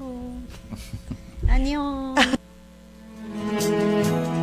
Adiós. 1.47 2.19